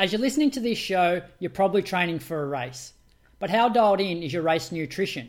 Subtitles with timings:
[0.00, 2.94] As you're listening to this show, you're probably training for a race.
[3.38, 5.28] But how dialed in is your race nutrition?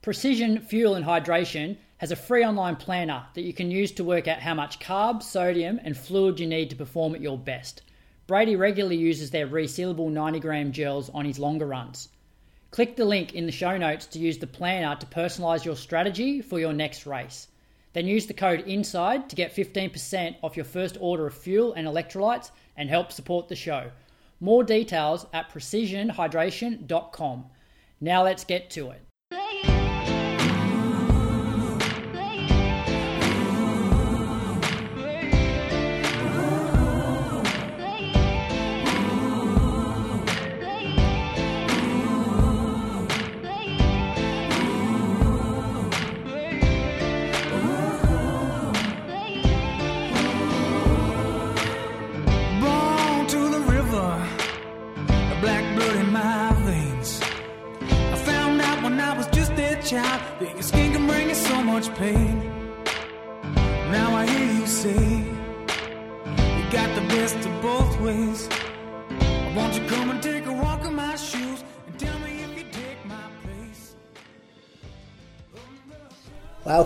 [0.00, 4.26] Precision Fuel and Hydration has a free online planner that you can use to work
[4.26, 7.82] out how much carbs, sodium, and fluid you need to perform at your best.
[8.26, 12.08] Brady regularly uses their resealable 90 gram gels on his longer runs.
[12.70, 16.40] Click the link in the show notes to use the planner to personalize your strategy
[16.40, 17.48] for your next race.
[17.92, 21.86] Then use the code INSIDE to get 15% off your first order of fuel and
[21.88, 23.90] electrolytes and help support the show.
[24.38, 27.44] More details at precisionhydration.com.
[28.00, 29.02] Now let's get to it.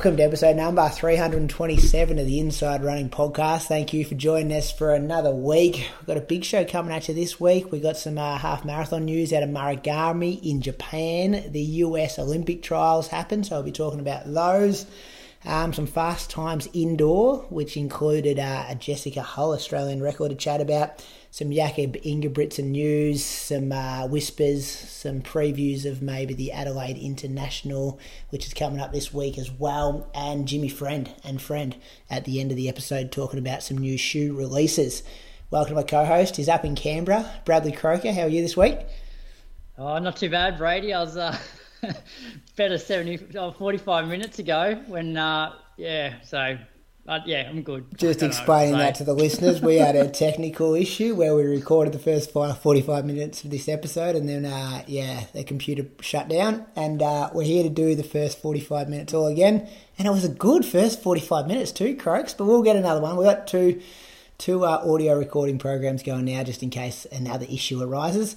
[0.04, 3.68] Welcome to episode number 327 of the Inside Running Podcast.
[3.68, 5.76] Thank you for joining us for another week.
[5.98, 7.72] We've got a big show coming at you this week.
[7.72, 11.50] We've got some uh, half marathon news out of Marugame in Japan.
[11.50, 14.84] The US Olympic trials happen, so I'll be talking about those.
[15.46, 20.60] Um, some fast times indoor, which included uh, a Jessica Hull Australian record to chat
[20.60, 21.02] about,
[21.34, 27.98] some Jakob Ingebrigtsen news, some uh, whispers, some previews of maybe the Adelaide International,
[28.30, 31.74] which is coming up this week as well, and Jimmy Friend and Friend
[32.08, 35.02] at the end of the episode talking about some new shoe releases.
[35.50, 36.36] Welcome to my co-host.
[36.36, 38.12] He's up in Canberra, Bradley Croker.
[38.12, 38.78] How are you this week?
[39.76, 40.94] Oh, not too bad, Brady.
[40.94, 41.36] I was uh,
[42.56, 46.56] better 70, oh, 45 minutes ago when, uh, yeah, so,
[47.06, 47.84] uh, yeah, I'm good.
[47.98, 51.42] Just don't know, explaining that to the listeners, we had a technical issue where we
[51.42, 56.28] recorded the first 45 minutes of this episode, and then, uh, yeah, the computer shut
[56.28, 59.68] down, and uh, we're here to do the first 45 minutes all again.
[59.98, 63.16] And it was a good first 45 minutes too, Croaks, but we'll get another one.
[63.16, 63.80] We've got two,
[64.38, 68.36] two uh, audio recording programs going now just in case another issue arises.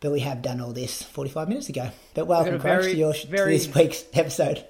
[0.00, 1.90] But we have done all this 45 minutes ago.
[2.14, 4.64] But welcome, Croaks, to, your, very- to this week's episode.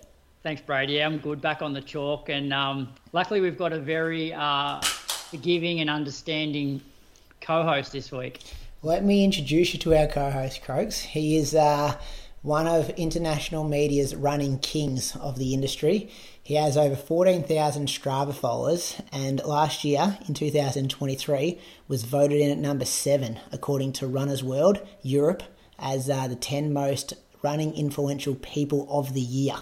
[0.48, 0.94] Thanks, Brady.
[0.94, 1.42] Yeah, I'm good.
[1.42, 6.81] Back on the chalk, and um, luckily we've got a very uh, forgiving and understanding
[7.42, 8.41] co-host this week.
[8.82, 11.00] Let me introduce you to our co-host, Croaks.
[11.00, 11.98] He is uh,
[12.41, 16.08] one of international media's running kings of the industry.
[16.42, 21.58] He has over 14,000 Strava followers, and last year, in 2023,
[21.88, 25.42] was voted in at number seven, according to Runners World Europe,
[25.78, 29.56] as uh, the 10 most running influential people of the year.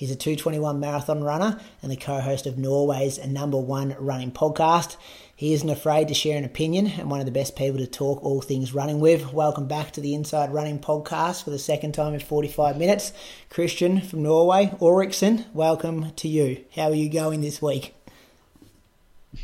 [0.00, 4.96] He's a 221 marathon runner and the co host of Norway's number one running podcast.
[5.36, 8.24] He isn't afraid to share an opinion and one of the best people to talk
[8.24, 9.34] all things running with.
[9.34, 13.12] Welcome back to the Inside Running Podcast for the second time in 45 minutes.
[13.50, 16.64] Kristian from Norway, Ulriksen, welcome to you.
[16.74, 17.94] How are you going this week?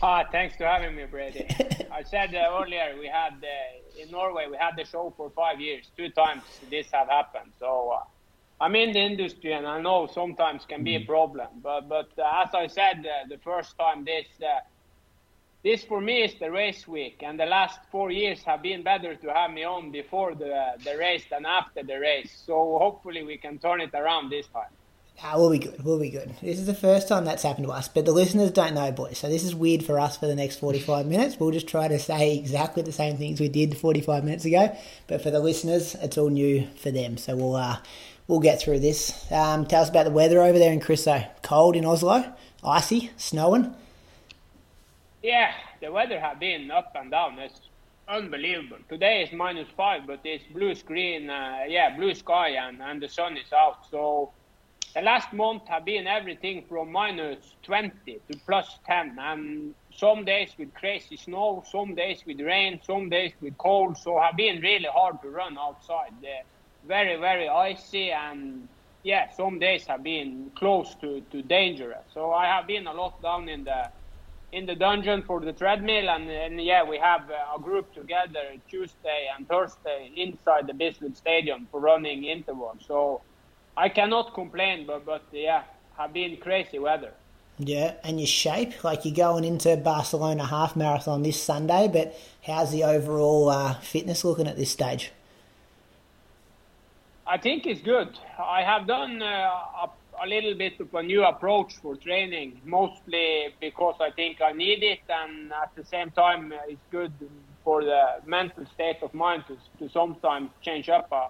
[0.00, 1.47] Ah, thanks for having me, Brady.
[1.93, 5.61] I said uh, earlier we had uh, in Norway we had the show for five
[5.61, 5.84] years.
[5.99, 7.53] Two times this have happened.
[7.61, 8.05] So uh,
[8.61, 11.49] I'm in the industry, and I know sometimes can be a problem.
[11.62, 14.61] But but uh, as I said uh, the first time, this uh,
[15.62, 19.15] this for me is the race week, and the last four years have been better
[19.15, 22.43] to have me on before the the race than after the race.
[22.47, 24.73] So hopefully we can turn it around this time.
[25.23, 25.83] Ah, we'll be good.
[25.83, 26.34] We'll be good.
[26.43, 29.17] This is the first time that's happened to us, but the listeners don't know, boys.
[29.17, 31.41] So this is weird for us for the next 45 minutes.
[31.41, 35.23] We'll just try to say exactly the same things we did 45 minutes ago, but
[35.23, 37.17] for the listeners, it's all new for them.
[37.17, 37.78] So we'll uh,
[38.28, 39.31] we'll get through this.
[39.31, 41.25] Um, tell us about the weather over there in Christo.
[41.42, 42.32] Cold in Oslo,
[42.64, 43.75] icy, snowing.
[45.22, 47.38] Yeah, the weather have been up and down.
[47.38, 47.60] It's
[48.09, 48.78] unbelievable.
[48.88, 53.08] Today is minus five, but it's blue screen, uh, yeah, blue sky, and, and the
[53.08, 53.87] sun is out.
[53.90, 54.32] So
[54.94, 60.50] the last month have been everything from minus 20 to plus 10, and some days
[60.58, 63.99] with crazy snow, some days with rain, some days with cold.
[63.99, 66.12] So have been really hard to run outside.
[66.23, 66.43] they
[66.87, 68.69] very, very icy, and
[69.03, 72.05] yeah, some days have been close to, to dangerous.
[72.12, 73.91] So I have been a lot down in the
[74.53, 79.29] in the dungeon for the treadmill, and, and yeah, we have a group together Tuesday
[79.37, 82.79] and Thursday inside the Bislett Stadium for running intervals.
[82.87, 83.21] So
[83.77, 85.65] I cannot complain, but but yeah,
[85.99, 87.12] have been crazy weather.
[87.59, 92.71] Yeah, and your shape, like you're going into Barcelona half marathon this Sunday, but how's
[92.71, 95.11] the overall uh, fitness looking at this stage?
[97.28, 98.17] I think it's good.
[98.38, 99.90] I have done uh, a,
[100.23, 104.84] a, little bit of a new approach for training, mostly because I think I need
[104.84, 107.12] it, and at the same time, uh, it's good
[107.64, 111.26] for the mental state of mind to, to sometimes change up uh,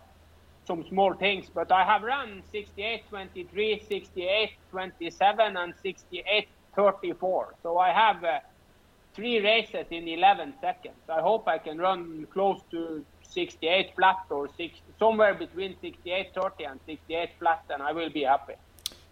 [0.67, 1.47] some small things.
[1.53, 7.55] But I have run 68 23, 68 27, and 68 34.
[7.63, 8.41] So I have uh,
[9.15, 11.01] three races in 11 seconds.
[11.09, 13.03] I hope I can run close to
[13.37, 18.23] 68 flat or six, somewhere between 68 30 and 68 flat, and I will be
[18.23, 18.55] happy.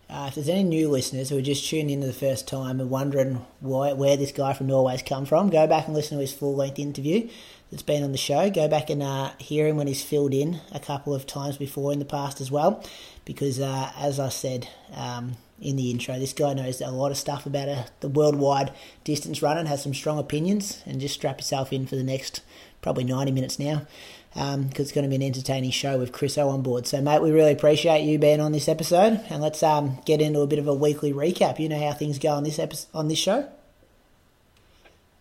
[0.09, 2.81] Uh, if there's any new listeners who are just tuning in for the first time
[2.81, 6.21] and wondering why, where this guy from Norway's come from, go back and listen to
[6.21, 7.29] his full length interview
[7.71, 8.51] that's been on the show.
[8.51, 11.93] Go back and uh, hear him when he's filled in a couple of times before
[11.93, 12.85] in the past as well,
[13.25, 17.17] because uh, as I said um, in the intro, this guy knows a lot of
[17.17, 18.73] stuff about uh, the worldwide
[19.05, 22.43] distance running, has some strong opinions, and just strap yourself in for the next
[22.85, 23.87] probably 90 minutes now
[24.35, 26.87] because um, it's going to be an entertaining show with Chris O on board.
[26.87, 30.41] So, mate, we really appreciate you being on this episode, and let's um, get into
[30.41, 31.59] a bit of a weekly recap.
[31.59, 33.49] You know how things go on this episode, on this show.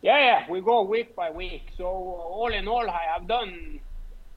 [0.02, 1.70] Yeah, yeah, we go week by week.
[1.78, 3.80] So all in all, I have done,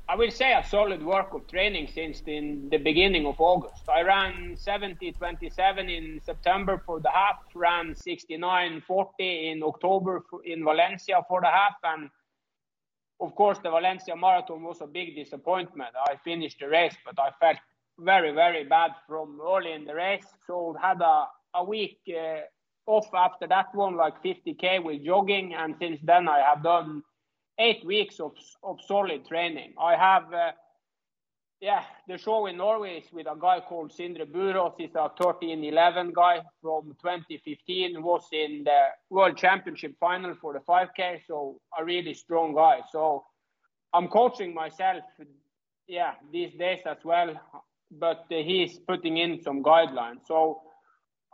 [0.09, 3.89] I will say, a solid work of training since the, the beginning of August.
[3.89, 8.83] I ran 70-27 in September for the half, ran 69-40
[9.19, 12.11] in October in Valencia for the half, and
[13.21, 15.91] of course, the Valencia Marathon was a big disappointment.
[16.07, 17.59] I finished the race, but I felt
[17.99, 20.27] very, very bad from early in the race.
[20.47, 22.41] So I had a, a week uh,
[22.87, 27.03] off after that one, like 50k with jogging, and since then I have done
[27.59, 28.33] eight weeks of
[28.63, 29.75] of solid training.
[29.81, 30.33] I have.
[30.33, 30.53] Uh,
[31.61, 34.75] yeah, the show in Norway is with a guy called Sindre Buraas.
[34.77, 38.03] He's a 13-11 guy from 2015.
[38.03, 42.81] Was in the World Championship final for the 5K, so a really strong guy.
[42.93, 43.25] So
[43.95, 45.03] I'm coaching myself,
[45.89, 47.35] yeah, these days as well.
[47.91, 50.27] But he's putting in some guidelines.
[50.27, 50.61] So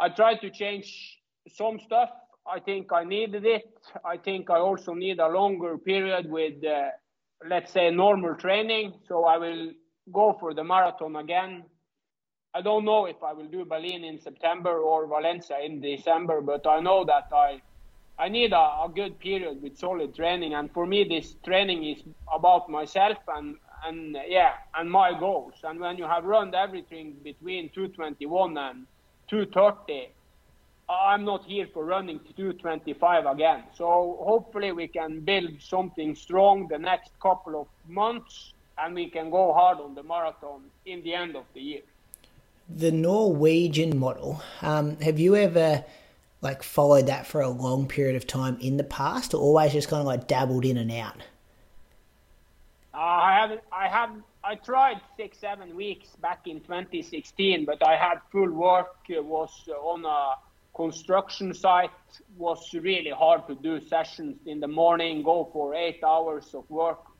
[0.00, 1.18] I try to change
[1.48, 2.10] some stuff.
[2.46, 3.64] I think I needed it.
[4.04, 6.90] I think I also need a longer period with, uh,
[7.48, 8.94] let's say, normal training.
[9.08, 9.70] So I will
[10.10, 11.64] go for the marathon again.
[12.54, 16.66] I don't know if I will do Berlin in September or Valencia in December, but
[16.66, 17.62] I know that I
[18.18, 20.52] I need a, a, good period with solid training.
[20.52, 22.02] And for me, this training is
[22.32, 23.56] about myself and
[23.86, 25.54] and yeah and my goals.
[25.64, 28.86] And when you have run everything between 221 and
[29.28, 30.10] 230,
[30.90, 33.64] I'm not here for running 225 again.
[33.74, 39.30] So hopefully we can build something strong the next couple of months and we can
[39.30, 41.82] go hard on the marathon in the end of the year.
[42.68, 45.84] The Norwegian model, um, have you ever
[46.40, 49.88] like followed that for a long period of time in the past, or always just
[49.88, 51.16] kind of like dabbled in and out?
[52.94, 53.60] Uh, I haven't.
[53.72, 54.10] I have.
[54.44, 58.96] I tried six, seven weeks back in 2016, but I had full work.
[59.08, 60.34] It was on a
[60.74, 61.90] construction site.
[62.36, 65.22] Was really hard to do sessions in the morning.
[65.22, 67.11] Go for eight hours of work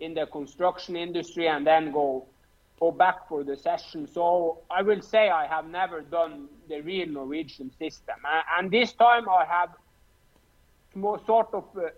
[0.00, 2.26] in the construction industry and then go
[2.78, 4.06] go back for the session.
[4.06, 8.16] So I will say I have never done the real Norwegian system,
[8.56, 9.70] and this time I have
[10.94, 11.88] more sort of uh,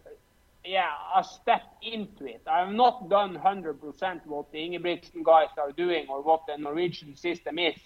[0.65, 2.43] yeah a step into it.
[2.47, 7.15] I have not done 100% what the Ingebrigtsen guys are doing or what the Norwegian
[7.17, 7.77] system is,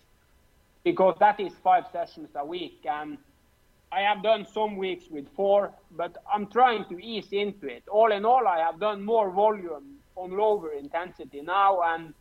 [0.84, 3.18] because that is five sessions a week and.
[3.92, 7.84] I have done some weeks with four, but I'm trying to ease into it.
[7.88, 12.14] All in all, I have done more volume on lower intensity now and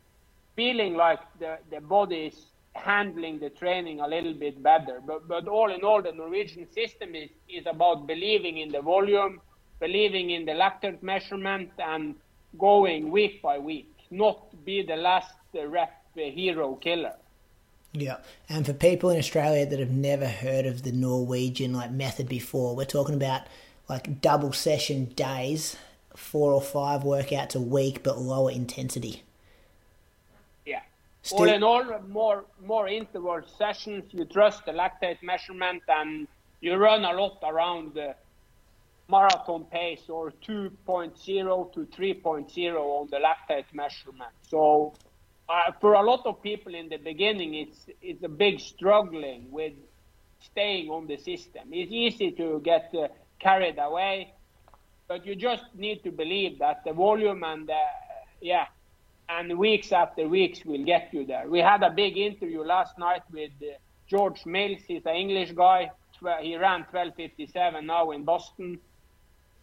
[0.56, 5.00] feeling like the, the body is handling the training a little bit better.
[5.06, 9.42] But, but all in all, the Norwegian system is, is about believing in the volume,
[9.80, 12.16] believing in the lactate measurement, and
[12.58, 17.14] going week by week, not be the last rep hero killer.
[17.94, 18.18] Yeah,
[18.50, 22.76] and for people in Australia that have never heard of the Norwegian like method before,
[22.76, 23.44] we're talking about
[23.88, 25.78] like double session days
[26.16, 29.24] four or five workouts a week, but lower intensity.
[30.66, 30.82] Yeah.
[31.22, 34.04] Still, all in all, more more interval sessions.
[34.12, 36.28] You trust the lactate measurement, and
[36.62, 38.16] you run a lot around the
[39.10, 44.32] marathon pace or 2.0 to 3.0 on the lactate measurement.
[44.42, 44.94] So.
[45.50, 49.74] Uh, for a lot of people in the beginning, it's it's a big struggling with
[50.40, 51.64] staying on the system.
[51.72, 54.34] It's easy to get uh, carried away
[55.08, 57.80] but you just need to believe that the volume and the,
[58.42, 58.66] yeah,
[59.30, 61.48] and weeks after weeks will get you there.
[61.50, 64.82] We had a big interview last night with uh, George Mills.
[64.88, 65.92] He's an English guy,
[66.42, 68.80] he ran 12:57 now in Boston.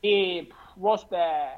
[0.03, 1.49] He was the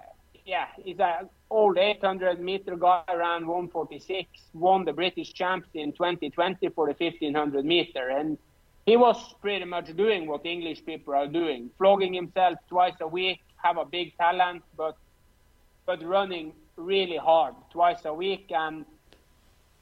[0.44, 6.68] yeah, he's an old 800 meter guy, ran 146, won the British champs in 2020
[6.70, 8.38] for the 1500 meter, and
[8.84, 13.40] he was pretty much doing what English people are doing, flogging himself twice a week,
[13.62, 14.96] have a big talent, but
[15.86, 18.50] but running really hard twice a week.
[18.50, 18.84] And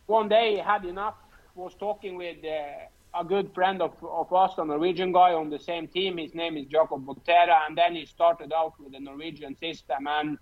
[0.06, 1.14] one day he had enough.
[1.56, 5.58] Was talking with uh, a good friend of, of us, a Norwegian guy on the
[5.58, 6.16] same team.
[6.16, 10.06] His name is Jacob Boutera, and then he started out with the Norwegian system.
[10.06, 10.38] And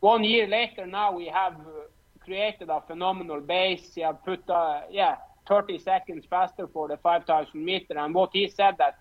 [0.00, 1.88] one year later, now we have uh,
[2.24, 3.94] created a phenomenal base.
[3.94, 5.16] He have put, uh, yeah,
[5.48, 7.98] 30 seconds faster for the 5,000 meter.
[7.98, 8.98] And what he said that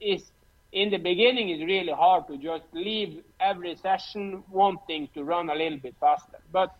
[0.00, 0.32] is
[0.76, 5.54] in the beginning it's really hard to just leave every session wanting to run a
[5.54, 6.38] little bit faster.
[6.52, 6.76] But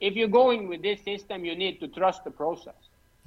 [0.00, 2.74] if you're going with this system, you need to trust the process.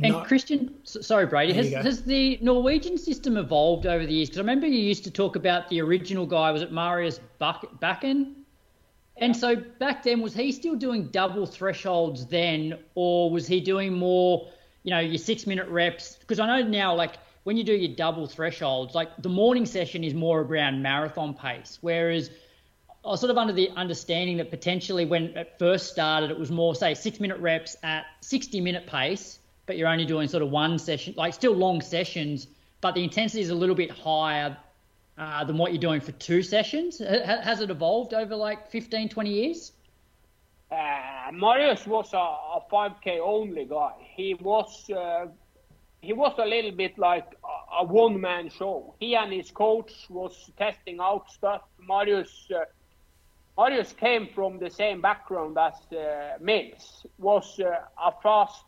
[0.02, 0.20] And no.
[0.22, 4.30] Kristian, sorry, Brady, has, has, the Norwegian system evolved over the years?
[4.30, 8.34] Because I remember you used to talk about the original guy, was it Marius Bakken?
[9.18, 13.94] And so back then, was he still doing double thresholds then, or was he doing
[13.94, 14.48] more,
[14.84, 16.16] you know, your six minute reps?
[16.16, 17.18] Because I know now, like,
[17.50, 21.80] when you do your double thresholds, like the morning session is more around marathon pace,
[21.82, 22.30] whereas
[23.04, 26.52] I was sort of under the understanding that potentially when it first started, it was
[26.52, 30.52] more, say, six minute reps at 60 minute pace, but you're only doing sort of
[30.52, 32.46] one session, like still long sessions,
[32.82, 34.56] but the intensity is a little bit higher
[35.18, 37.00] uh, than what you're doing for two sessions?
[37.00, 39.72] Has it evolved over like 15, 20 years?
[40.72, 43.94] Uh, Marius was a, a, 5k only guy.
[44.16, 45.26] He was uh,
[46.02, 47.28] he was a little bit like
[47.80, 48.96] a, one man show.
[49.00, 51.62] He and his coach was testing out stuff.
[51.80, 52.66] Marius uh,
[53.58, 57.06] Marius came from the same background as uh, Mills.
[57.18, 58.64] Was uh, a fast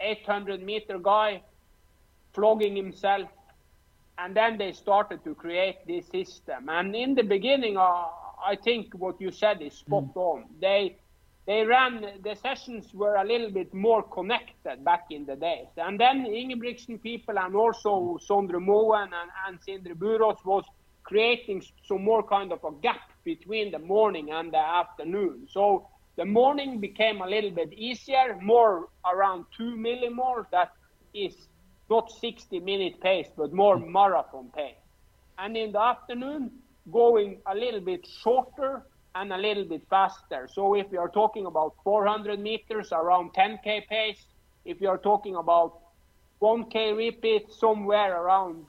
[0.00, 1.42] 800 meter guy,
[2.32, 3.28] flogging himself
[4.18, 6.68] and then they started to create this system.
[6.68, 8.06] And in the beginning, uh,
[8.44, 10.16] I think what you said is spot mm.
[10.16, 10.44] on.
[10.60, 10.96] They
[11.48, 15.68] they ran the sessions were a little bit more connected back in the days.
[15.78, 19.96] And then Ingebrigtsen people and also Sondre Moen and, and Sindre
[20.44, 20.64] was
[21.04, 25.48] creating some more kind of a gap between the morning and the afternoon.
[25.50, 30.44] So the morning became a little bit easier, more around two millimole.
[30.52, 30.72] That
[31.14, 31.34] is
[31.88, 34.84] not 60 minute pace, but more marathon pace.
[35.38, 36.50] And in the afternoon,
[36.92, 38.82] going a little bit shorter
[39.20, 40.48] and a little bit faster.
[40.52, 44.22] So if you are talking about 400 meters, around 10k pace.
[44.64, 45.80] If you are talking about
[46.42, 48.64] 1k repeat, somewhere around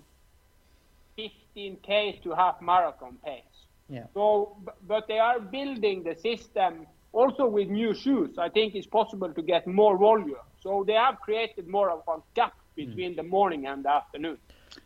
[1.18, 3.44] 15k to half marathon pace.
[3.90, 4.06] Yeah.
[4.14, 8.38] So, but they are building the system also with new shoes.
[8.38, 10.46] I think it's possible to get more volume.
[10.62, 13.18] So they have created more of a gap between mm.
[13.18, 14.38] the morning and the afternoon.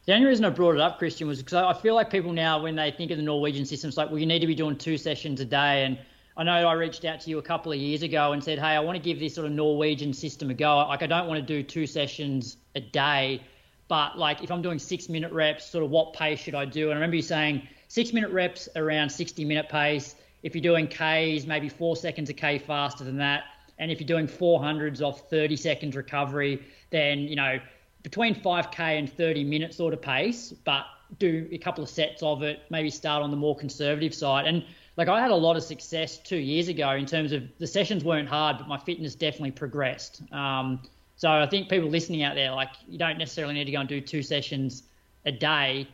[0.06, 2.62] The only reason I brought it up, Kristian, was because I feel like people now,
[2.62, 4.78] when they think of the Norwegian system, it's like, well, you need to be doing
[4.78, 5.86] two sessions a day.
[5.86, 5.98] And
[6.36, 8.68] I know I reached out to you a couple of years ago and said, hey,
[8.68, 10.78] I want to give this sort of Norwegian system a go.
[10.78, 13.42] Like, I don't want to do two sessions a day,
[13.88, 16.86] but like, if I'm doing six minute reps, sort of what pace should I do?
[16.86, 20.16] And I remember you saying six minute reps around 60 minute pace.
[20.42, 23.44] If you're doing Ks, maybe four seconds a K faster than that.
[23.78, 27.60] And if you're doing 400s off 30 seconds recovery, then, you know,
[28.04, 30.86] between 5k and 30 minute sort of pace, but
[31.20, 34.46] do a couple of sets of it, maybe start on the more conservative side.
[34.46, 34.64] And
[34.98, 38.04] like I had a lot of success two years ago in terms of the sessions
[38.04, 40.22] weren't hard, but my fitness definitely progressed.
[40.32, 40.82] Um,
[41.16, 43.90] so I think people listening out there, like you don't necessarily need to go and
[43.90, 44.84] do two sessions
[45.26, 45.88] a day,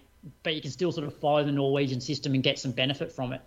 [0.43, 3.33] but you can still sort of follow the Norwegian system and get some benefit from
[3.33, 3.41] it.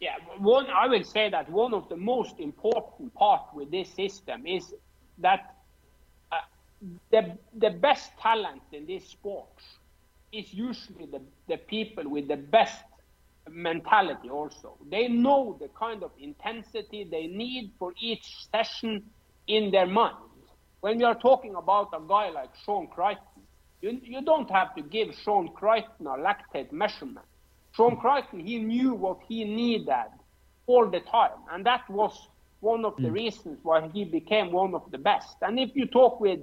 [0.00, 4.46] Yeah, one I would say that one of the most important part with this system
[4.46, 4.74] is
[5.18, 5.53] that
[7.10, 9.48] the the best talent in this sport
[10.32, 12.82] is usually the, the people with the best
[13.50, 14.76] mentality also.
[14.90, 19.04] They know the kind of intensity they need for each session
[19.46, 20.16] in their mind.
[20.80, 23.42] When we are talking about a guy like Shawn Crichton,
[23.80, 27.26] you, you don't have to give Shawn Crichton a lactate measurement.
[27.76, 30.10] Shawn Crichton, he knew what he needed
[30.66, 31.38] all the time.
[31.52, 32.28] And that was
[32.60, 33.12] one of the mm.
[33.12, 35.36] reasons why he became one of the best.
[35.42, 36.40] And if you talk with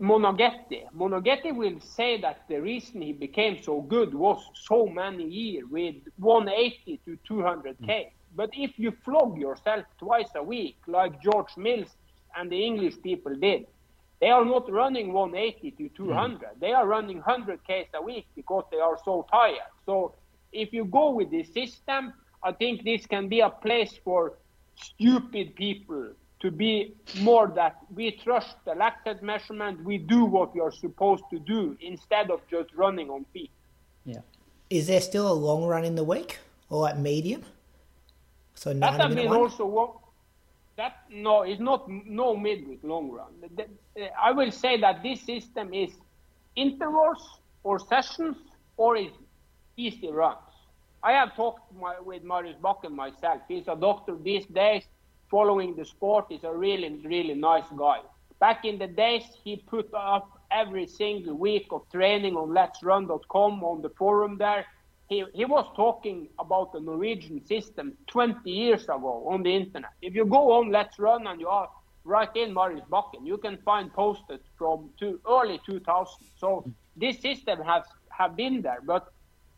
[0.00, 0.84] Moneghetti.
[0.92, 5.96] Moneghetti will say that the reason he became so good was so many years with
[6.18, 7.76] 180 to 200k.
[7.80, 8.10] Mm.
[8.34, 11.96] But if you flog yourself twice a week, like George Mills
[12.36, 13.66] and the English people did,
[14.20, 16.38] they are not running 180 to 200.
[16.38, 16.60] Mm.
[16.60, 19.70] They are running 100k a week because they are so tired.
[19.86, 20.14] So
[20.52, 24.34] if you go with this system, I think this can be a place for
[24.74, 26.10] stupid people
[26.44, 31.24] to be more that we trust the lactate measurement, we do what we are supposed
[31.30, 33.50] to do instead of just running on feet.
[34.04, 34.20] Yeah.
[34.68, 37.44] Is there still a long run in the week or like medium?
[38.54, 39.40] So That 90 has minute been one?
[39.40, 39.88] also one,
[40.76, 43.32] that no, it's not no midweek long run.
[44.22, 45.90] I will say that this system is
[46.56, 48.36] intervals or sessions
[48.76, 49.12] or is
[49.78, 50.50] easy runs.
[51.02, 53.40] I have talked my, with Marius Bakken myself.
[53.48, 54.82] He's a doctor these days,
[55.34, 56.26] following the sport.
[56.30, 57.98] is a really, really nice guy.
[58.38, 63.82] Back in the days, he put up every single week of training on Let'sRun.com on
[63.82, 64.64] the forum there.
[65.08, 69.90] He, he was talking about the Norwegian system 20 years ago on the internet.
[70.00, 71.68] If you go on Let's Run and you are
[72.04, 76.14] right in Marius Bakken, you can find posted from two, early 2000.
[76.36, 76.64] So
[76.96, 79.12] this system has have been there, but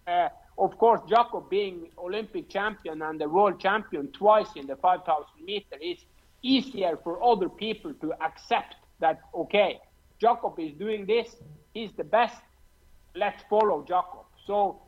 [0.07, 5.27] uh, of course, Jakob being Olympic champion and the world champion twice in the 5,000
[5.45, 5.99] meter is
[6.43, 9.81] easier for other people to accept that, okay,
[10.19, 11.37] Jakob is doing this,
[11.75, 12.41] he's the best,
[13.15, 14.25] let's follow Jakob.
[14.47, 14.81] So,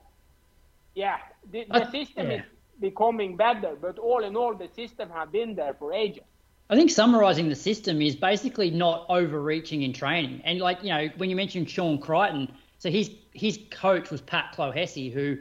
[0.94, 1.18] yeah,
[1.50, 2.36] the, the I- system yeah.
[2.36, 2.42] is
[2.80, 6.24] becoming better, but all in all, the system have been there for ages.
[6.70, 10.42] I think summarising the system is basically not overreaching in training.
[10.44, 14.54] And like you know, when you mentioned Sean Crichton, so his his coach was Pat
[14.54, 15.38] Clohessy, who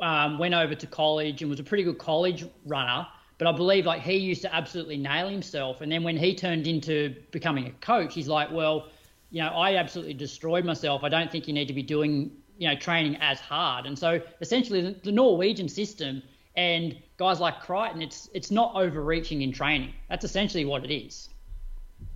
[0.00, 3.06] um, went over to college and was a pretty good college runner.
[3.38, 6.66] But I believe like he used to absolutely nail himself, and then when he turned
[6.66, 8.88] into becoming a coach, he's like, well,
[9.30, 11.02] you know, I absolutely destroyed myself.
[11.02, 13.86] I don't think you need to be doing you know training as hard.
[13.86, 16.22] And so essentially, the, the Norwegian system
[16.56, 19.92] and guys like Crichton, it's it's not overreaching in training.
[20.08, 21.28] That's essentially what it is.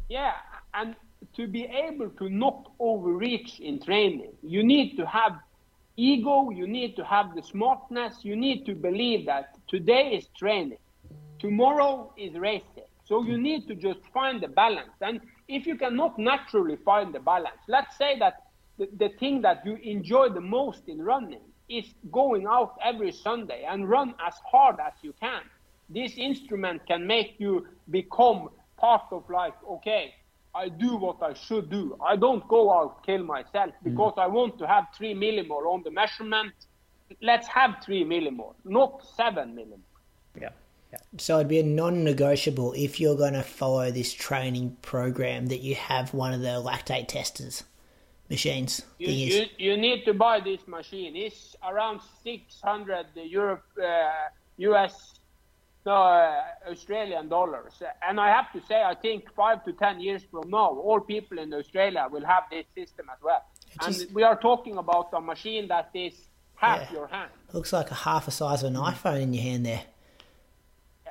[0.09, 0.35] Yeah,
[0.75, 0.95] and
[1.35, 5.39] to be able to not overreach in training, you need to have
[5.99, 10.79] ego, you need to have the smartness, you need to believe that today is training,
[11.41, 12.85] tomorrow is racing.
[13.05, 14.93] So you need to just find the balance.
[15.01, 18.35] And if you cannot naturally find the balance, let's say that
[18.79, 23.65] the, the thing that you enjoy the most in running is going out every Sunday
[23.69, 25.43] and run as hard as you can.
[25.89, 30.15] This instrument can make you become part of like, okay,
[30.59, 31.97] I do what I should do.
[32.05, 35.93] I don't go out kill myself because I want to have three millimole on the
[35.93, 36.53] measurement.
[37.23, 39.89] Let's have three millimole, not seven millimole.
[40.41, 40.51] Yeah.
[40.93, 40.99] Yeah.
[41.19, 45.75] So it'd be a non-negotiable if you're going to follow this training program that you
[45.75, 47.63] have one of the lactate testers
[48.31, 48.83] machines.
[48.99, 51.15] You, you, you need to buy this machine.
[51.15, 54.11] It's around 600 Europe, uh,
[54.59, 55.18] US,
[55.87, 57.73] no, uh, Australian dollars.
[58.07, 61.39] And I have to say, I think five to 10 years from now, all people
[61.39, 63.43] in Australia will have this system as well.
[63.83, 66.15] just- and we are talking about a machine that is
[66.57, 66.93] half Yeah.
[66.99, 67.31] your hand.
[67.53, 69.83] looks like a half a size of an iPhone in your hand there.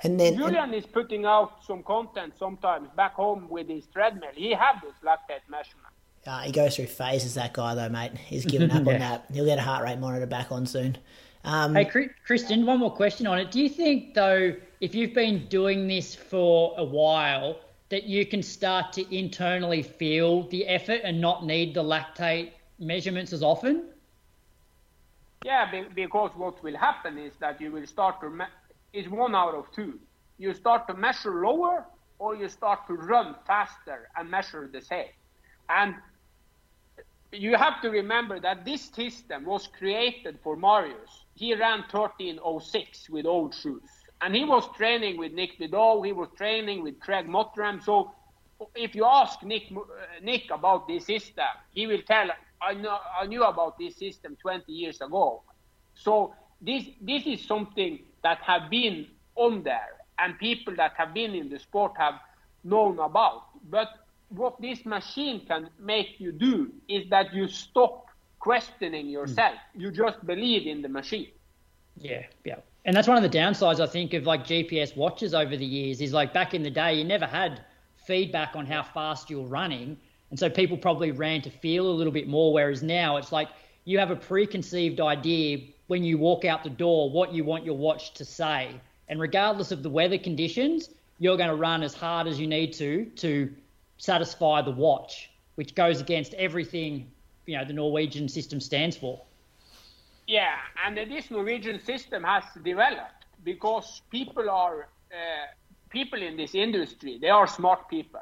[0.04, 4.30] And then and- Julian is putting out some content sometimes back home with his treadmill.
[4.36, 5.94] He have this lactate measurement.
[6.28, 7.36] uh, he goes through phases.
[7.36, 9.26] That guy though, mate, he's given up on that.
[9.34, 10.98] He'll get a heart rate monitor back on soon.
[11.48, 13.52] Um, Hey, Chri- Kristen, one more question on it.
[13.52, 17.58] Do you think, though, if you've been doing this for a while,
[17.88, 23.32] that you can start to internally feel the effort and not need the lactate measurements
[23.32, 23.86] as often?
[25.46, 28.46] Yeah, be- because what will happen is that you will start to me-
[28.92, 29.98] is one out of two.
[30.38, 31.86] You start to measure lower,
[32.20, 35.14] or you start to run faster and measure the same.
[35.70, 35.96] And
[37.32, 41.24] you have to remember that this system was created for Marius.
[41.38, 43.84] He ran 1306 with old shoes.
[44.22, 47.80] And he was training with Nick Bideau, he was training with Craig Mottram.
[47.84, 48.12] So
[48.76, 49.82] if you ask Nick, uh,
[50.24, 54.72] Nick about this system, he will tell, I, know, I knew about this system 20
[54.72, 55.44] years ago.
[55.94, 61.36] So this, this is something that have been on there and people that have been
[61.36, 62.16] in the sport have
[62.64, 63.44] known about.
[63.70, 63.90] But
[64.30, 68.07] what this machine can make you do is that you stop
[68.48, 69.12] questioning hmm.
[69.12, 69.56] yourself.
[69.76, 71.28] You just believe in the machine.
[71.98, 72.60] Yeah, yeah.
[72.86, 76.00] And that's one of the downsides, I think, of like GPS watches over the years
[76.00, 77.66] is like back in the day, you never had
[78.06, 79.98] feedback on how fast you're running.
[80.30, 82.54] And so people probably ran to feel a little bit more.
[82.54, 83.50] Whereas now it's like
[83.84, 87.76] you have a preconceived idea when you walk out the door what you want your
[87.76, 88.80] watch to say.
[89.10, 92.72] And regardless of the weather conditions, you're going to run as hard as you need
[92.74, 93.54] to to
[93.98, 97.12] satisfy the watch, which goes against everything
[97.48, 99.20] you know the Norwegian system stands for.
[100.28, 100.56] Yeah,
[100.86, 105.48] and this Norwegian system has developed because people are uh,
[105.90, 107.18] people in this industry.
[107.20, 108.20] They are smart people.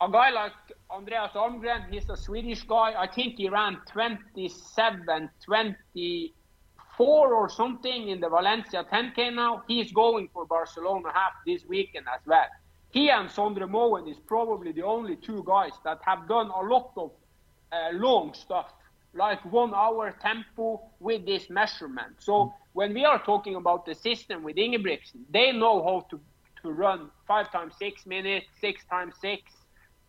[0.00, 0.52] A guy like
[0.90, 2.94] Andreas Almgren, he's a Swedish guy.
[2.98, 9.62] I think he ran 27, 24 or something in the Valencia 10K now.
[9.68, 12.48] He's going for Barcelona half this weekend as well.
[12.92, 16.92] he and Sondre Moen is probably the only two guys that have done a lot
[16.96, 17.10] of
[17.76, 18.66] long stuff,
[19.14, 22.14] like one hour tempo with this measurement.
[22.18, 26.20] So when we are talking about the system with Ingebrigtsen, they know how to,
[26.62, 29.42] to run five times six minutes, six times six,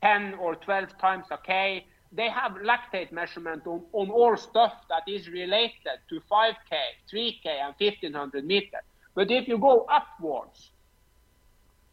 [0.03, 1.85] 10 or 12 times a K.
[2.11, 6.77] They have lactate measurement on, on all stuff that is related to 5K,
[7.11, 8.83] 3K, and 1500 meters.
[9.15, 10.71] But if you go upwards,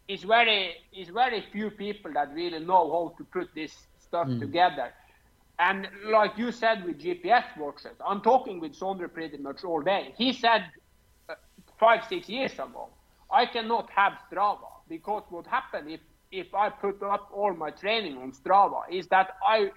[0.08, 4.38] it's very it's very few people that really know how to put this stuff Mm.
[4.38, 4.92] together.
[5.60, 10.14] And like you said with GPS watches, I'm talking with Sondre pretty much all day.
[10.18, 10.64] He said
[11.30, 11.34] uh,
[11.78, 12.88] five six years ago,
[13.30, 16.00] I cannot have Strava because what happened if
[16.32, 19.70] if I put up all my training on Strava is that I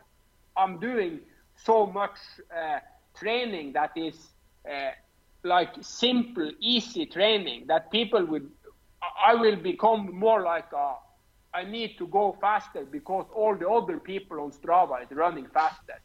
[0.57, 1.21] I'm doing
[1.55, 2.17] so much
[2.55, 2.79] uh,
[3.17, 4.31] training that is
[4.69, 4.91] uh,
[5.43, 8.49] like simple, easy training that people would.
[9.01, 10.95] I- I will become more like a.
[11.53, 15.95] I need to go faster because all the other people on Strava is running faster.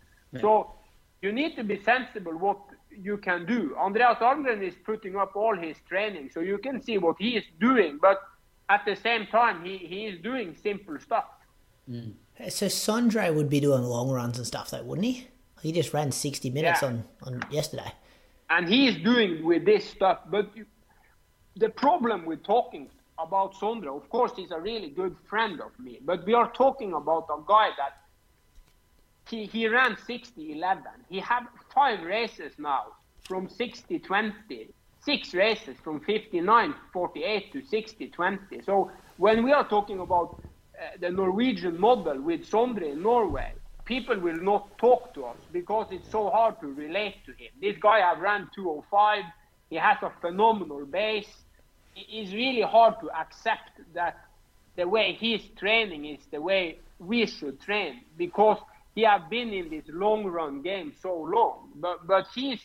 [0.40, 0.74] So
[1.22, 2.58] you need to be sensible what
[2.90, 3.74] you can do.
[3.78, 7.44] Andreas Almgren is putting up all his training, so you can see what he is
[7.60, 7.98] doing.
[8.00, 8.18] But
[8.68, 11.24] at the same time, he, he is doing simple stuff.
[11.90, 12.12] Mm.
[12.50, 15.28] So Sondre would be doing long runs and stuff, though, wouldn't he?
[15.62, 16.88] He just ran 60 minutes Yeah.
[16.88, 17.90] on, on yesterday.
[18.50, 20.18] and he is doing with this stuff.
[20.30, 20.66] But you,
[21.56, 26.00] the problem with talking about Sondre, of course, he's a really good friend of me.
[26.04, 27.96] But we are talking about a guy that
[29.28, 30.84] he, he ran 60 11.
[31.08, 32.84] He had five races now
[33.24, 34.68] from 60 20.
[35.00, 38.62] Six races from 59 48 to 60 20.
[38.62, 40.40] So when we are talking about
[40.74, 43.52] uh, the Norwegian model with Sondre in Norway,
[43.84, 47.50] people will not talk to us because it's so hard to relate to him.
[47.60, 49.24] This guy have ran 205.
[49.70, 51.28] He has a phenomenal base.
[51.98, 54.16] It is really hard to accept that
[54.76, 58.58] the way he's training is the way we should train because
[58.94, 61.70] he have been in this long run game so long.
[61.76, 62.60] But but he's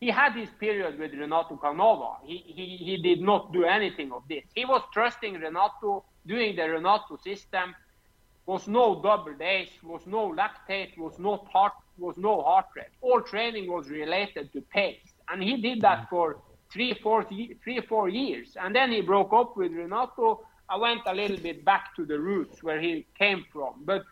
[0.00, 2.12] he had his period with Renato Canova.
[2.24, 4.44] He, he he did not do anything of this.
[4.54, 7.74] He was trusting Renato, doing the Renato system.
[8.46, 12.94] Was no double days, was no lactate, was not heart was no heart rate.
[13.02, 16.14] All training was related to pace, and he did that mm-hmm.
[16.14, 16.38] for
[16.72, 18.56] three, four, three, four years.
[18.60, 20.46] And then he broke up with Renato.
[20.68, 24.04] I went a little bit back to the roots where he came from, but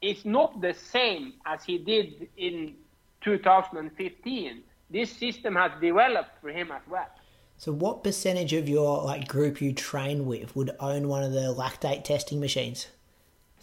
[0.00, 2.74] it's not the same as he did in
[3.22, 4.62] 2015.
[4.88, 7.08] This system has developed for him as well.
[7.58, 11.54] So what percentage of your like group you train with would own one of the
[11.54, 12.88] lactate testing machines?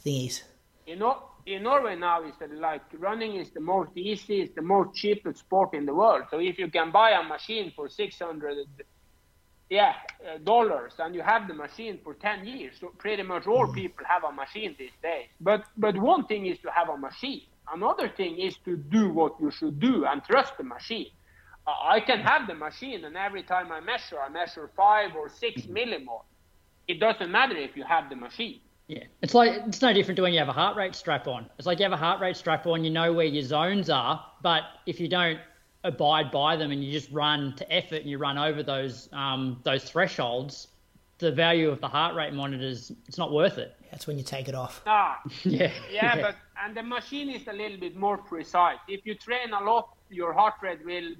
[0.05, 0.41] Thingies.
[0.85, 4.61] You know, in Norway now is that like running is the most easy, it's the
[4.61, 6.23] most cheapest sport in the world.
[6.29, 8.57] So if you can buy a machine for 600
[9.69, 13.71] yeah, uh, dollars and you have the machine for 10 years, so pretty much all
[13.73, 15.27] people have a machine these days.
[15.39, 17.43] But but one thing is to have a machine.
[17.73, 21.11] Another thing is to do what you should do and trust the machine.
[21.65, 25.29] Uh, I can have the machine and every time I measure, I measure 5 or
[25.29, 26.25] 6 millimole.
[26.87, 28.59] It doesn't matter if you have the machine.
[28.93, 31.49] Yeah, it's like it's no different to when you have a heart rate strap on.
[31.57, 34.23] It's like you have a heart rate strap on, you know where your zones are,
[34.41, 35.39] but if you don't
[35.83, 39.59] abide by them and you just run to effort and you run over those um,
[39.63, 40.67] those thresholds,
[41.17, 43.75] the value of the heart rate monitors it's not worth it.
[43.89, 44.81] That's when you take it off.
[44.85, 48.77] Ah, Yeah, Yeah, but and the machine is a little bit more precise.
[48.87, 51.13] If you train a lot, your heart rate will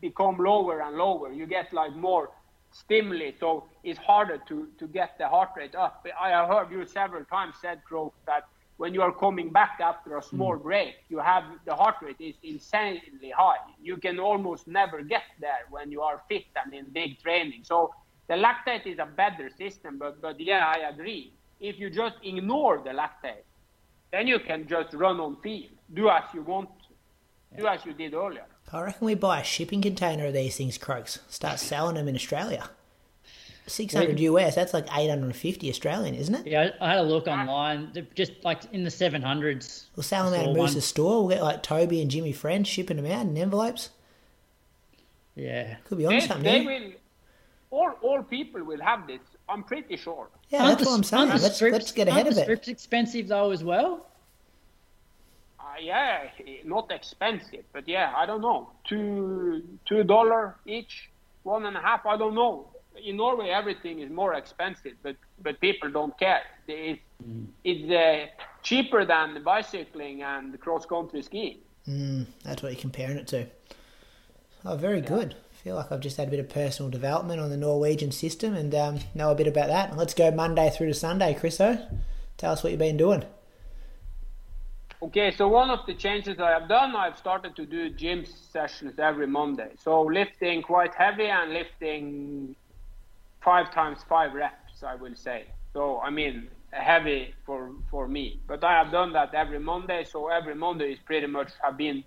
[0.00, 1.30] become lower and lower.
[1.32, 2.30] You get like more
[2.70, 6.06] stimuli, so it's harder to to get the heart rate up.
[6.20, 8.44] I have heard you several times said, Croak, that
[8.76, 10.62] when you are coming back after a small mm.
[10.62, 13.56] break, you have the heart rate is insanely high.
[13.82, 17.62] You can almost never get there when you are fit and in big training.
[17.64, 17.92] So
[18.28, 21.32] the lactate is a better system, but but yeah, I agree.
[21.60, 23.44] If you just ignore the lactate,
[24.12, 26.70] then you can just run on field, do as you want,
[27.56, 28.46] do as you did earlier.
[28.72, 31.20] I reckon we buy a shipping container of these things, Croaks.
[31.28, 32.68] Start selling them in Australia.
[33.66, 36.46] 600 US, that's like 850 Australian, isn't it?
[36.46, 39.86] yeah, I had a look online, they're just like in the seven hundreds.
[39.94, 40.66] We'll sell them out Saw of one.
[40.66, 41.26] Moose's store.
[41.26, 43.90] We'll get like Toby and Jimmy Friend shipping them out in envelopes.
[45.34, 46.42] Yeah, Could be on They, something.
[46.44, 46.80] they here.
[46.80, 49.20] will, all all people will have this.
[49.48, 50.28] I'm pretty sure.
[50.48, 51.28] Yeah, Aren't that's the- what I'm saying.
[51.28, 52.42] Let's, strips- let's get ahead aren't of it.
[52.44, 54.06] Strips expensive though as well.
[55.80, 56.28] Yeah,
[56.64, 61.10] not expensive, but yeah, I don't know, two two dollar each,
[61.42, 62.04] one and a half.
[62.06, 62.68] I don't know.
[63.04, 66.42] In Norway, everything is more expensive, but but people don't care.
[66.66, 67.00] It's
[67.64, 68.26] it's uh,
[68.62, 71.58] cheaper than bicycling and cross country skiing.
[71.88, 73.46] Mm, that's what you're comparing it to.
[74.64, 75.36] Oh, very good.
[75.52, 78.74] feel like I've just had a bit of personal development on the Norwegian system and
[78.74, 79.96] um, know a bit about that.
[79.96, 81.88] Let's go Monday through to Sunday, Chriso.
[82.36, 83.24] Tell us what you've been doing.
[85.00, 88.98] Okay, so one of the changes I have done, I've started to do gym sessions
[88.98, 89.70] every Monday.
[89.78, 92.56] So lifting quite heavy and lifting
[93.40, 95.44] five times five reps, I will say.
[95.72, 100.02] So I mean heavy for for me, but I have done that every Monday.
[100.04, 102.02] So every Monday is pretty much have been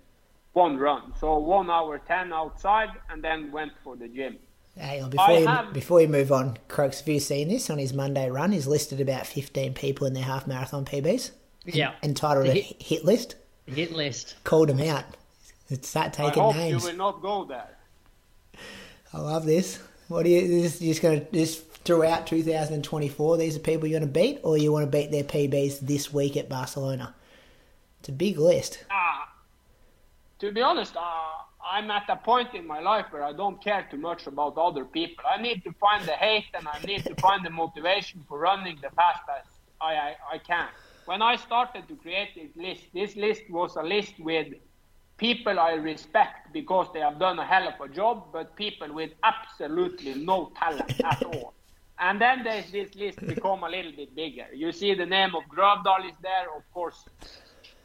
[0.52, 1.14] one run.
[1.18, 4.36] So one hour ten outside, and then went for the gym.
[4.76, 7.78] Hang on, before you, have- before you move on, Croaks, have you seen this on
[7.78, 8.52] his Monday run?
[8.52, 11.32] He's listed about 15 people in their half marathon PBs.
[11.64, 11.92] Yeah.
[12.02, 13.36] Entitled The a hit- hit list.
[13.66, 14.36] Hit list.
[14.44, 15.04] Called them out.
[15.70, 16.82] It's that taking I hope names.
[16.82, 17.78] you will not go there.
[19.14, 19.78] I love this.
[20.08, 23.36] What do you this you just gonna just throughout 2024?
[23.36, 26.36] These are people you're gonna beat, or you want to beat their PBs this week
[26.36, 27.14] at Barcelona?
[28.00, 28.84] It's a big list.
[28.90, 29.26] Uh,
[30.40, 31.00] to be honest, uh,
[31.64, 34.84] I'm at a point in my life where I don't care too much about other
[34.84, 35.24] people.
[35.32, 38.76] I need to find the hate and I need to find the motivation for running
[38.82, 39.48] the fastest
[39.80, 40.68] I, I, I can.
[41.06, 44.48] When I started to create this list, this list was a list with
[45.16, 49.10] people I respect because they have done a hell of a job, but people with
[49.22, 51.54] absolutely no talent at all.
[51.98, 54.46] And then there's this list become a little bit bigger.
[54.54, 57.04] You see the name of Grøvdal is there, of course.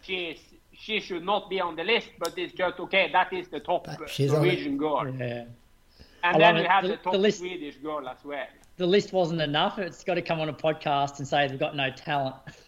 [0.02, 0.40] She is,
[0.74, 3.10] she should not be on the list, but it's just okay.
[3.12, 4.48] That is the top uh, she's on it.
[4.48, 5.46] Norwegian girl, Yeah.
[6.24, 8.48] and I then love we have The- the top the list- Swedish girl as well.
[8.78, 9.80] The list wasn't enough.
[9.80, 12.36] It's got to come on a podcast and say they've got no talent.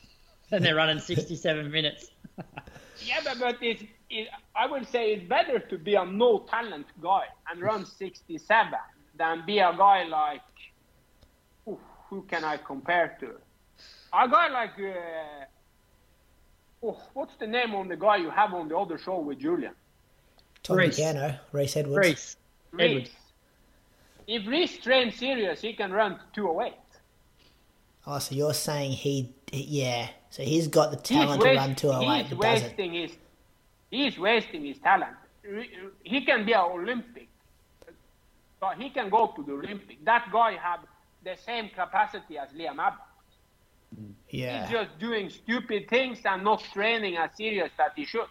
[0.52, 2.12] and they're running 67 minutes.
[3.06, 6.88] Yeah, but, but it's, it, I would say it's better to be a no talent
[7.02, 8.74] guy and run 67
[9.18, 10.42] than be a guy like,
[11.68, 13.32] oof, who can I compare to?
[14.12, 15.46] A guy like, uh,
[16.84, 19.74] oh, what's the name on the guy you have on the other show with Julian?
[20.64, 20.98] Tom Reece.
[20.98, 22.08] Buchanan, Reese Edwards.
[22.08, 22.38] Reese.
[22.80, 23.12] Edwards.
[24.28, 26.74] If Reese trains serious, he can run 208.
[28.06, 30.10] Oh, so you're saying he, yeah.
[30.30, 33.12] So he's got the He's, talent to waste- run 208, he's wasting his
[33.92, 35.16] he's wasting his talent.
[36.04, 37.28] He can be an Olympic,
[38.60, 40.04] but he can go to the Olympic.
[40.06, 40.82] That guy have
[41.24, 43.00] the same capacity as Liam Abbott.
[44.30, 44.62] Yeah.
[44.68, 48.28] He's just doing stupid things and not training as serious that he should.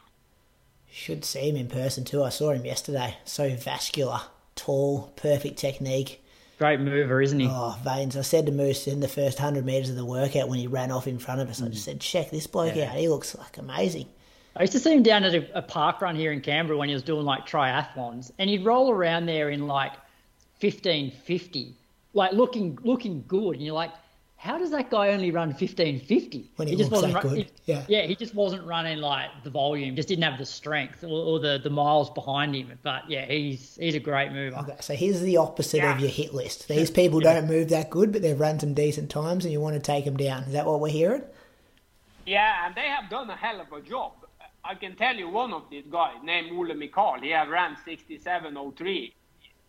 [0.91, 2.23] Should see him in person too.
[2.23, 3.17] I saw him yesterday.
[3.25, 4.21] So vascular,
[4.55, 6.23] tall, perfect technique.
[6.59, 7.47] Great mover, isn't he?
[7.49, 8.17] Oh, veins.
[8.17, 10.91] I said to Moose in the first 100 metres of the workout when he ran
[10.91, 11.93] off in front of us, I just hmm.
[11.93, 12.91] said, check this bloke Yeah.
[12.91, 12.97] out.
[12.97, 14.07] He looks like amazing.
[14.57, 16.89] I used to see him down at a, a park run here in Canberra when
[16.89, 19.93] he was doing like triathlons, and he'd roll around there in like
[20.61, 21.77] 1550,
[22.13, 23.93] like looking looking good, and you're like,
[24.39, 26.53] how does that guy only run 1550?
[26.55, 27.85] When he looks that good, yeah.
[27.89, 31.41] yeah, he just wasn't running like the volume, just didn't have the strength or, or
[31.41, 32.79] the the miles behind him.
[32.85, 34.57] But yeah, he's he's a great mover.
[34.59, 36.69] Okay, so here's the opposite of your hit list.
[36.69, 39.75] These people don't move that good, but they've run some decent times and you want
[39.75, 40.45] to take them down.
[40.45, 41.23] Is that what we're hearing?
[42.25, 44.13] Yeah, and they have done a hell of a job.
[44.65, 49.13] I can tell you one of these guys named Ole Mikal, he have ran 67.03.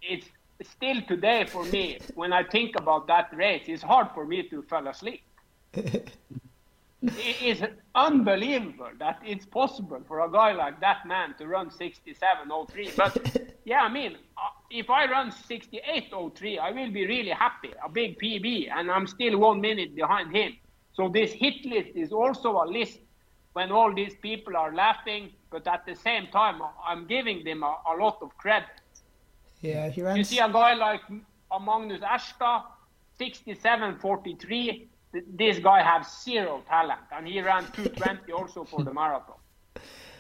[0.02, 0.28] It's
[0.64, 4.62] still today for me, when I think about that race, it's hard for me to
[4.64, 5.22] fall asleep.
[5.74, 7.64] it is
[7.96, 12.96] unbelievable that it's possible for a guy like that man to run 67.03.
[12.96, 17.90] But yeah, I mean, uh, if I run 68.03, I will be really happy, a
[17.90, 20.58] big PB, and I'm still one minute behind him.
[20.94, 23.00] So this hit list is also a list
[23.54, 27.78] when all these people are laughing, but at the same time, I'm giving them a,
[27.92, 28.70] a lot of credit.
[29.62, 31.02] Yeah, if you You see a guy like
[31.52, 32.64] a Magnus Ashta,
[33.20, 34.88] 67.43.
[35.12, 39.36] th- This guy has zero talent, and he ran 220 also for the marathon.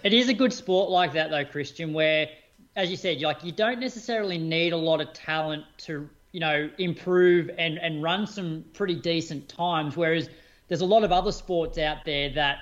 [0.03, 2.27] It is a good sport like that though, Kristian, where,
[2.75, 6.69] as you said, like you don't necessarily need a lot of talent to, you know,
[6.77, 9.97] improve and and run some pretty decent times.
[9.97, 10.29] Whereas
[10.67, 12.59] there's a lot of other sports out there that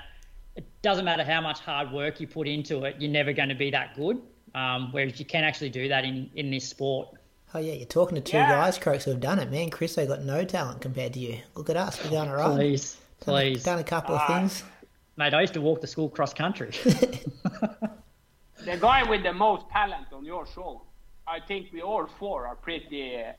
[0.56, 3.56] it doesn't matter how much hard work you put into it, you're never going to
[3.56, 4.20] be that good.
[4.56, 7.10] Um, whereas you can actually do that in in this sport.
[7.54, 8.50] Oh, yeah, you're talking to two Yeah.
[8.50, 9.50] guys, Croaks, who have done it.
[9.50, 11.40] Man, Chris, they got no talent compared to you.
[11.56, 12.04] Look at us.
[12.04, 12.56] We're going all right.
[12.56, 14.28] Please, Done a- please, Done a couple of Ah.
[14.28, 14.64] things.
[15.16, 15.34] mate.
[15.34, 16.72] I used to walk to school cross country.
[18.66, 20.82] The guy with the most talent on your show,
[21.28, 23.32] I think we all four are pretty, uh,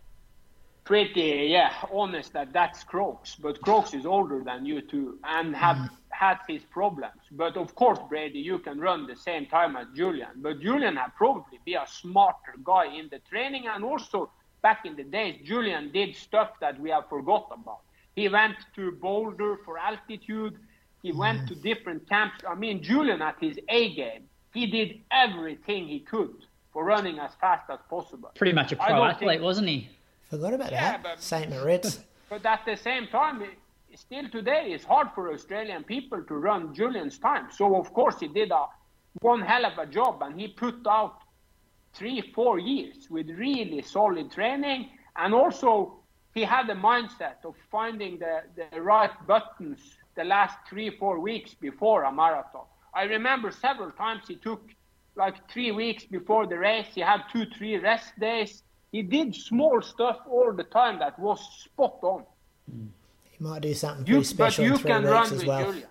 [0.84, 3.34] pretty, yeah, honest that that's Croaks.
[3.34, 7.22] But Croaks is older than you two and have had his problems.
[7.30, 10.32] But of course, Brady, you can run the same time as Julian.
[10.36, 14.18] But Julian had probably be a smarter guy in the training and also
[14.60, 17.80] back in the days, Julian did stuff that we have forgot about.
[18.16, 20.54] He went to Boulder for altitude.
[21.04, 22.38] He went to different camps.
[22.52, 26.34] I mean, Julian at his A game, he did everything he could
[26.72, 28.30] for running as fast as possible.
[28.34, 29.88] Pretty much a pro don't athlete, think- wasn't he?
[30.30, 31.02] Forgot about Yeah, that.
[31.04, 31.48] but- St.
[31.48, 32.00] Moritz.
[32.28, 33.56] But at the same time, it-
[33.94, 37.48] still today, it's hard for Australian people to run Julian's time.
[37.50, 38.66] So of course he did a
[39.20, 41.18] one hell of a job, and he put out
[41.94, 46.00] three, four years with really solid training, and also
[46.34, 49.80] he had the mindset of finding the, the right buttons
[50.14, 52.66] the last three, four weeks before a marathon.
[52.94, 54.62] I remember several times he took
[55.16, 56.86] like three weeks before the race.
[56.94, 58.62] He had two, three rest days.
[58.92, 62.24] He did small stuff all the time that was spot on.
[62.70, 62.86] Hmm.
[63.38, 65.32] He might do something You, pretty but special you in three can weeks run as
[65.32, 65.64] with well.
[65.72, 65.86] Julia.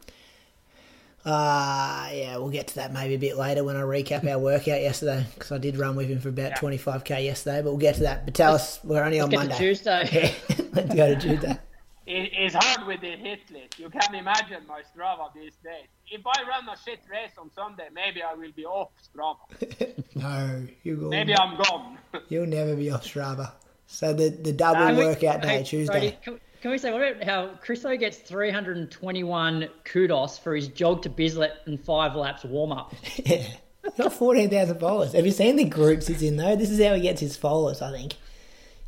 [1.25, 4.81] Uh, yeah, we'll get to that maybe a bit later when I recap our workout
[4.81, 6.57] yesterday because I did run with him for about Yeah.
[6.59, 8.23] 25k yesterday, but we'll get to that.
[8.25, 9.53] But tell us, we're only on Let's get Monday.
[9.53, 10.35] to Tuesday.
[10.73, 11.57] Let's go to Tuesday.
[12.05, 13.77] It, it's hard with the hit list.
[13.77, 15.87] You can imagine my Strava these days.
[16.09, 19.93] If I run a shit race on Sunday, maybe I will be off Strava.
[20.15, 21.97] No, you will, Maybe I'm gone.
[22.29, 23.51] you'll never be off Strava.
[23.87, 26.17] So the, the double Uh, workout day, Hey, Tuesday.
[26.23, 31.01] Brody, can, can we say what about how Christo gets 321 kudos for his jog
[31.03, 32.93] to Bislett and five laps warm up?
[33.25, 33.43] Yeah.
[33.83, 35.13] He's got 14,000 followers.
[35.13, 36.57] Have you seen the groups he's in, though?
[36.57, 38.15] This is how he gets his followers, I think.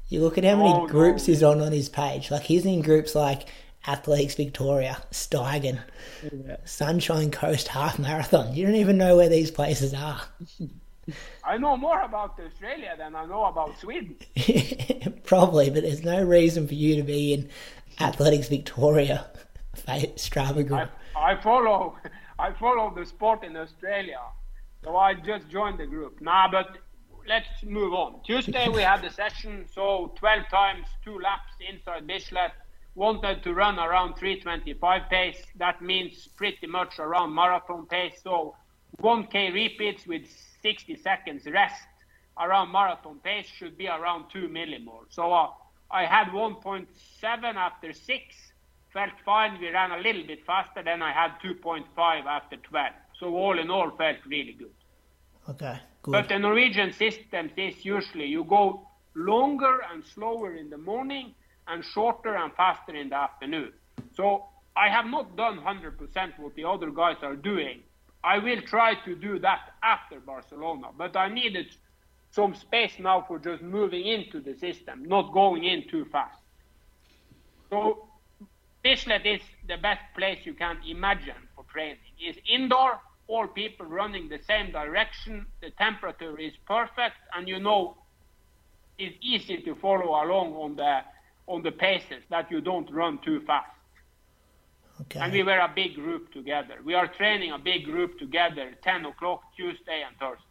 [0.09, 0.87] You look at how many Oh, no.
[0.87, 2.29] groups he's on on his page.
[2.31, 3.47] Like, he's in groups like
[3.87, 5.79] Athletes Victoria, Steigen,
[6.65, 8.53] Sunshine Coast Half Marathon.
[8.53, 10.19] You don't even know where these places are.
[11.43, 14.15] I know more about Australia than I know about Sweden.
[15.23, 17.49] Probably, but there's no reason for you to be in
[17.99, 19.27] Athletics Victoria
[19.75, 20.89] Strava I, group.
[21.15, 21.97] I follow
[22.39, 24.21] I follow the sport in Australia.
[24.83, 26.21] So I just joined the group.
[26.21, 26.77] Nah, but
[27.27, 28.21] let's move on.
[28.23, 32.51] Tuesday we had the session, so 12 times, two laps inside Bislett.
[32.95, 35.43] Wanted to run around 325 pace.
[35.57, 38.19] That means pretty much around marathon pace.
[38.23, 38.55] So
[39.01, 40.27] 1k repeats with
[40.61, 41.83] 60 seconds rest
[42.39, 45.05] around marathon pace should be around 2 millimole.
[45.09, 45.49] So uh,
[45.91, 46.87] I had 1.7
[47.55, 48.35] after 6
[48.93, 49.59] felt fine.
[49.59, 50.81] We ran a little bit faster.
[50.83, 51.85] Then I had 2.5
[52.25, 52.87] after 12.
[53.19, 54.73] So all in all, felt really good.
[55.49, 61.33] Okay, But the Norwegian system is usually you go longer and slower in the morning
[61.67, 63.73] and shorter and faster in the afternoon.
[64.15, 64.45] So
[64.75, 67.81] I have not done 100% what the other guys are doing.
[68.29, 71.65] I will try to do that after Barcelona, but I needed
[72.29, 76.39] some space now for just moving into the system, not going in too fast.
[77.71, 78.07] So
[78.85, 81.97] Bislett is the best place you can imagine for training.
[82.19, 87.97] It's indoor, all people running the same direction, the temperature is perfect, and you know
[88.99, 90.99] it's easy to follow along on the
[91.47, 93.78] on the paces that you don't run too fast.
[95.15, 96.75] And we were a big group together.
[96.83, 100.43] We are training a big group together, 10 o'clock Tuesday and Thursday.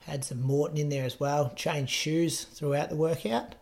[0.00, 1.52] Had some Morton in there as well.
[1.54, 3.54] Changed shoes throughout the workout.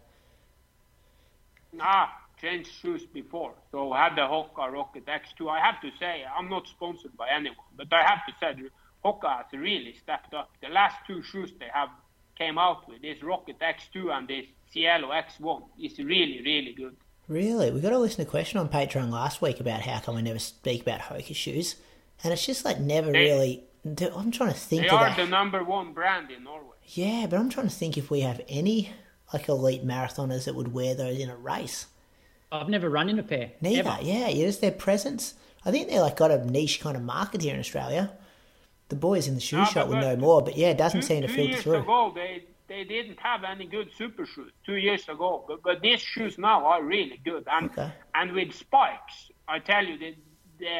[1.78, 3.52] Ah, changed shoes before.
[3.70, 5.48] So I had the Hoka Rocket X2.
[5.48, 8.68] I have to say, I'm not sponsored by anyone, but I have to say,
[9.04, 10.50] Hoka has really stepped up.
[10.62, 11.90] The last two shoes they have
[12.36, 16.96] came out with, this Rocket X2 and this Cielo X1, is really, really good.
[17.30, 17.70] Really?
[17.70, 20.82] We got a listener question on Patreon last week about how come we never speak
[20.82, 21.76] about Hoka shoes.
[22.24, 23.64] And it's just like never They- really.
[24.16, 25.16] I'm trying to think They of are that.
[25.16, 26.76] the number one brand in Norway.
[26.86, 28.90] Yeah, but I'm trying to think if we have any
[29.32, 31.86] like elite marathoners that would wear those in a race.
[32.50, 33.52] I've never run in a pair.
[33.60, 33.88] Neither.
[33.88, 33.98] Ever.
[34.02, 35.34] Yeah, yeah, just their presence.
[35.64, 38.10] I think they're like got a niche kind of market here in Australia.
[38.88, 41.02] The boys in the shoe No, shop but would know more, but yeah, it doesn't
[41.02, 41.76] two, seem to two filter years through.
[41.76, 44.52] ago, they they didn't have any good super shoes.
[44.66, 47.44] Two years ago, but but these shoes now are really good.
[47.56, 47.90] And Okay.
[48.14, 49.16] and with spikes,
[49.48, 50.10] I tell you, the
[50.58, 50.76] the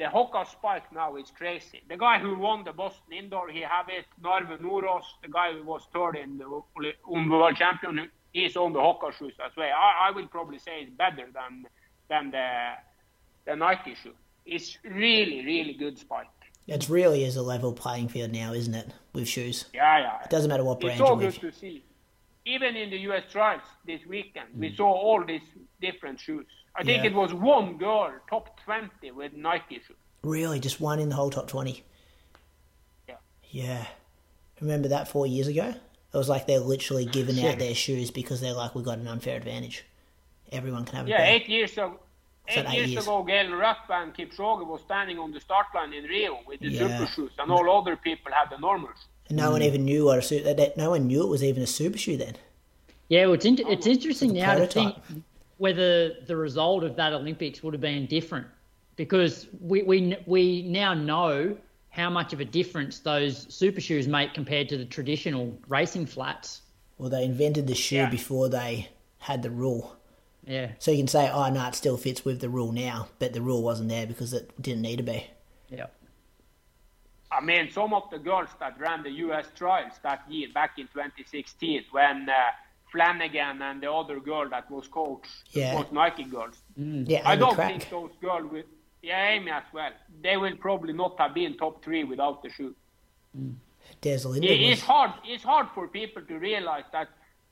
[0.00, 1.80] the Hoka spike now is crazy.
[1.92, 4.06] The guy who won the Boston Indoor, he have it.
[4.26, 6.46] Narve Nordås, the guy who was third in the
[7.14, 9.72] um, world champion, he's on the Hoka shoes as well.
[9.86, 11.66] I, I will probably say it's better than
[12.08, 12.48] than the
[13.46, 14.14] the Nike shoe.
[14.46, 16.39] It's really really good spike.
[16.66, 18.88] It really is a level playing field now, isn't it?
[19.12, 19.64] With shoes.
[19.74, 20.22] Yeah, yeah.
[20.24, 21.40] It doesn't matter what brand It's so good with.
[21.40, 21.84] to see.
[22.44, 24.60] Even in the US trials this weekend, Mm.
[24.60, 25.42] we saw all these
[25.80, 26.46] different shoes.
[26.76, 27.10] I think Yeah.
[27.10, 29.96] it was one girl, top 20, with Nike shoes.
[30.22, 31.82] Really, just one in the whole top 20.
[33.08, 33.16] Yeah.
[33.50, 33.86] Yeah.
[34.60, 35.74] Remember that four years ago?
[36.12, 39.08] It was like they're literally giving out their shoes because they're like, we've got an
[39.08, 39.84] unfair advantage.
[40.52, 41.98] Everyone can have a Yeah, eight years ago.
[42.50, 43.04] Is that Eight eight years, years?
[43.06, 46.68] ago, Galen Rupp and Kipchoge was standing on the start line in Rio with the
[46.68, 46.98] Yeah.
[46.98, 49.06] super shoes, and all other people had the normal shoes.
[49.28, 49.52] And no Mm.
[49.52, 50.42] one even knew what a suit.
[50.44, 52.34] That no one knew it was even a super shoe then.
[53.08, 54.96] Yeah, well, it's, in, it's interesting It's a now to think
[55.58, 58.46] whether the result of that Olympics would have been different
[58.96, 61.56] because we, we, we now know
[61.90, 66.62] how much of a difference those super shoes make compared to the traditional racing flats.
[66.98, 68.10] Well, they invented the shoe Yeah.
[68.10, 68.88] before they
[69.18, 69.96] had the rule.
[70.46, 73.32] Yeah, So you can say, oh, no, it still fits with the rule now, but
[73.34, 75.26] the rule wasn't there because it didn't need to be.
[75.68, 75.86] yeah,
[77.30, 79.46] I mean, some of the girls that ran the U.S.
[79.54, 82.34] trials that year, back in 2016, when uh,
[82.90, 85.76] Flanagan and the other girl that was coach, Yeah.
[85.76, 86.56] was Nike girls.
[86.76, 87.68] Yeah, I don't Cragg.
[87.68, 88.66] think those girls with
[89.02, 89.92] Yeah, Amy as well.
[90.22, 92.74] They will probably not have been top three without the shoe.
[94.00, 95.12] Des Linden It- it's hard.
[95.24, 97.08] It's hard for people to realize that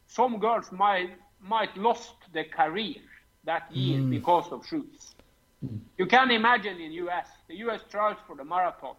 [0.09, 1.11] some girls might
[1.41, 2.97] might lost the career
[3.45, 4.11] that year Mm.
[4.11, 5.15] because of shoes.
[5.97, 8.95] You can imagine in US, the US trials for the marathon,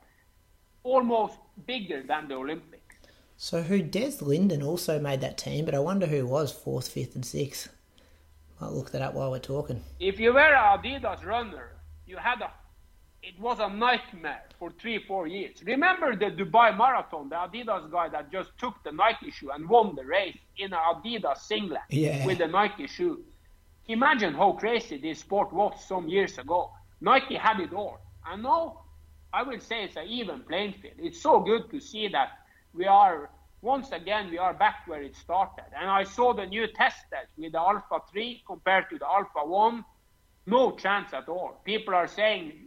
[0.83, 2.95] almost bigger than the Olympics.
[3.37, 7.15] So who Des Linden also made that team, but I wonder who was fourth, fifth,
[7.15, 7.69] and sixth.
[8.59, 9.81] I'll look that up while we're talking.
[9.99, 11.71] If you were an Adidas runner,
[12.05, 12.51] you had a.
[13.29, 15.63] It was a nightmare for three, four years.
[15.63, 19.95] Remember the Dubai Marathon, the Adidas guy that just took the Nike shoe and won
[19.95, 22.25] the race in an Adidas singlet Yeah.
[22.25, 23.23] with the Nike shoe.
[23.87, 26.71] Imagine how crazy this sport was some years ago.
[27.01, 27.99] Nike had it all.
[28.25, 28.81] And now,
[29.31, 30.95] I will say it's an even playing field.
[30.97, 32.29] It's so good to see that
[32.73, 33.29] we are,
[33.61, 35.65] once again, we are back where it started.
[35.79, 39.45] And I saw the new test test with the Alpha 3 compared to the Alpha
[39.45, 39.85] 1.
[40.47, 41.61] No chance at all.
[41.63, 42.65] People are saying,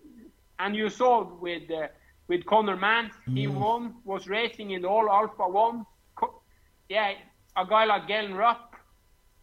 [0.63, 1.89] and you saw with uh,
[2.29, 5.85] with Conner Mantz, he won, was racing in all Alpha 1.
[6.15, 6.41] Co-
[6.89, 7.13] yeah,
[7.57, 8.75] a guy like Galen Rupp,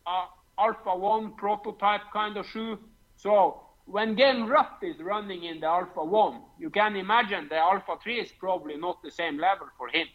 [0.07, 0.25] uh,
[0.57, 2.79] Alpha 1 prototype kind of shoe.
[3.17, 7.97] So when Galen Rupp is running in the Alpha 1, you can imagine the Alpha
[8.01, 10.07] 3 is probably not the same level for him.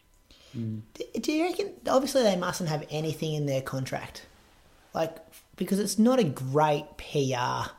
[0.95, 1.73] D- Do you reckon?
[1.87, 4.27] Obviously, they mustn't have anything in their contract,
[4.95, 5.17] like
[5.57, 7.71] because it's not a great PR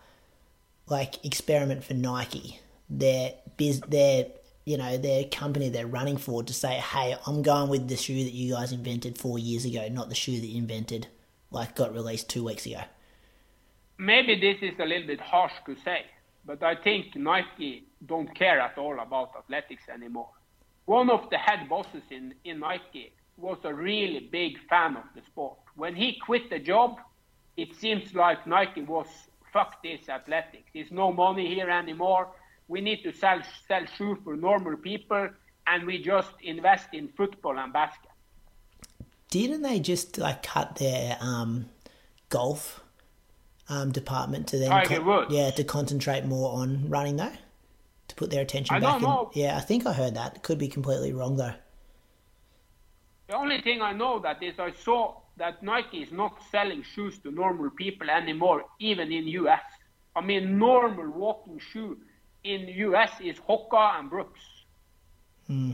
[0.88, 2.60] like experiment for Nike.
[2.90, 4.28] Their biz, their
[4.66, 8.24] you know their company they're running for to say, hey, I'm going with the shoe
[8.24, 11.08] that you guys invented four years ago, not the shoe that you invented
[11.52, 12.82] like got released two weeks ago.
[13.98, 16.06] Maybe this is a little bit harsh to say,
[16.46, 20.30] but I think Nike don't care at all about athletics anymore.
[20.86, 25.22] One of the head bosses in, in Nike was a really big fan of the
[25.26, 25.58] sport.
[25.76, 27.00] When he quit the job,
[27.58, 29.08] it seems like Nike was
[29.52, 30.70] fuck this athletics.
[30.74, 32.28] There's no money here anymore.
[32.68, 35.30] We need to sell sell shoes for normal people,
[35.68, 38.12] and we just invest in football and basket.
[39.30, 41.70] Didn't they just like cut their um,
[42.30, 42.82] golf
[43.70, 45.34] um, department to then Tiger Woods.
[45.34, 47.34] yeah to concentrate more on running though
[48.08, 49.32] to put their attention I back don't in know.
[49.34, 51.54] yeah I think I heard that could be completely wrong though
[53.28, 57.18] The only thing I know that is I saw that Nike is not selling shoes
[57.20, 59.64] to normal people anymore, even in US.
[60.16, 61.98] I mean, normal walking shoe
[62.46, 64.42] in US is Hoka and Brooks.
[65.48, 65.72] Hmm.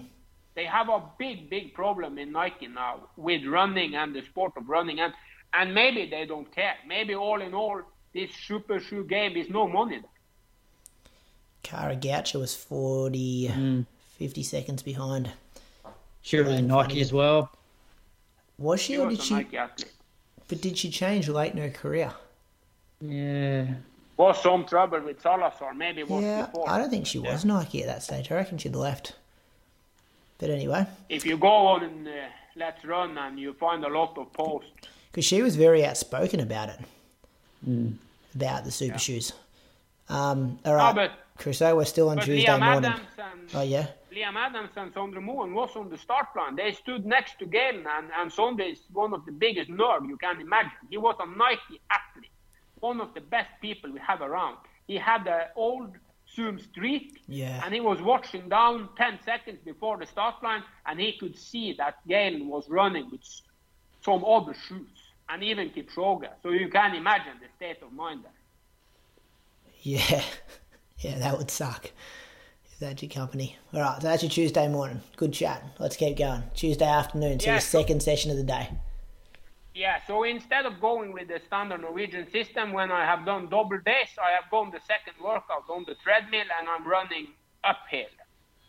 [0.55, 4.69] They have a big, big problem in Nike now with running and the sport of
[4.69, 5.13] running, and
[5.53, 6.78] and maybe they don't care.
[6.88, 7.82] Maybe all in all,
[8.13, 9.99] this super shoe game is no money.
[9.99, 10.09] there.
[11.63, 13.82] Kara Goucher was 40 hmm.
[14.17, 15.34] 50 seconds behind
[16.22, 17.51] surely Nike as well.
[18.57, 19.91] was she She or was did a she Nike athlete.
[20.47, 22.13] but did she change late in her career
[23.01, 23.76] Yeah,
[24.22, 26.69] Was some trouble with Salazar, maybe it was yeah before.
[26.69, 27.43] I don't think she was.
[27.43, 29.15] Nike at that stage I reckon she'd left.
[30.38, 30.86] But anyway.
[31.09, 32.11] If you go on and uh,
[32.55, 34.69] LetsRun and you find a lot of posts.
[35.11, 36.80] Because she was very outspoken about it.
[38.36, 39.34] About the super shoes.
[40.09, 40.95] Um all right.
[40.95, 42.91] but- Crusoe we're still on but Tuesday Liam morning.
[43.17, 43.88] And oh yeah?
[44.15, 46.55] Liam Adams and Sondre Moen was on the start line.
[46.55, 50.17] They stood next to Galen, and, and Sondre is one of the biggest nerds you
[50.17, 50.82] can imagine.
[50.89, 52.30] He was a Nike athlete,
[52.82, 54.57] one of the best people we have around.
[54.88, 55.95] He had the old
[56.36, 57.61] Zoom streak, Yeah.
[57.63, 61.73] and he was watching down 10 seconds before the start line, and he could see
[61.73, 63.21] that Galen was running with
[64.03, 64.89] some other shoes,
[65.29, 66.27] and even Kipchoge.
[66.43, 68.32] So you can imagine the state of mind there.
[69.82, 70.23] Yeah,
[70.99, 71.91] yeah, that would suck.
[72.71, 73.57] If that's your company.
[73.73, 75.01] All right, so that's your Tuesday morning.
[75.17, 75.63] Good chat.
[75.79, 76.43] Let's keep going.
[76.55, 78.69] Tuesday afternoon, so Yeah, your second session of the day.
[79.74, 83.80] Yeah, so instead of going with the standard Norwegian system, when I have done double
[83.80, 87.28] days, I have gone the second workout on the treadmill and I'm running
[87.63, 88.11] uphill.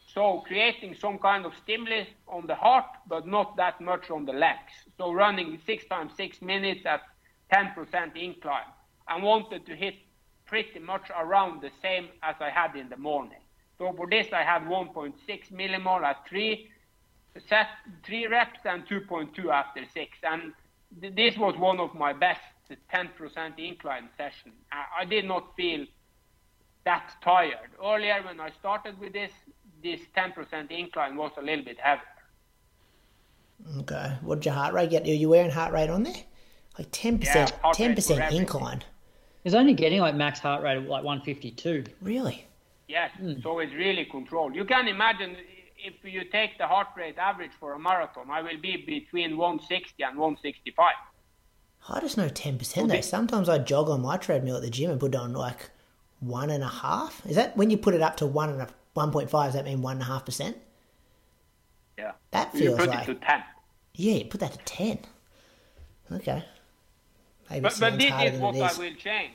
[0.06, 4.32] So creating some kind of stimulus on the heart, but not that much on the
[4.32, 4.72] legs.
[4.96, 7.00] So running six times six minutes at
[7.52, 8.70] 10% incline.
[9.08, 9.94] I wanted to hit
[10.46, 13.40] pretty much around the same as I had in the morning.
[13.78, 15.14] So for this, I had 1.6
[15.50, 16.70] millimole at three,
[17.48, 17.66] set
[18.04, 20.18] three reps and 2.2 after six.
[20.22, 20.52] And
[21.00, 22.40] this was one of my best
[22.70, 24.54] 10% incline sessions.
[24.70, 25.84] I, I did not feel
[26.84, 27.70] that tired.
[27.82, 29.30] Earlier, when I started with this,
[29.82, 32.02] this 10% incline was a little bit heavier.
[33.78, 34.16] Okay.
[34.22, 35.04] What did your heart rate get?
[35.04, 36.14] Are you wearing heart rate on there?
[36.78, 38.36] Like 10%, Yeah, heart rate for 10% everything.
[38.40, 38.82] incline.
[39.44, 41.84] He's only getting like max heart rate of like 152.
[42.00, 42.46] Really?
[42.88, 43.34] Yes, hmm.
[43.42, 44.54] so it's really controlled.
[44.54, 45.36] You can imagine
[45.84, 50.02] if you take the heart rate average for a marathon, I will be between 160
[50.02, 50.92] and 165.
[51.88, 53.00] I just know 10% though.
[53.00, 55.70] Sometimes I jog on my treadmill at the gym and put on like
[56.20, 57.24] one and a half.
[57.26, 59.82] Is that when you put it up to one and a, 1.5, does that mean
[59.82, 60.56] one and a half percent?
[61.98, 62.12] Yeah.
[62.30, 63.42] That you feels put like- it to 10.
[63.94, 64.98] Yeah, you put that to 10.
[66.12, 66.44] Okay.
[67.50, 69.32] Maybe But, but this is than what I will change.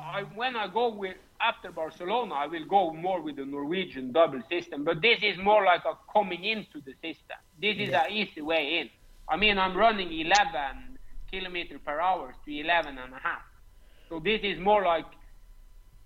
[0.00, 4.42] I, when I go with after Barcelona, I will go more with the Norwegian double
[4.48, 4.84] system.
[4.84, 7.38] But this is more like a coming into the system.
[7.60, 8.04] This is Yeah.
[8.04, 8.90] an easy way in.
[9.28, 10.98] I mean, I'm running 11
[11.30, 13.42] kilometer per hour to 11 and a half.
[14.08, 15.06] So this is more like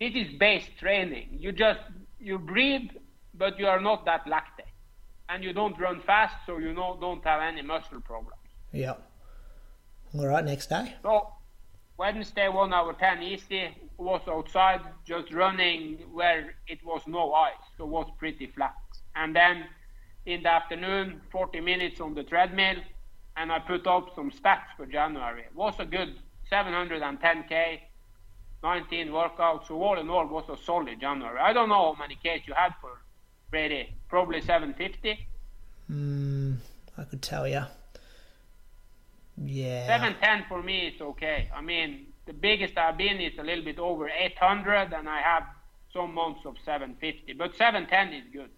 [0.01, 1.28] this is base training.
[1.40, 1.80] You just
[2.20, 2.90] you breathe,
[3.34, 4.72] but you are not that lactate,
[5.28, 8.40] and you don't run fast, so you know, don't have any muscle problems.
[8.72, 8.95] Yeah.
[10.14, 10.95] All right, next day.
[11.03, 11.28] So
[11.97, 13.68] Wednesday, one hour ten easy
[13.99, 18.74] was outside, just running where it was no ice, so was pretty flat.
[19.14, 19.64] And then
[20.26, 22.76] in the afternoon, 40 minutes on the treadmill,
[23.36, 25.42] and I put up some stats for January.
[25.42, 26.16] It was a good
[26.51, 27.80] 710k,
[28.62, 29.68] 19 workouts.
[29.68, 31.38] So all in all, was a solid January.
[31.38, 33.01] I don't know how many Ks you had for
[33.51, 33.92] Brady.
[34.09, 35.28] Probably 750.
[35.90, 36.57] Mm,
[36.97, 37.64] I could tell you.
[39.43, 39.87] Yeah.
[39.87, 41.51] 710 for me is okay.
[41.55, 45.45] I mean, the biggest I've been is a little bit over 800, and I have
[45.93, 47.32] some months of 750.
[47.35, 48.51] But 710 is good.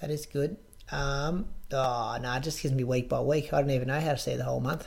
[0.00, 0.56] That is good.
[0.90, 3.52] Um, oh, no, it just gives me week by week.
[3.52, 4.86] I don't even know how to see the whole month.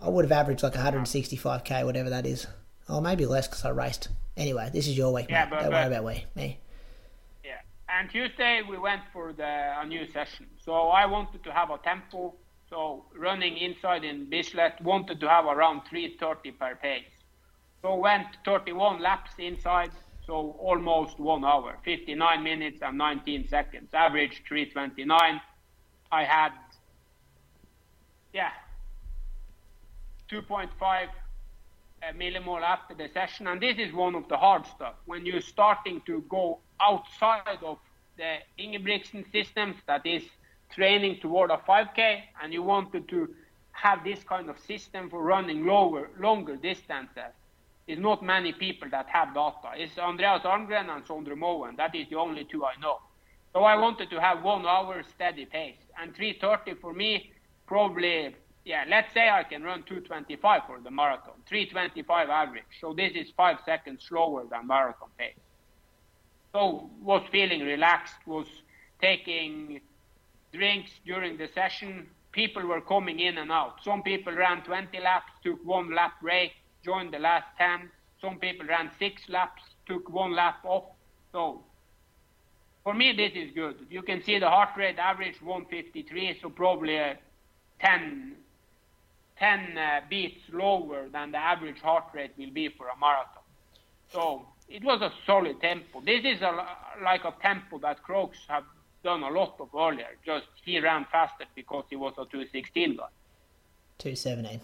[0.00, 2.46] I would have averaged like 165k, whatever that is.
[2.88, 4.08] Or maybe less because I raced.
[4.36, 5.50] Anyway, this is your week, Yeah, mate.
[5.50, 6.24] but- don't worry about me.
[6.34, 6.58] Me.
[7.44, 7.60] Yeah.
[7.88, 10.46] And Tuesday we went for the a new session.
[10.64, 12.34] So I wanted to have a tempo.
[12.70, 17.04] So running inside in Bislett wanted to have around 330 per pace.
[17.82, 19.90] So went 31 laps inside.
[20.26, 23.90] So almost one hour, 59 minutes and 19 seconds.
[23.92, 25.40] Average 329.
[26.10, 26.52] I had,
[28.32, 28.52] yeah,
[30.30, 33.46] 2.5 uh, millimole after the session.
[33.48, 34.94] And this is one of the hard stuff.
[35.04, 37.78] When you're starting to go outside of
[38.16, 40.22] the Ingebrigtsen systems, that is
[40.74, 43.28] training toward a 5K, and you wanted to
[43.72, 47.32] have this kind of system for running lower, longer distances.
[47.86, 49.72] It's not many people that have data.
[49.76, 51.76] It's Andreas Arngren and Sondre Moen.
[51.76, 52.98] That is the only two I know.
[53.52, 55.76] So I wanted to have one hour steady pace.
[56.00, 57.30] And 330 for me,
[57.66, 61.34] probably, yeah, let's say I can run 225 for the marathon.
[61.46, 62.64] 325 average.
[62.80, 65.34] So this is five seconds slower than marathon pace.
[66.52, 68.46] So was feeling relaxed, was
[69.00, 69.80] taking
[70.54, 72.06] drinks during the session.
[72.32, 73.76] People were coming in and out.
[73.82, 76.52] Some people ran 20 laps, took one lap break,
[76.84, 77.90] joined the last 10.
[78.20, 80.84] Some people ran six laps, took one lap off.
[81.32, 81.62] So
[82.82, 83.76] for me, this is good.
[83.90, 87.14] You can see the heart rate average 153, so probably uh,
[87.80, 88.34] 10,
[89.38, 93.42] 10 uh, beats lower than the average heart rate will be for a marathon.
[94.12, 96.00] So it was a solid tempo.
[96.04, 96.66] This is a,
[97.02, 98.64] like a tempo that Croaks have
[99.04, 100.16] done a lot of earlier.
[100.24, 103.04] Just he ran faster because he was a 216 guy.
[103.98, 104.60] 217.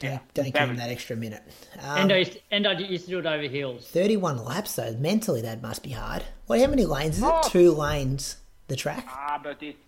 [0.00, 1.42] Don't, don't give him that extra minute.
[1.80, 3.86] Um, Endo, used- Endo used to do it over hills.
[3.88, 4.96] 31 laps though.
[4.98, 6.24] Mentally, that must be hard.
[6.48, 7.30] Well, how many lanes is it?
[7.32, 7.48] Oh.
[7.48, 8.38] Two lanes.
[8.68, 9.06] The track.
[9.08, 9.78] Ah, but it's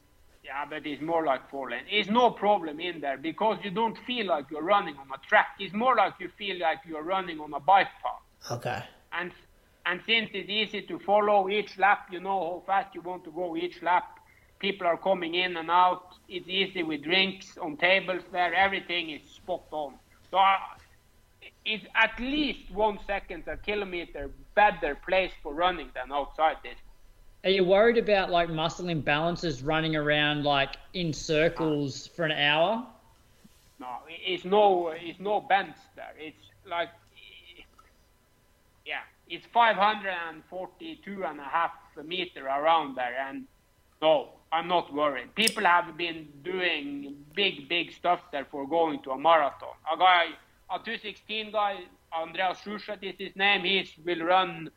[0.45, 1.85] yeah, but it's more like four lane.
[1.91, 5.47] It's no problem in there because you don't feel like you're running on a track.
[5.59, 8.53] It's more like you feel like you're running on a bike path.
[8.59, 8.83] Okay.
[9.13, 9.33] And
[9.87, 13.31] and since it's easy to follow each lap, you know how fast you want to
[13.31, 14.19] go each lap.
[14.59, 16.15] People are coming in and out.
[16.29, 18.55] It's easy with drinks on tables there.
[18.55, 19.95] Everything is spot on.
[20.31, 20.57] So uh,
[21.67, 26.79] it's at least one second a kilometer better place for running than outside this.
[27.45, 32.87] Are you worried about like muscle imbalances running around like in circles for an hour?
[33.79, 36.15] No, it's no, it's no bends there.
[36.19, 36.89] It's like,
[39.29, 41.73] it's 542 and a half
[42.05, 43.45] meter around there, and
[44.03, 45.35] no, I'm not worried.
[45.35, 49.75] People have been doing big, big stuff there for going to a marathon.
[49.93, 50.25] A guy,
[50.71, 51.81] a 216 guy,
[52.13, 53.63] Andreas Schushat is his name.
[53.63, 54.71] He will run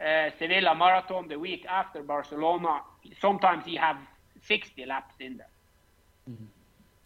[0.00, 2.80] uh, Sevilla Marathon the week after Barcelona.
[3.20, 3.96] Sometimes he have
[4.46, 5.48] 60 laps in there.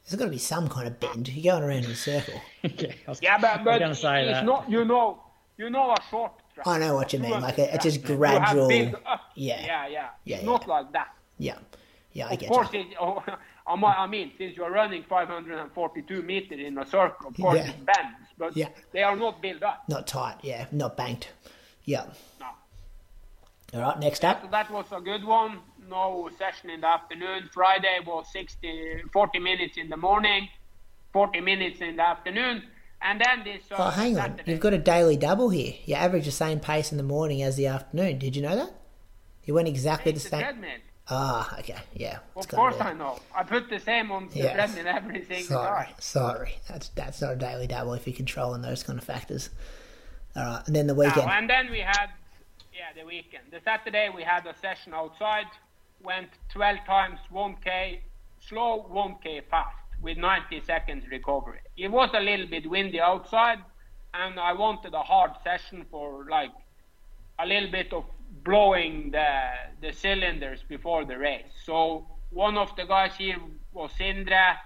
[0.04, 1.28] There's got to be some kind of bend.
[1.28, 2.40] You're going around in a circle.
[2.64, 4.44] okay, was, Yeah, but, I was but gonna it's that.
[4.44, 4.70] not.
[4.70, 5.20] You know,
[5.58, 6.45] you know, a short track.
[6.64, 8.66] I know what you mean, like a- it's just gradual-
[9.06, 9.64] uh, Yeah.
[9.66, 10.08] yeah, yeah.
[10.24, 10.72] Yeah, not yeah.
[10.74, 11.08] like that.
[11.38, 11.58] Yeah,
[12.12, 12.80] yeah, I Of get course, you.
[12.80, 13.22] it, oh,
[13.66, 17.70] I I mean, since you're running 542 meters in a circle, of course Yeah.
[17.70, 18.68] it bends, but Yeah.
[18.92, 19.84] they are not built up.
[19.88, 21.32] Not tight, yeah, not banked.
[21.84, 22.06] Yeah.
[22.40, 22.46] No.
[23.74, 24.42] All right, next up.
[24.42, 25.60] So that was a good one.
[25.88, 27.50] No session in the afternoon.
[27.52, 30.48] Friday was 60, 40 minutes in the morning,
[31.12, 32.62] 40 minutes in the afternoon,
[33.02, 33.64] and then this.
[33.70, 34.40] Oh, hang on.
[34.46, 35.74] You've got a daily double here.
[35.84, 38.18] You average the same pace in the morning as the afternoon.
[38.18, 38.72] Did you know that?
[39.44, 40.40] You went exactly the It's a same.
[40.40, 40.70] treadmill.
[41.08, 42.18] Ah, okay, yeah.
[42.34, 43.20] Of course I know.
[43.32, 44.54] I put the same on the Yeah.
[44.54, 45.94] treadmill every single Sorry, time.
[46.00, 46.56] sorry.
[46.68, 49.50] That's that's not a daily double if you're controlling those kind of factors.
[50.34, 51.30] All right, and then the weekend.
[51.30, 52.08] and then we had,
[52.74, 53.44] yeah, the weekend.
[53.52, 55.46] The Saturday we had a session outside.
[56.02, 58.00] Went 12 times 1k
[58.40, 61.60] slow, 1k fast with 90 seconds recovery.
[61.76, 63.58] It was a little bit windy outside,
[64.14, 66.52] and I wanted a hard session for like
[67.38, 68.04] a little bit of
[68.44, 69.28] blowing the
[69.80, 71.52] the cylinders before the race.
[71.64, 73.38] So one of the guys here
[73.72, 74.56] was Sindre.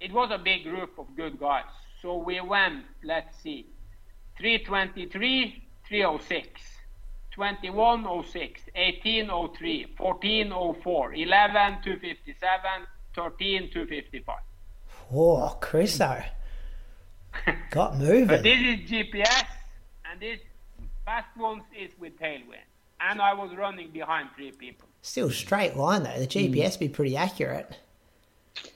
[0.00, 1.70] It was a big group of good guys.
[2.00, 3.66] So we went, let's see,
[4.38, 6.60] 323, 306,
[7.34, 14.36] 2106, 1803, 1404, 11 257, 13 255.
[15.12, 16.24] Oh, Chriso.
[17.70, 18.26] Got moving.
[18.26, 19.46] But this is GPS,
[20.10, 20.38] and this
[21.04, 22.66] fast ones is with tailwind.
[23.00, 24.88] And I was running behind three people.
[25.02, 26.18] Still straight line though.
[26.18, 26.54] The hmm.
[26.54, 27.78] GPS be pretty accurate.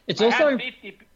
[0.07, 1.07] It's I also had 50, p-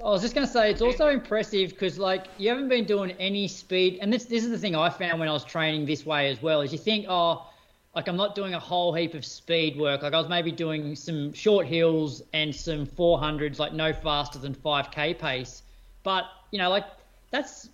[0.00, 3.12] I was just going to say, it's also impressive because, like, you haven't been doing
[3.12, 3.98] any speed.
[4.00, 6.42] And this, this is the thing I found when I was training this way as
[6.42, 7.49] well, is you think, oh,
[7.94, 10.02] like, I'm not doing a whole heap of speed work.
[10.02, 14.54] Like, I was maybe doing some short hills and some 400s, like, no faster than
[14.54, 15.62] 5K pace.
[16.02, 16.86] But, you know, like,
[17.30, 17.68] that's,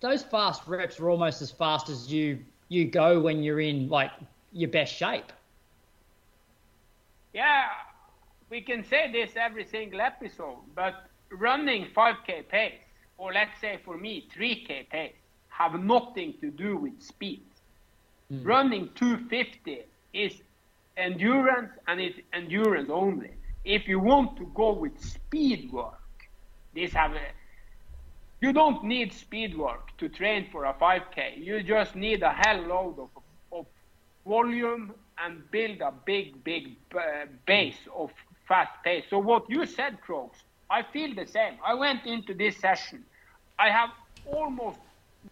[0.00, 2.38] those fast reps are almost as fast as you,
[2.68, 4.12] you go when you're in, like,
[4.52, 5.32] your best shape.
[7.32, 7.68] yeah,
[8.50, 12.80] we can say this every single episode, but running 5k pace,
[13.18, 15.14] or let's say for me 3k pace,
[15.48, 17.47] have nothing to do with speed.
[18.30, 20.42] Running 250 is
[20.96, 23.30] endurance and it's endurance only.
[23.64, 25.94] If you want to go with speed work,
[26.74, 27.20] this have a,
[28.40, 31.38] you don't need speed work to train for a 5k.
[31.38, 33.08] You just need a hell load of,
[33.50, 33.66] of
[34.26, 34.92] volume
[35.24, 38.10] and build a big, big uh, base of
[38.46, 39.04] fast pace.
[39.08, 40.38] So what you said, Croaks,
[40.70, 41.54] I feel the same.
[41.64, 43.04] I went into this session.
[43.58, 43.90] I have
[44.26, 44.78] almost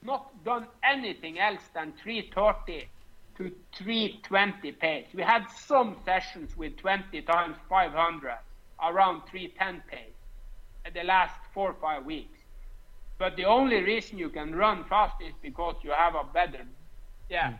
[0.03, 2.89] not done anything else than 330
[3.37, 5.07] to 320 pace.
[5.15, 8.39] We had some sessions with 20 times 500
[8.83, 10.01] around 310 pace
[10.87, 12.39] in the last four or five weeks.
[13.19, 16.65] But the only reason you can run fast is because you have a better,
[17.31, 17.57] yeah, hmm.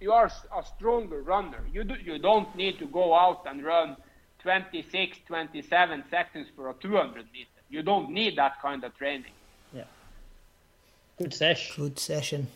[0.00, 0.26] you are
[0.56, 1.64] a stronger runner.
[1.72, 3.96] You do, you don't need to go out and run
[4.40, 7.48] 26, 27 seconds for a 200 meter.
[7.70, 9.32] You don't need that kind of training.
[11.18, 11.24] Yeah.
[11.24, 11.76] Good sesh.
[11.76, 12.46] Good session.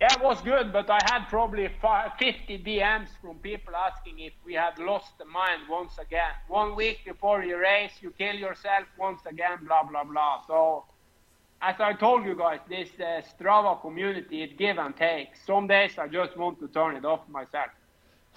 [0.00, 4.54] Yeah, it was good, but I had probably 50 DMs from people asking if we
[4.54, 6.32] had lost the mind once again.
[6.48, 10.40] One week before your race, you kill yourself once again, blah, blah, blah.
[10.46, 10.84] So,
[11.60, 15.36] as I told you guys, this uh, Strava community, it give and take.
[15.46, 17.68] Some days I just want to turn it off myself.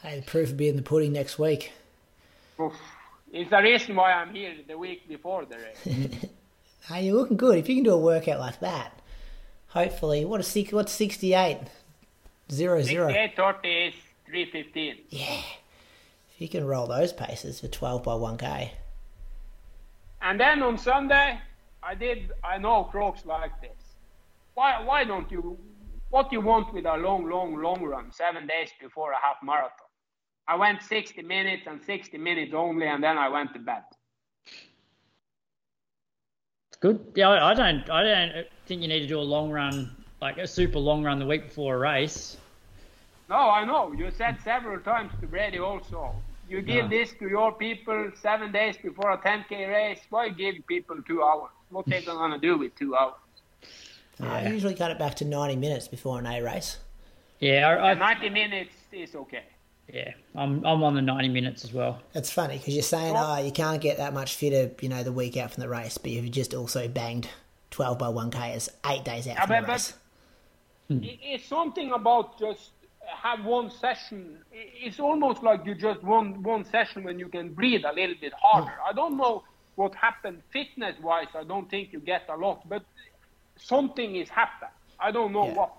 [0.01, 1.71] Hey, the proof will be in the pudding next week.
[2.59, 2.73] Oof.
[3.31, 6.25] It's the reason why I'm here the week before the race.
[6.87, 7.57] Hey, you're looking good.
[7.57, 9.01] If you can do a workout like that,
[9.67, 11.59] hopefully, what a six, what's 68?
[12.51, 13.07] Zero, zero.
[13.07, 13.93] 68 30 is
[14.25, 14.95] 315.
[15.09, 15.41] Yeah.
[16.33, 18.71] If you can roll those paces for 12 by 1k.
[20.21, 21.39] And then on Sunday,
[21.81, 22.31] I did.
[22.43, 23.95] I know Croaks like this.
[24.53, 24.83] Why?
[24.83, 25.57] Why don't you?
[26.09, 28.11] What do you want with a long, long, long run?
[28.11, 29.87] Seven days before a half marathon.
[30.49, 33.83] I went 60 minutes and 60 minutes only, and then I went to bed.
[36.83, 36.99] Good.
[37.15, 37.89] Yeah, I I don't.
[37.89, 41.17] I don't think you need to do a long run, like a super long run,
[41.17, 42.35] the week before a race.
[43.29, 43.93] No, I know.
[43.93, 46.13] You said several times to Brady also.
[46.49, 46.97] You give Yeah.
[46.97, 50.01] this to your people seven days before a 10k race.
[50.09, 51.51] Why give people two hours?
[51.69, 53.13] What they gonna do with two hours?
[54.19, 56.79] I usually cut it back to 90 minutes before an A race.
[57.39, 59.45] Yeah, I, I, 90 minutes is okay.
[59.91, 60.11] Yeah.
[60.35, 61.99] I'm I'm on the 90 minutes as well.
[62.13, 65.03] It's funny because you're saying, Well- oh, you can't get that much fitter, you know,
[65.03, 67.27] the week out from the race, but you've just also banged
[67.71, 69.93] 12 by 1k as eight days out Yeah, from but- the but- race.
[70.89, 70.99] It- hmm.
[71.03, 72.71] It's something about just
[73.01, 74.37] uh, have one session.
[74.51, 78.33] It's almost like you just one one session when you can breathe a little bit
[78.41, 78.71] harder.
[78.71, 78.89] Hmm.
[78.89, 79.43] I don't know
[79.75, 81.27] what happened fitness wise.
[81.35, 82.83] I don't think you get a lot, but
[83.57, 84.71] something is happened.
[84.99, 85.53] I don't know Yeah.
[85.55, 85.71] what.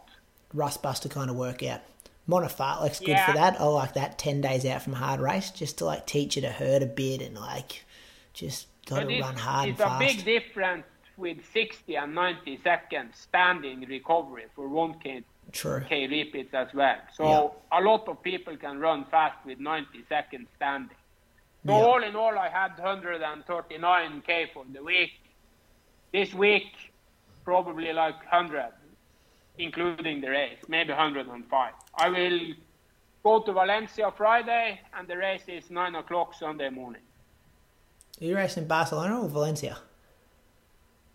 [0.52, 1.80] rust buster kind of workout.
[2.26, 3.26] Mona Fartlek's good Yeah.
[3.26, 3.60] for that.
[3.60, 4.18] I like that.
[4.18, 7.20] Ten days out from hard race, just to like teach you to hurt a bit
[7.20, 7.84] and like
[8.32, 9.98] just got But to run hard and it's a fast.
[10.00, 15.22] big difference with 60 and 90 seconds standing recovery for 1K
[15.52, 15.82] True.
[15.88, 16.96] K repeats as well.
[17.12, 20.96] So a lot of people can run fast with 90 seconds standing.
[21.66, 21.84] So Yeah.
[21.84, 25.12] all in all, I had 139K for the week.
[26.12, 26.72] This week,
[27.44, 28.72] probably like 100,
[29.58, 31.74] including the race, maybe 105.
[31.96, 32.40] I will
[33.22, 37.02] go to Valencia Friday, and the race is 9 o'clock Sunday morning.
[38.20, 39.78] Are you racing in Barcelona or Valencia?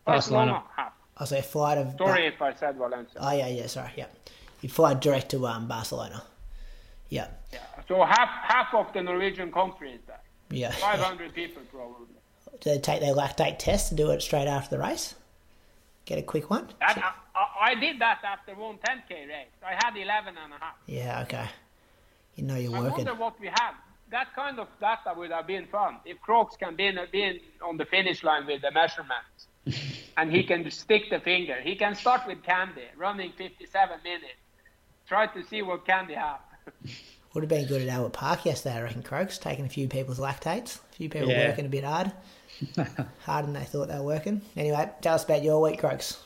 [0.06, 0.64] Barcelona.
[0.76, 0.94] half.
[1.18, 1.96] I say flight of.
[1.98, 3.20] Sorry if I said Valencia.
[3.20, 3.68] Oh yeah, yeah.
[3.68, 4.08] Sorry, yeah.
[4.62, 6.24] You fly direct to um, Barcelona.
[7.10, 7.60] Yeah, Yeah.
[7.88, 10.22] So half half of the Norwegian country is there.
[10.52, 10.72] yeah.
[10.72, 12.06] 500 people probably.
[12.62, 15.16] Do they take their lactate test and do it straight after the race?
[16.06, 16.68] Get a quick one.
[16.80, 19.48] That, I, I, I did that after one 10k race.
[19.66, 20.76] I had 11 and a half.
[20.86, 21.46] Yeah, okay.
[22.36, 23.08] You know you're I working.
[23.08, 23.76] I wonder what we have.
[24.12, 25.98] That kind of data would have been fun.
[26.06, 29.48] If Crooks can be, be on the finish line with the measurements
[30.18, 31.58] and he can stick the finger.
[31.62, 34.34] He can start with Kandie, running 57 minutes.
[35.08, 36.40] Try to see what Kandie have.
[37.36, 40.20] Would have been good at Albert Park yesterday, I reckon, Crooks taking a few people's
[40.20, 40.80] lactates.
[40.92, 41.50] A few people Yeah.
[41.50, 42.12] working a bit hard.
[43.26, 44.42] Harder than they thought they were working.
[44.58, 46.18] Anyway, tell us about your week, Croaks.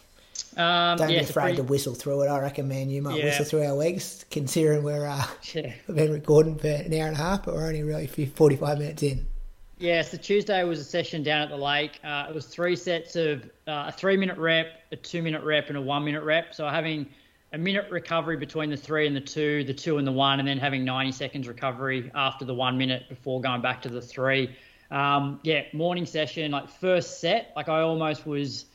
[0.57, 2.27] Um, Don't yeah, be afraid pretty- to whistle through it.
[2.27, 3.25] I reckon, man, you might Yeah.
[3.25, 5.23] whistle through our weeks, considering we're uh,
[5.53, 5.73] Yeah.
[5.87, 9.03] we've been recording for an hour and a half, but we're only really 45 minutes
[9.03, 9.25] in.
[9.79, 11.99] Yeah, so Tuesday was a session down at the lake.
[12.03, 15.67] Uh, it was three sets of uh, a three minute rep, a two minute rep,
[15.69, 16.53] and a one minute rep.
[16.53, 17.07] So having
[17.51, 20.47] a minute recovery between the three and the two, the two and the one, and
[20.47, 24.55] then having 90 seconds recovery after the one minute before going back to the three.
[24.89, 28.65] Um, yeah, morning session, like first set, like I almost was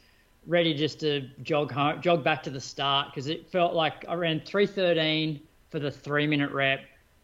[0.48, 4.14] ready just to jog home, jog back to the start because it felt like I
[4.14, 5.40] ran 313
[5.70, 6.80] for the three minute rep,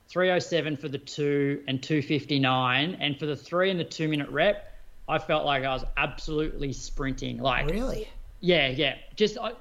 [0.09, 2.99] 307 for the two, and 259.
[3.01, 4.71] And for the three and the two minute rep,
[5.09, 7.39] I felt like I was absolutely sprinting.
[7.39, 8.09] Like, Really?
[8.41, 8.97] yeah, yeah.
[9.17, 9.53] Just I,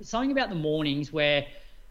[0.00, 1.44] something about the mornings where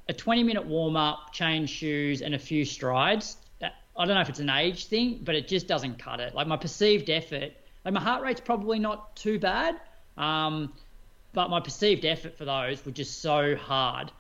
[0.10, 3.38] a 20 minute warm up, change shoes, and a few strides.
[3.62, 6.36] I don't know if it's an age thing, but it just doesn't cut it.
[6.36, 7.52] Like my perceived effort,
[7.84, 9.80] like my heart rate's probably not too bad,
[10.18, 10.72] um,
[11.38, 14.12] but my perceived effort for those were just so hard.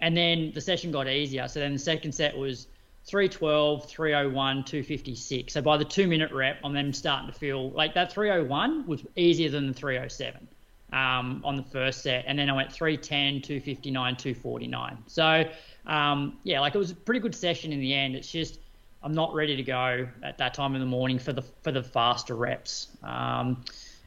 [0.00, 1.46] And then the session got easier.
[1.46, 2.66] So then the second set was
[3.04, 5.52] 312, 301, 256.
[5.52, 9.04] So by the two minute rep, I'm then starting to feel like that 301 was
[9.14, 10.48] easier than the 307
[10.92, 12.24] um, on the first set.
[12.26, 14.98] And then I went 310, 259, 249.
[15.06, 15.48] So
[15.86, 18.16] um, yeah, like it was a pretty good session in the end.
[18.16, 18.58] It's just
[19.04, 21.84] I'm not ready to go at that time in the morning for the for the
[21.84, 22.88] faster reps.
[23.04, 23.62] Um,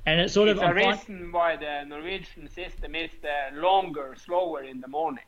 [0.07, 4.63] and it's sort It's of a reason why the Norwegian system is the longer, slower
[4.63, 5.25] in the morning.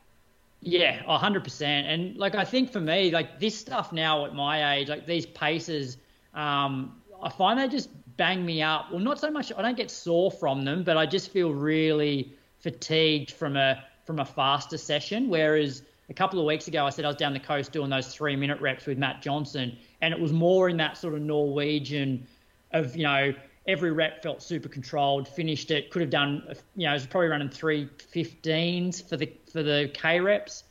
[0.62, 1.86] Yeah, a hundred percent.
[1.86, 5.26] And like I think for me, like this stuff now at my age, like these
[5.26, 5.98] paces,
[6.34, 8.90] um, I find they just bang me up.
[8.90, 9.52] Well, not so much.
[9.56, 14.18] I don't get sore from them, but I just feel really fatigued from a from
[14.18, 15.28] a faster session.
[15.28, 18.14] Whereas a couple of weeks ago, I said I was down the coast doing those
[18.14, 22.26] three minute reps with Matt Johnson, and it was more in that sort of Norwegian
[22.72, 23.34] of you know
[23.70, 25.28] every rep felt super controlled.
[25.28, 26.42] Finished it, could have done
[26.76, 30.64] you know I was probably running three 15s for the for the K reps,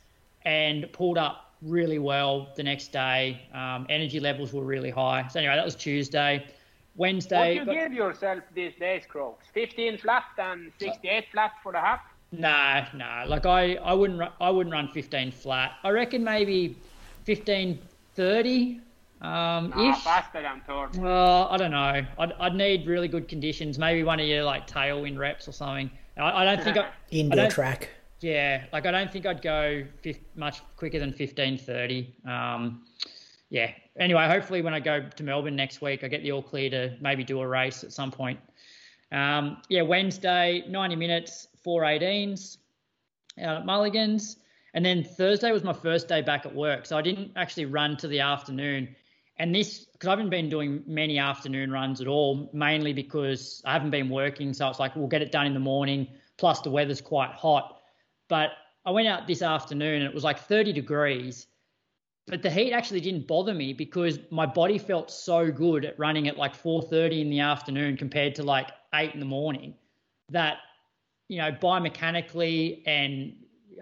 [0.44, 3.42] and pulled up really well the next day.
[3.52, 5.26] Um, energy levels were really high.
[5.28, 6.38] So anyway, that was Tuesday.
[6.38, 7.54] What Wednesday.
[7.54, 9.46] do you got- give yourself these days, Crocs?
[9.54, 12.00] 15 flat and 68 flat for the half?
[12.32, 13.24] No, no.
[13.26, 15.72] Like I, I wouldn't, I wouldn't run 15 flat.
[15.82, 16.76] I reckon maybe
[17.24, 17.78] 15,
[18.14, 18.80] 30,
[19.20, 20.02] um, Nah, ish.
[20.02, 20.98] faster than 30.
[20.98, 22.04] Well, I don't know.
[22.18, 23.78] I'd, I'd need really good conditions.
[23.78, 25.90] Maybe one of your like tailwind reps or something.
[26.16, 27.90] I, I don't think I, I Indoor don't- track.
[28.22, 32.14] Yeah, like I don't think I'd go fif- much quicker than fifteen thirty.
[32.26, 32.84] Um,
[33.48, 33.70] yeah.
[33.98, 36.96] Anyway, hopefully when I go to Melbourne next week, I get the all clear to
[37.00, 38.38] maybe do a race at some point.
[39.10, 42.58] Um, yeah, Wednesday, 90 minutes, four 18s
[43.42, 44.36] out at Mulligan's.
[44.74, 46.84] And then Thursday was my first day back at work.
[46.86, 48.94] So I didn't actually run to the afternoon.
[49.40, 53.72] And this, because I haven't been doing many afternoon runs at all, mainly because I
[53.72, 54.52] haven't been working.
[54.52, 56.08] So it's like, we'll get it done in the morning.
[56.36, 57.80] Plus, the weather's quite hot.
[58.28, 58.50] But
[58.84, 61.46] I went out this afternoon and it was like 30 degrees.
[62.26, 66.28] But the heat actually didn't bother me because my body felt so good at running
[66.28, 69.74] at like 4:30 in the afternoon compared to like 8 in the morning
[70.28, 70.58] that
[71.28, 73.34] you know biomechanically and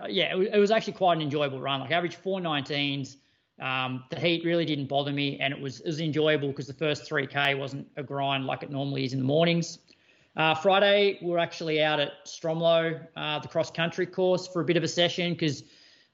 [0.08, 1.80] yeah, it was, it was actually quite an enjoyable run.
[1.80, 3.16] Like average 419s.
[3.60, 6.74] Um, the heat really didn't bother me, and it was it was enjoyable because the
[6.74, 9.78] first 3k wasn't a grind like it normally is in the mornings.
[10.36, 14.64] Uh, Friday, we we're actually out at Stromlo, uh, the cross country course, for a
[14.64, 15.64] bit of a session because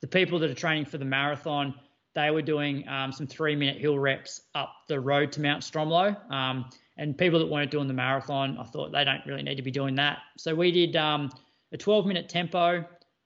[0.01, 1.75] the people that are training for the marathon,
[2.15, 6.17] they were doing um, some three minute hill reps up the road to Mount Stromlo.
[6.31, 9.63] Um, and people that weren't doing the marathon, I thought they don't really need to
[9.63, 10.19] be doing that.
[10.39, 11.31] So we did um,
[11.73, 12.85] a 12 minute tempo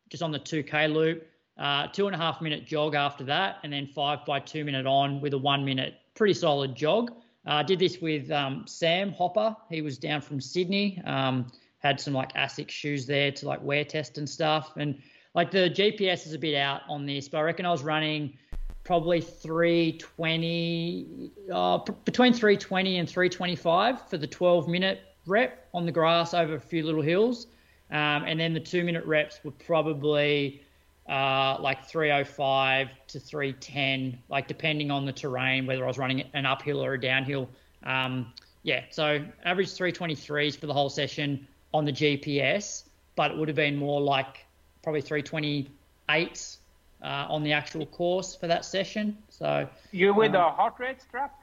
[0.08, 1.26] just on the 2K loop,
[1.58, 4.86] uh, two and a half minute jog after that, and then five by two minute
[4.86, 7.12] on with a one minute pretty solid jog.
[7.46, 9.56] I uh, did this with um, Sam Hopper.
[9.70, 11.00] He was down from Sydney.
[11.04, 14.72] Um, had some like ASICS shoes there to like wear test and stuff.
[14.76, 15.00] And
[15.34, 18.36] like the GPS is a bit out on this, but I reckon I was running
[18.84, 25.92] probably 320, uh, p- between 320 and 325 for the 12 minute rep on the
[25.92, 27.46] grass over a few little hills.
[27.90, 30.62] Um, and then the two minute reps were probably
[31.08, 36.44] uh, like 305 to 310, like depending on the terrain, whether I was running an
[36.44, 37.48] uphill or a downhill.
[37.84, 38.32] Um,
[38.62, 42.84] yeah, so average 323s for the whole session on the GPS,
[43.16, 44.44] but it would have been more like
[44.82, 46.58] probably 328s
[47.02, 49.16] uh, on the actual course for that session.
[49.28, 51.40] So you with um, a heart rate strap?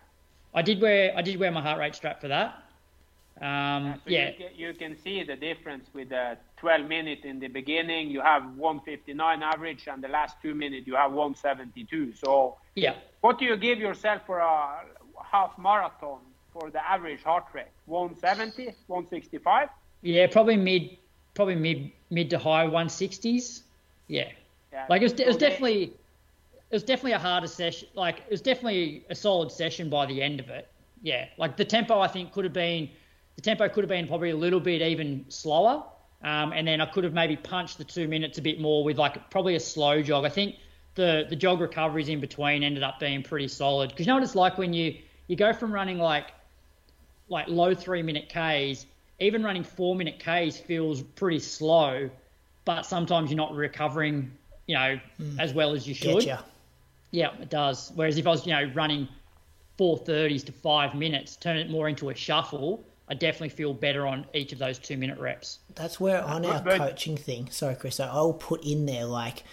[0.53, 2.64] I did wear I did wear my heart rate strap for that.
[3.41, 7.39] Um, so yeah, you can, you can, see the difference with the 12 minute in
[7.39, 8.09] the beginning.
[8.09, 12.13] You have 159 average, and the last two minutes you have 172.
[12.13, 14.85] So yeah, what do you give yourself for a
[15.21, 16.19] half marathon
[16.53, 17.65] for the average heart rate?
[17.87, 19.67] 170, 165?
[20.01, 20.97] Yeah, probably mid,
[21.33, 23.63] probably mid mid to high 160s.
[24.07, 24.29] Yeah,
[24.71, 24.85] yeah.
[24.89, 25.93] like it was, it was definitely
[26.71, 27.89] it was definitely a harder session.
[27.95, 30.69] Like it was definitely a solid session by the end of it.
[31.01, 32.89] Yeah, like the tempo I think could have been
[33.35, 35.83] the tempo could have been probably a little bit even slower.
[36.23, 38.97] Um, and then I could have maybe punched the two minutes a bit more with
[38.97, 40.25] like probably a slow jog.
[40.25, 40.55] I think
[40.95, 44.23] the the jog recoveries in between ended up being pretty solid because you know what
[44.23, 44.95] it's like when you
[45.27, 46.31] you go from running like
[47.29, 48.85] like low three minute Ks,
[49.19, 52.09] even running four minute Ks feels pretty slow,
[52.63, 54.31] but sometimes you're not recovering,
[54.67, 55.39] you know, mm.
[55.39, 56.23] as well as you should.
[56.23, 56.43] Getcha.
[57.11, 57.91] Yeah, it does.
[57.95, 59.07] Whereas if I was, you know, running
[59.79, 64.25] 430s to five minutes, turn it more into a shuffle, I definitely feel better on
[64.33, 65.59] each of those two minute reps.
[65.75, 69.43] That's where on our coaching thing, sorry, Chris, I'll put in there like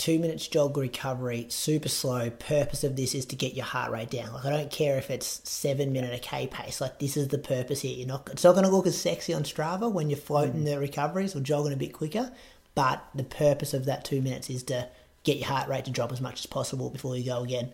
[0.00, 2.30] two minutes jog recovery, super slow.
[2.30, 4.32] Purpose of this is to get your heart rate down.
[4.32, 6.80] Like I don't care if it's seven minute a k pace.
[6.80, 7.96] Like this is the purpose here.
[7.96, 8.28] You're not.
[8.32, 10.64] It's not going to look as sexy on Strava when you're floating mm.
[10.64, 12.32] the recoveries or jogging a bit quicker.
[12.74, 14.88] But the purpose of that two minutes is to
[15.22, 17.72] get your heart rate to drop as much as possible before you go again.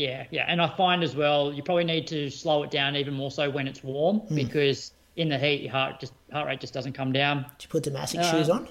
[0.00, 3.12] Yeah, yeah, and I find as well you probably need to slow it down even
[3.12, 4.34] more so when it's warm mm.
[4.34, 7.44] because in the heat your heart just heart rate just doesn't come down.
[7.58, 8.66] Did you put the uh, shoes on?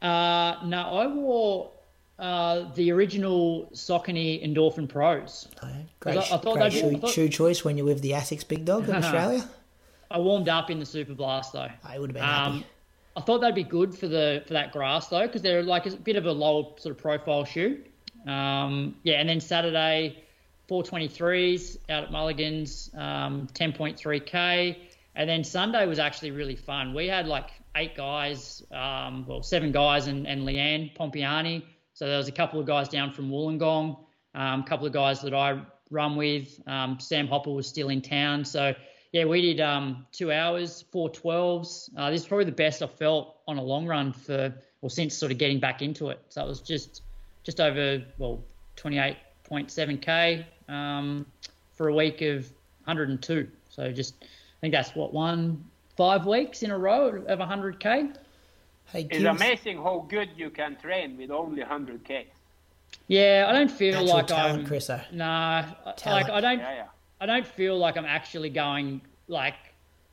[0.00, 1.70] Uh, no, I wore
[2.18, 5.48] uh, the original Saucony Endorphin Pros.
[5.62, 5.68] Oh,
[6.00, 7.10] great, I, I thought great shoe, thought...
[7.10, 9.46] shoe, choice when you're with the ASICS Big Dog in Australia.
[10.10, 11.68] I warmed up in the Super Blast though.
[11.84, 12.66] I would have been um, happy.
[13.18, 15.90] I thought that'd be good for the for that grass though because they're like a
[15.90, 17.82] bit of a lower sort of profile shoe.
[18.26, 20.22] Um, yeah, and then Saturday,
[20.68, 24.76] 423s out at Mulligan's, um, 10.3k.
[25.14, 26.92] And then Sunday was actually really fun.
[26.92, 31.62] We had like eight guys, um, well, seven guys and, and Leanne Pompiani.
[31.94, 33.98] So there was a couple of guys down from Wollongong,
[34.34, 36.60] um, a couple of guys that I run with.
[36.66, 38.44] Um, Sam Hopper was still in town.
[38.44, 38.74] So,
[39.12, 41.88] yeah, we did um, two hours, four 12s.
[41.96, 45.14] Uh, this is probably the best I've felt on a long run for, or since
[45.14, 46.20] sort of getting back into it.
[46.28, 47.00] So it was just
[47.46, 48.42] just over well
[48.76, 51.24] 28.7k um,
[51.74, 52.44] for a week of
[52.84, 53.48] 102.
[53.70, 54.26] So just I
[54.60, 55.64] think that's what one
[55.96, 58.16] five weeks in a row of 100k.
[58.86, 62.26] Hey, it's amazing how good you can train with only 100k.
[63.08, 64.66] Yeah, I don't feel Natural like talent, I'm.
[64.66, 65.64] Chris, nah,
[66.06, 66.58] like I don't.
[66.58, 66.86] Yeah, yeah.
[67.20, 69.54] I don't feel like I'm actually going like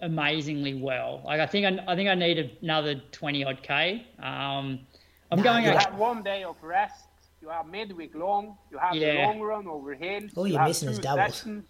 [0.02, 1.22] amazingly well.
[1.26, 4.06] Like I think I, I think I need another 20 odd k.
[4.20, 4.80] Um,
[5.32, 5.66] I'm nah, going.
[5.66, 7.06] You have one day of rest
[7.44, 9.16] you have midweek long, you have yeah.
[9.16, 10.32] the long run over hills.
[10.38, 11.36] All you're you missing is doubles.
[11.36, 11.66] Sessions.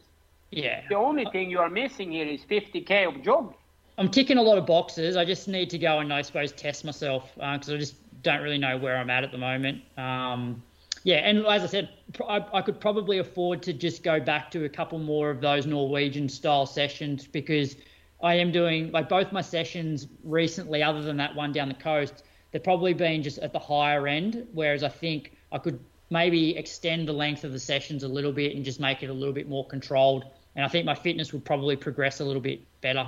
[0.51, 0.81] Yeah.
[0.87, 3.55] The only thing you are missing here is 50k of jog.
[3.97, 5.17] I'm ticking a lot of boxes.
[5.17, 8.43] I just need to go and I suppose test myself because uh, I just don't
[8.43, 9.81] really know where I'm at at the moment.
[9.97, 10.61] Um,
[11.03, 11.89] yeah, and as I said,
[12.29, 15.65] I, I, could probably afford to just go back to a couple more of those
[15.65, 17.75] Norwegian style sessions because
[18.21, 22.23] I am doing like both my sessions recently, other than that one down the coast,
[22.51, 24.47] they've probably been just at the higher end.
[24.53, 25.79] Whereas I think I could
[26.09, 29.13] maybe extend the length of the sessions a little bit and just make it a
[29.13, 30.25] little bit more controlled.
[30.55, 33.07] And I think my fitness would probably progress a little bit better.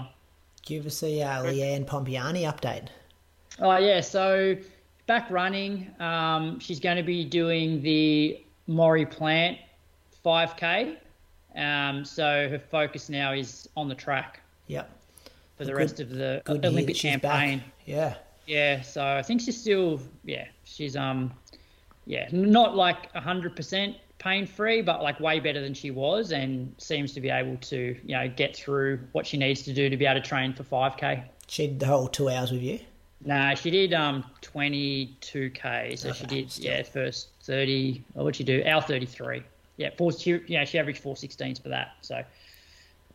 [0.64, 2.88] Give us a uh, Leanne Pompiani update.
[3.60, 4.56] Oh yeah, so
[5.06, 5.92] back running.
[6.00, 9.60] Um, she's going to be doing the Maurie Plant
[10.26, 10.98] 5K.
[11.56, 14.42] Um, so her focus now is on the track.
[14.68, 14.90] Yep.
[15.58, 17.60] For the good, rest of the Olympic campaign.
[17.60, 17.68] Back.
[17.86, 18.16] Yeah.
[18.48, 18.82] Yeah.
[18.82, 21.32] So I think she's still yeah she's um
[22.06, 26.74] yeah, not like hundred percent pain free, but like way better than she was, and
[26.78, 29.98] seems to be able to you know get through what she needs to do to
[29.98, 31.24] be able to train for five k.
[31.48, 32.80] She did the whole two hours with you.
[33.24, 36.66] Nah, she did um 22k, so she did still.
[36.66, 38.04] yeah first 30.
[38.16, 38.64] Or what'd she do?
[38.66, 39.44] Hour 33.
[39.78, 40.12] Yeah, four.
[40.12, 41.94] She, yeah, she averaged four sixteens for that.
[42.02, 42.24] So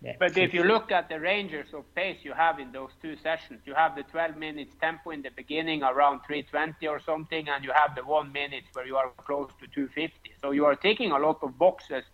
[0.03, 0.15] yeah.
[0.19, 3.61] But if you look at the ranges of pace you have in those two sessions,
[3.67, 7.73] you have the 12 minutes tempo in the beginning around 320 or something, and you
[7.75, 10.33] have the one minute where you are close to 250.
[10.41, 12.05] So you are taking a lot of boxes.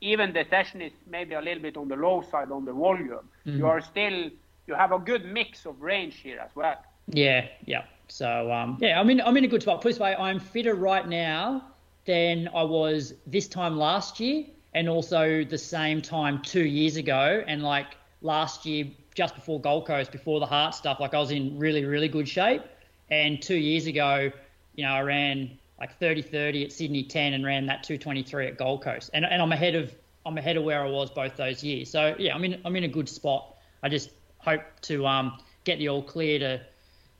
[0.00, 3.28] Even the session is maybe a little bit on the low side on the volume.
[3.44, 4.30] You are still,
[4.66, 6.76] you have a good mix of range here as well.
[7.08, 7.84] Yeah, yeah.
[8.08, 9.80] So um, yeah, I'm in I'm in a good spot.
[9.82, 11.72] Put it this way, I'm fitter right now
[12.04, 14.44] than I was this time last year,
[14.76, 17.42] and also the same time two years ago.
[17.46, 21.30] And like last year, just before Gold Coast, before the heart stuff, like I was
[21.30, 22.62] in really really good shape.
[23.10, 24.30] And two years ago,
[24.74, 28.82] you know, I ran like 30-30 at Sydney 10 and ran that 223 at Gold
[28.82, 29.10] Coast.
[29.14, 29.94] And and I'm ahead of
[30.26, 31.90] I'm ahead of where I was both those years.
[31.90, 33.56] So yeah, I'm in I'm in a good spot.
[33.82, 36.60] I just hope to um, get the all clear to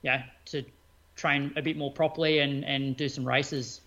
[0.02, 0.62] yeah, to
[1.16, 3.80] train a bit more properly and, and do some races.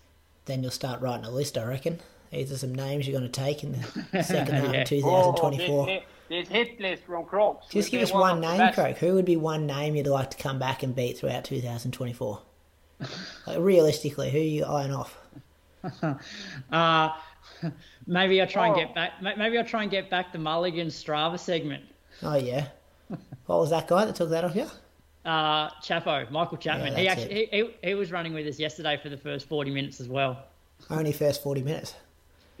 [0.46, 2.00] Then you'll start writing a list, I reckon.
[2.30, 3.72] These are some names you're going to take in
[4.12, 4.80] the second half Yeah.
[4.82, 5.82] of 2024.
[5.82, 7.66] Oh, this, this hit list from Croaks.
[7.68, 8.76] Just give us one of name, best.
[8.76, 8.96] Craig.
[8.98, 12.40] Who would be one name you'd like to come back and beat throughout 2024?
[13.46, 15.16] like, realistically, who are you eyeing off?
[16.72, 17.10] Uh,
[18.06, 18.78] maybe I'll try and Oh.
[18.78, 19.12] get back.
[19.22, 21.84] Maybe I'll try and get back the Mulligan Strava segment.
[22.22, 22.66] Oh, yeah.
[23.46, 24.66] what was that guy that took that off you?
[25.24, 26.92] Uh, Chapo, Michael Chapman.
[26.92, 27.46] Yeah, he actually he,
[27.82, 30.44] he, he was running with us yesterday for the first forty minutes as well.
[30.88, 31.94] Only first 40 minutes.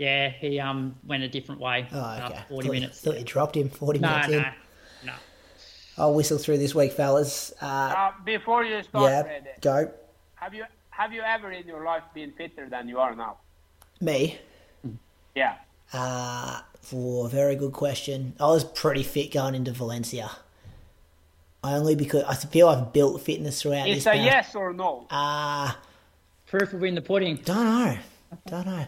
[0.00, 2.42] Yeah, he um went a different way Oh, after okay.
[2.48, 3.00] forty thought, minutes.
[3.02, 4.44] Thought you dropped him 40 No, minutes no, in.
[5.04, 5.12] no.
[5.98, 7.52] I'll whistle through this week, fellas.
[7.60, 9.90] Uh, Uh, before you start, yeah, Freddy, go.
[10.36, 13.36] have you have you ever in your life been fitter than you are now?
[14.00, 14.38] Me.
[15.34, 15.56] Yeah.
[15.92, 18.34] Uh, for a very good question.
[18.40, 20.30] I was pretty fit going into Valencia.
[21.62, 24.06] I Only because I feel I've built fitness throughout It's this.
[24.06, 24.24] a marathon.
[24.24, 25.06] yes or no.
[25.10, 25.72] Uh,
[26.46, 27.36] Proof will be in the pudding.
[27.44, 27.98] don't know.
[28.46, 28.86] Don't know.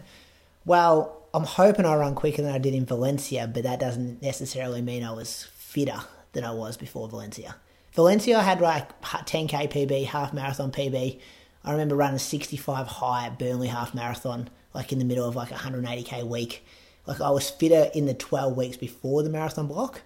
[0.65, 4.81] Well, I'm hoping I run quicker than I did in Valencia, but that doesn't necessarily
[4.81, 5.99] mean I was fitter
[6.33, 7.55] than I was before Valencia.
[7.93, 11.19] Valencia, I had like 10k PB, half marathon PB.
[11.63, 15.51] I remember running 65 high at Burnley half marathon, like in the middle of like
[15.51, 16.65] a 180k week.
[17.05, 20.01] Like I was fitter in the 12 weeks before the marathon block.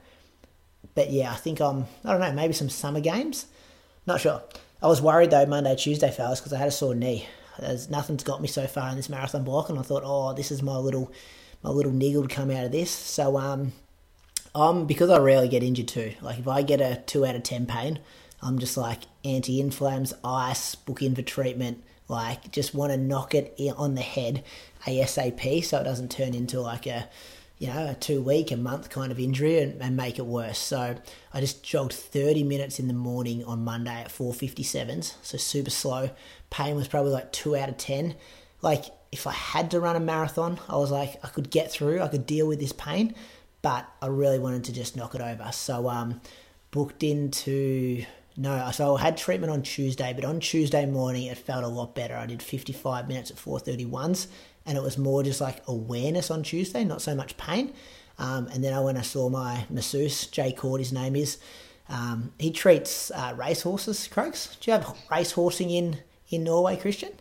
[0.95, 3.45] But yeah, I think I'm, I don't know, maybe some summer games.
[4.05, 4.41] Not sure.
[4.81, 7.27] I was worried though Monday, Tuesday, fellas, because I had a sore knee.
[7.59, 10.51] There's nothing's got me so far in this marathon block, and I thought, oh, this
[10.51, 11.11] is my little,
[11.63, 12.91] my little niggle to come out of this.
[12.91, 13.73] So um,
[14.55, 16.13] um, because I rarely get injured too.
[16.21, 17.99] Like if I get a two out of ten pain,
[18.41, 21.83] I'm just like anti-inflams, ice, book in for treatment.
[22.07, 24.43] Like just want to knock it on the head
[24.85, 27.09] ASAP, so it doesn't turn into like a,
[27.59, 30.59] you know, a two week, a month kind of injury and, and make it worse.
[30.59, 30.95] So
[31.33, 36.11] I just jogged 30 minutes in the morning on Monday at 457s, so super slow.
[36.49, 38.15] Pain was probably like two out of ten.
[38.61, 42.01] Like if I had to run a marathon, I was like I could get through,
[42.01, 43.15] I could deal with this pain,
[43.61, 45.51] but I really wanted to just knock it over.
[45.51, 46.21] So um,
[46.71, 48.05] booked into
[48.39, 51.95] no, so I had treatment on Tuesday, but on Tuesday morning it felt a lot
[51.95, 52.15] better.
[52.15, 54.27] I did 55 minutes at 431s,
[54.67, 57.73] and it was more just like awareness on Tuesday, not so much pain.
[58.19, 61.37] Um, and then I went, I saw my masseuse, Jay Cord, his name is.
[61.89, 64.57] Um, he treats uh, racehorses, Croaks.
[64.59, 65.99] Do you have racehorsing in,
[66.29, 67.13] in Norway, Kristian?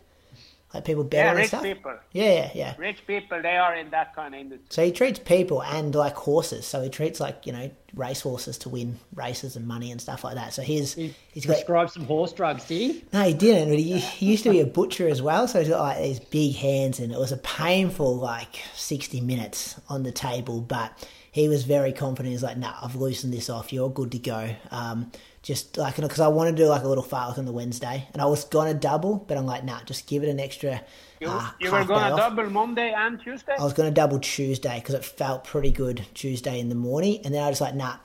[0.73, 1.63] Like people bet Yeah, on and rich stuff?
[1.63, 1.93] people.
[2.11, 2.75] Yeah, yeah, yeah.
[2.77, 4.65] Rich people, they are in that kind of industry.
[4.69, 6.65] So he treats people and like horses.
[6.65, 10.25] So he treats like you know race horses to win races and money and stuff
[10.25, 10.53] like that.
[10.53, 13.03] So he's he's got Prescribed some horse drugs, did he?
[13.13, 13.69] no, he didn't.
[13.69, 15.47] But he, he used to be a butcher as well.
[15.47, 19.79] So he's got like these big hands, and it was a painful like sixty minutes
[19.87, 20.59] on the table.
[20.59, 20.91] But
[21.31, 22.33] he was very confident.
[22.33, 23.71] He's like, "Nah, I've loosened this off.
[23.71, 25.11] You're good to go." Um,
[25.47, 28.21] just like because I want to do like a little fartlek on the Wednesday, and
[28.21, 30.81] I was gonna double, but I'm like, "Nah, just give it an extra."
[31.21, 33.55] You, uh, you were going to double Monday and Tuesday?
[33.57, 37.21] I was going to double Tuesday because it felt pretty good Tuesday in the morning.
[37.25, 37.95] And then I was like, nah,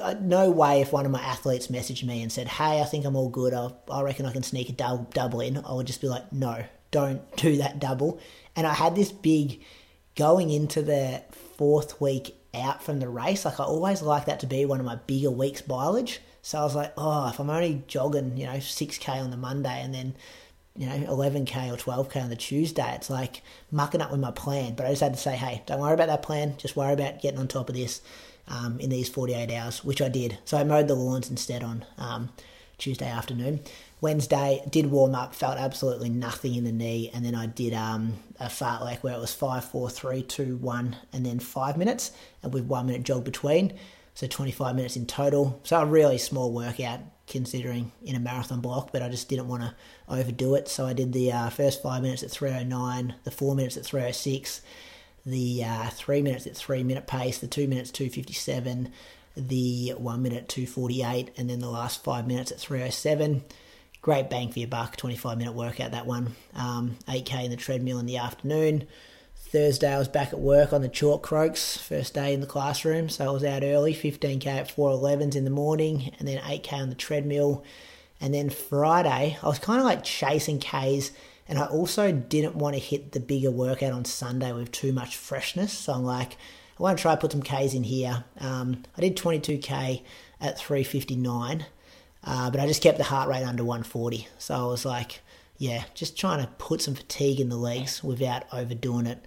[0.00, 3.04] uh, no way if one of my athletes messaged me and said, hey, I think
[3.04, 3.54] I'm all good.
[3.54, 5.56] I, I reckon I can sneak a double, double in.
[5.56, 8.20] I would just be like, no, don't do that double.
[8.54, 9.64] And I had this big
[10.14, 11.24] going into the
[11.56, 13.44] fourth week out from the race.
[13.44, 16.20] Like I always like that to be one of my bigger weeks mileage.
[16.42, 19.80] So I was like, oh, if I'm only jogging, you know, 6K on the Monday
[19.82, 20.14] and then
[20.76, 22.94] you know, 11k or 12k on the Tuesday.
[22.94, 24.74] It's like mucking up with my plan.
[24.74, 26.56] But I just had to say, hey, don't worry about that plan.
[26.56, 28.00] Just worry about getting on top of this
[28.48, 30.38] um, in these 48 hours, which I did.
[30.44, 32.30] So I mowed the lawns instead on um,
[32.78, 33.60] Tuesday afternoon.
[34.00, 38.14] Wednesday did warm up, felt absolutely nothing in the knee, and then I did um,
[38.38, 42.12] a fartlek where it was five, four, three, two, one, and then five minutes,
[42.42, 43.74] and with one minute jog between,
[44.20, 45.58] so 25 minutes in total.
[45.64, 49.62] So a really small workout considering in a marathon block, but I just didn't want
[49.62, 49.74] to
[50.10, 50.68] overdo it.
[50.68, 54.60] So I did the uh, first five minutes at 309, the four minutes at 306,
[55.24, 58.92] the uh, three minutes at three minute pace, the two minutes 257,
[59.38, 63.42] the one minute 248, and then the last five minutes at 307
[64.02, 66.34] great bang for your buck, 25 minute workout that one.
[66.54, 68.86] Um, 8k in the treadmill in the afternoon.
[69.50, 73.08] Thursday I was back at work on the chalk croaks, first day in the classroom,
[73.08, 76.88] so I was out early, 15k at 411s in the morning, and then 8k on
[76.88, 77.64] the treadmill.
[78.20, 81.10] And then Friday, I was kind of like chasing Ks,
[81.48, 85.16] and I also didn't want to hit the bigger workout on Sunday with too much
[85.16, 85.72] freshness.
[85.72, 86.34] So I'm like,
[86.78, 88.22] I want to try put some Ks in here.
[88.38, 90.02] Um, I did 22k
[90.40, 91.66] at 359.
[92.22, 94.28] Uh, but I just kept the heart rate under 140.
[94.38, 95.22] So I was like,
[95.60, 99.22] yeah, just trying to put some fatigue in the legs without overdoing it.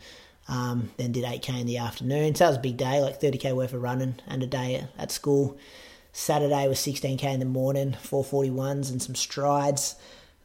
[0.48, 2.34] Um, then did 8k in the afternoon.
[2.34, 5.12] So that was a big day, like 30k worth of running and a day at
[5.12, 5.60] school.
[6.12, 9.96] Saturday was 16k in the morning, 441s and some strides.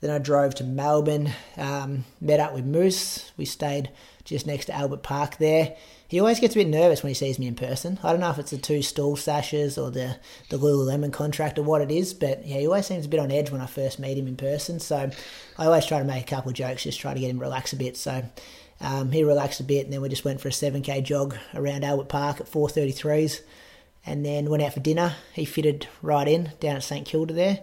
[0.02, 3.32] Then I drove to Melbourne, um, met up with Moose.
[3.38, 3.90] We stayed
[4.24, 5.74] just next to Albert Park there
[6.08, 7.98] he always gets a bit nervous when he sees me in person.
[8.02, 10.16] I don't know if it's the two stall sashes or the,
[10.48, 13.30] the Lululemon contract or what it is, but yeah, he always seems a bit on
[13.30, 14.80] edge when I first meet him in person.
[14.80, 15.10] So
[15.58, 17.74] I always try to make a couple of jokes, just try to get him relax
[17.74, 17.94] a bit.
[17.98, 18.24] So
[18.80, 21.84] um, he relaxed a bit, and then we just went for a 7k jog around
[21.84, 23.42] Albert Park at 4:33s,
[24.06, 25.16] and then went out for dinner.
[25.34, 27.60] He fitted right in down at St Kilda there.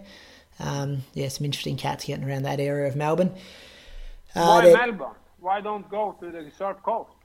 [0.60, 3.34] Um, yeah, some interesting cats getting around that area of Melbourne.
[4.34, 5.14] Uh, Why Melbourne?
[5.40, 7.15] Why don't go to the Surf Coast?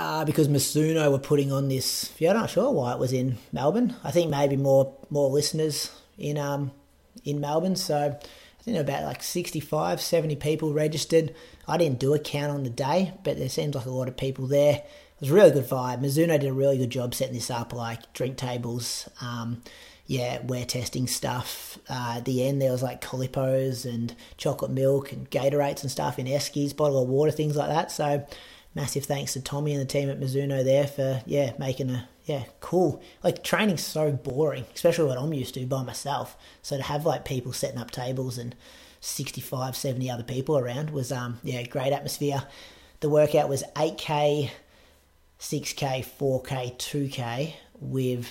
[0.00, 2.10] Uh, because Mizuno were putting on this.
[2.18, 3.94] Yeah, I'm not sure why it was in Melbourne.
[4.02, 6.72] I think maybe more more listeners in um
[7.22, 7.76] in Melbourne.
[7.76, 11.34] So I think about like 65, 70 people registered.
[11.68, 14.16] I didn't do a count on the day, but there seems like a lot of
[14.16, 14.76] people there.
[14.76, 16.00] It was a really good vibe.
[16.00, 19.62] Mizuno did a really good job setting this up, like drink tables, um,
[20.06, 21.78] yeah, wear testing stuff.
[21.90, 26.18] Uh, at the end, there was like Calippos and chocolate milk and Gatorades and stuff
[26.18, 27.92] in Eskies, bottle of water, things like that.
[27.92, 28.26] So
[28.74, 32.44] massive thanks to Tommy and the team at Mizuno there for yeah making a yeah
[32.60, 33.02] cool.
[33.22, 36.36] Like training's so boring especially what I'm used to by myself.
[36.62, 38.54] So to have like people setting up tables and
[39.00, 42.44] 65 70 other people around was um yeah great atmosphere.
[43.00, 44.50] The workout was 8k
[45.38, 48.30] 6k 4k 2k with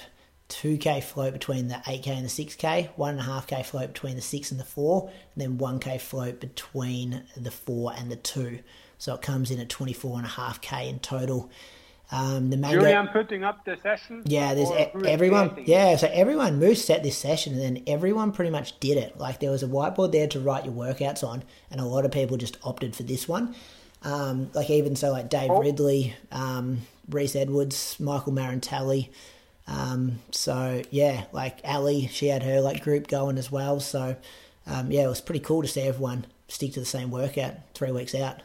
[0.49, 4.65] 2k float between the 8k and the 6k, 1.5k float between the 6 and the
[4.65, 8.59] 4, and then 1k float between the 4 and the 2.
[8.99, 11.49] So it comes in at 24.5k in total.
[12.11, 14.23] Um, the mango, Julian putting up the session.
[14.25, 14.71] Yeah, there's
[15.05, 15.63] everyone.
[15.65, 19.17] Yeah, so everyone Moose set this session, and then everyone pretty much did it.
[19.17, 22.11] Like there was a whiteboard there to write your workouts on, and a lot of
[22.11, 23.55] people just opted for this one.
[24.01, 25.61] Um, like even so, like Dave oh.
[25.61, 26.79] Ridley, um,
[27.09, 29.09] Reese Edwards, Michael Marantelli.
[29.67, 33.79] Um, so yeah, like Ali, she had her like group going as well.
[33.79, 34.15] So
[34.65, 37.91] um, yeah, it was pretty cool to see everyone stick to the same workout three
[37.91, 38.41] weeks out.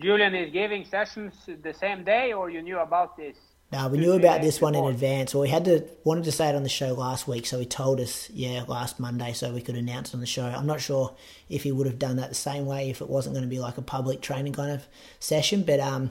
[0.00, 3.36] Julian is giving sessions the same day, or you knew about this?
[3.72, 5.32] No, we knew about this one in advance.
[5.32, 7.66] Well, we had to wanted to say it on the show last week, so he
[7.66, 10.44] told us, yeah, last Monday, so we could announce it on the show.
[10.44, 11.14] I'm not sure
[11.48, 13.60] if he would have done that the same way if it wasn't going to be
[13.60, 14.86] like a public training kind of
[15.20, 15.62] session.
[15.62, 16.10] But um,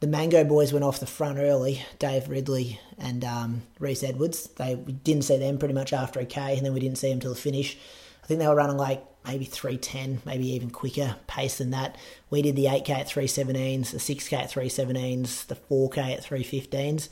[0.00, 1.82] the Mango boys went off the front early.
[2.00, 4.48] Dave Ridley and um, Reese Edwards.
[4.56, 7.10] They we didn't see them pretty much after a K, and then we didn't see
[7.10, 7.78] them till the finish.
[8.24, 11.96] I think they were running like maybe 310, maybe even quicker pace than that.
[12.30, 17.10] We did the 8K at 317s, the 6K at 317s, the 4K at 315s,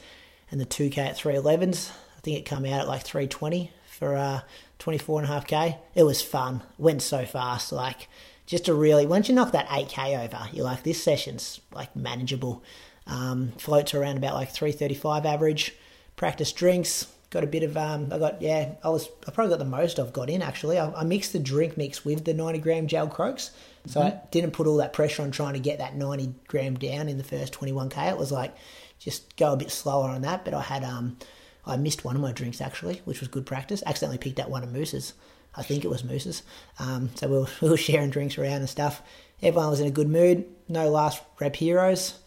[0.51, 1.91] and the 2K at 311s.
[2.17, 4.41] I think it came out at like 320 for uh,
[4.79, 5.77] 24.5K.
[5.95, 6.63] It was fun.
[6.79, 7.71] Went so fast.
[7.71, 8.09] Like,
[8.47, 12.65] just to really, once you knock that 8K over, you're like, this session's like manageable.
[13.07, 15.75] Um, floats around about like 335 average.
[16.17, 17.07] Practice drinks,
[17.37, 19.99] got a bit of um I got yeah I was I probably got the most
[19.99, 20.79] I've got in actually.
[20.79, 23.51] I, I mixed the drink mix with the 90 gram gel croaks.
[23.85, 24.17] So mm-hmm.
[24.17, 27.19] I didn't put all that pressure on trying to get that 90 gram down in
[27.19, 28.57] the first 21k it was like
[28.99, 30.47] just go a bit slower on that.
[30.47, 31.19] But I had um
[31.67, 33.83] I missed one of my drinks actually which was good practice.
[33.85, 35.13] Accidentally picked up one of Moose's.
[35.55, 36.43] I think it was Moose's.
[36.79, 39.03] Um so we were, we were sharing drinks around and stuff.
[39.43, 40.47] Everyone was in a good mood.
[40.69, 42.19] No last rep heroes.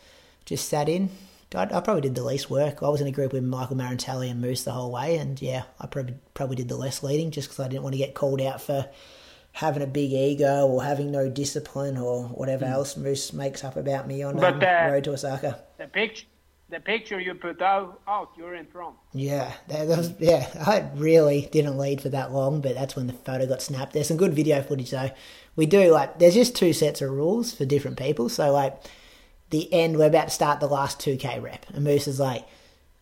[0.45, 1.09] Just sat in
[1.55, 2.83] I, I, probably did the least work.
[2.83, 5.63] I was in a group with Michael Marantelli and Moose the whole way, and yeah,
[5.79, 8.41] I probably probably did the less leading just because I didn't want to get called
[8.41, 8.87] out for
[9.53, 12.71] having a big ego or having no discipline or whatever mm.
[12.71, 15.59] else Moose makes up about me on but, um, uh, road to Osaka.
[15.77, 16.27] The picture,
[16.69, 18.95] the picture you put out, out you're in front.
[19.13, 20.47] Yeah, that, that was, yeah.
[20.65, 23.93] I really didn't lead for that long, but that's when the photo got snapped.
[23.93, 25.09] There's some good video footage though.
[25.55, 28.29] We do like there's just two sets of rules for different people.
[28.29, 28.79] So like
[29.49, 32.45] the end, we're about to start the last two k rep, and Moose is like,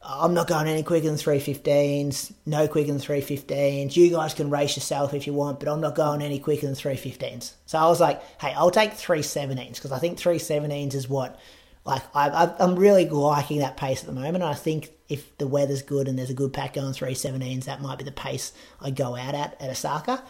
[0.01, 3.95] I'm not going any quicker than 315s, no quicker than 315s.
[3.95, 6.75] You guys can race yourself if you want, but I'm not going any quicker than
[6.75, 7.53] 315s.
[7.65, 11.37] So I was like, hey, I'll take 317s because I think 317s is what,
[11.83, 14.43] like, I, I'm really liking that pace at the moment.
[14.43, 17.97] I think if the weather's good and there's a good pack going 317s, that might
[17.97, 20.23] be the pace I go out at at Osaka.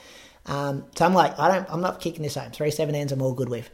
[0.47, 2.51] Um, so I'm like, I don't, I'm not kicking this home.
[2.51, 3.69] 317s I'm all good with.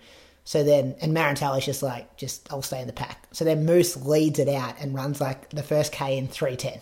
[0.46, 3.28] So then, and Marantelli's just like, just I'll stay in the pack.
[3.32, 6.82] So then Moose leads it out and runs like the first K in 310.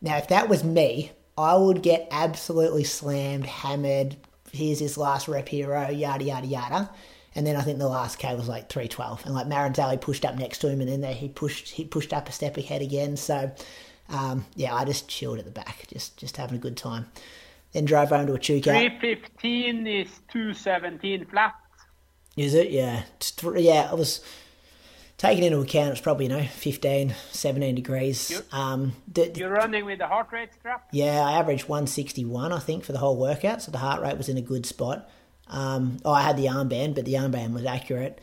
[0.00, 4.16] Now, if that was me, I would get absolutely slammed, hammered.
[4.52, 6.90] Here's his last rep hero, yada, yada, yada.
[7.34, 9.26] And then I think the last K was like 312.
[9.26, 12.12] And like Marantelli pushed up next to him and then there he pushed, he pushed
[12.12, 13.16] up a step ahead again.
[13.16, 13.50] So,
[14.08, 17.06] um, yeah, I just chilled at the back, just, just having a good time.
[17.72, 18.70] Then drove home to Echuca.
[18.70, 21.54] 315 is 217 flat.
[22.36, 22.70] Is it?
[22.70, 23.04] Yeah.
[23.56, 24.20] yeah, I was
[25.16, 28.30] taking into account it's probably, you know, 15, 17 degrees.
[28.30, 30.88] You, um, the, you're running with the heart rate strap?
[30.92, 34.28] Yeah, I averaged 161, I think, for the whole workout, so the heart rate was
[34.28, 35.08] in a good spot.
[35.46, 38.20] Um, oh, I had the armband, but the armband was accurate.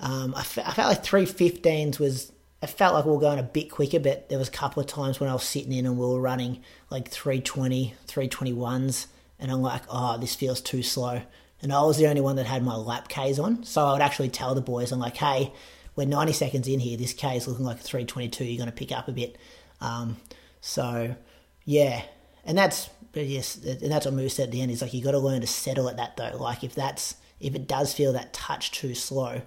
[0.00, 2.32] Um, I, f- I felt like 315s was,
[2.62, 4.86] I felt like we were going a bit quicker, but there was a couple of
[4.86, 9.06] times when I was sitting in and we were running like 320, 321s,
[9.38, 11.22] and I'm like, oh, this feels too slow
[11.64, 13.64] and I was the only one that had my lap Ks on.
[13.64, 15.50] So I would actually tell the boys, I'm like, hey,
[15.96, 16.98] we're 90 seconds in here.
[16.98, 18.44] This K is looking like a 322.
[18.44, 19.38] You're going to pick up a bit.
[19.80, 20.18] Um,
[20.60, 21.16] so,
[21.64, 22.02] yeah.
[22.44, 24.72] And that's, yes, and that's what Moose said at the end.
[24.72, 26.36] Is like, you got to learn to settle at that though.
[26.36, 29.40] Like, if that's, if it does feel that touch too slow,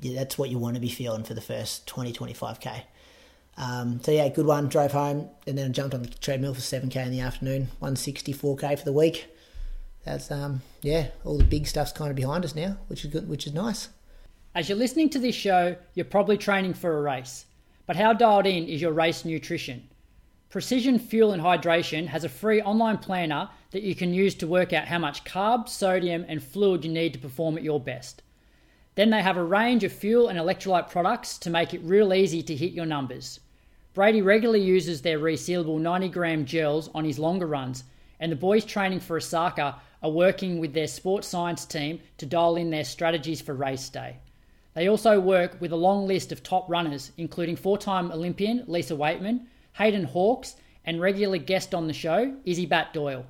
[0.00, 2.82] yeah, that's what you want to be feeling for the first 20, 25K.
[3.56, 4.68] Um, so yeah, good one.
[4.68, 7.68] Drove home and then jumped on the treadmill for 7k in the afternoon.
[7.80, 9.28] 164k for the week
[10.04, 13.28] that's um yeah, all the big stuff's kind of behind us now, which is good,
[13.28, 13.88] which is nice.
[14.54, 17.46] As you're listening to this show, you're probably training for a race.
[17.86, 19.88] But how dialed in is your race nutrition?
[20.48, 24.72] Precision Fuel and Hydration has a free online planner that you can use to work
[24.72, 28.22] out how much carbs, sodium, and fluid you need to perform at your best.
[28.94, 32.40] Then they have a range of fuel and electrolyte products to make it real easy
[32.44, 33.40] to hit your numbers.
[33.94, 37.82] Brady regularly uses their resealable 90 gram gels on his longer runs,
[38.20, 42.56] and the boys training for Osaka are working with their sports science team to dial
[42.56, 44.18] in their strategies for race day.
[44.74, 48.94] They also work with a long list of top runners, including four time Olympian Lisa
[48.94, 53.24] Weightman, Hayden Hawkes, and regular guest on the show, Izzy Batt-Doyle.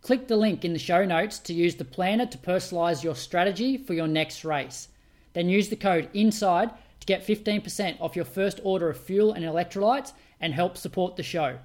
[0.00, 3.76] Click the link in the show notes to use the planner to personalize your strategy
[3.76, 4.88] for your next race.
[5.34, 6.70] Then use the code INSIDE
[7.00, 11.22] to get 15% off your first order of fuel and electrolytes and help support the
[11.22, 11.58] show.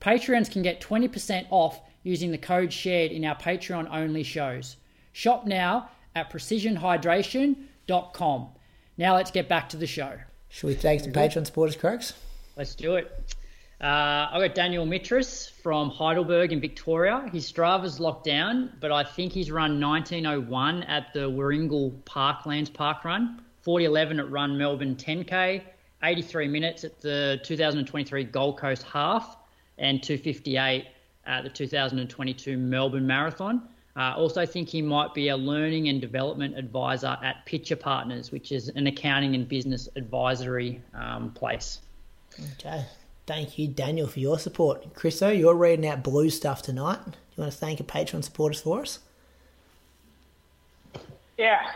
[0.00, 4.76] Patreons can get 20% off using the code shared in our Patreon only shows.
[5.12, 8.48] Shop now at precisionhydration.com.
[8.96, 10.16] Now let's get back to the show.
[10.48, 12.12] Should we take some Patreon supporters, Croaks?
[12.56, 13.34] Let's do it.
[13.80, 17.28] Uh, I've got Daniel Mitras from Heidelberg in Victoria.
[17.32, 23.04] His Strava's locked down, but I think he's run 1901 at the Warringal Parklands Park
[23.04, 25.60] Run, 4011 at Run Melbourne 10K,
[26.02, 29.36] 83 minutes at the 2023 Gold Coast Half,
[29.76, 30.86] and 258
[31.26, 33.68] at the 2022 Melbourne Marathon.
[33.94, 38.30] I uh, also think he might be a learning and development advisor at Pitcher Partners,
[38.30, 41.80] which is an accounting and business advisory um, place.
[42.54, 42.84] Okay.
[43.26, 44.94] Thank you, Daniel, for your support.
[44.94, 47.00] Chriso, you're reading out blue stuff tonight.
[47.04, 49.00] Do you want to thank a Patreon supporters for us?
[51.38, 51.70] Yeah.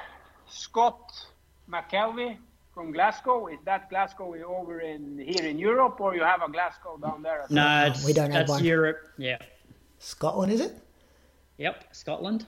[0.48, 1.26] Scott
[1.70, 2.36] McKelvey
[2.74, 3.48] from Glasgow.
[3.48, 7.46] Is that Glasgow over in here in Europe, or you have a Glasgow down there?
[7.50, 8.64] No, we don't have one.
[8.64, 8.98] Europe.
[9.18, 9.38] Yeah.
[9.98, 10.78] Scotland, is it?
[11.58, 12.46] Yep, Scotland.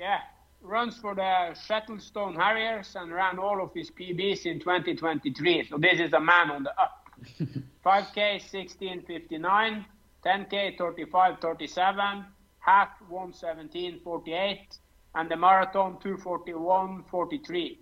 [0.00, 0.18] Yeah,
[0.62, 5.68] runs for the Shettleston Harriers and ran all of his PBs in 2023.
[5.68, 7.08] So this is a man on the up.
[7.84, 9.84] 5K 1659,
[10.24, 12.24] 10K 35 37,
[12.58, 14.78] half 117 48,
[15.14, 17.78] and the marathon 241 43.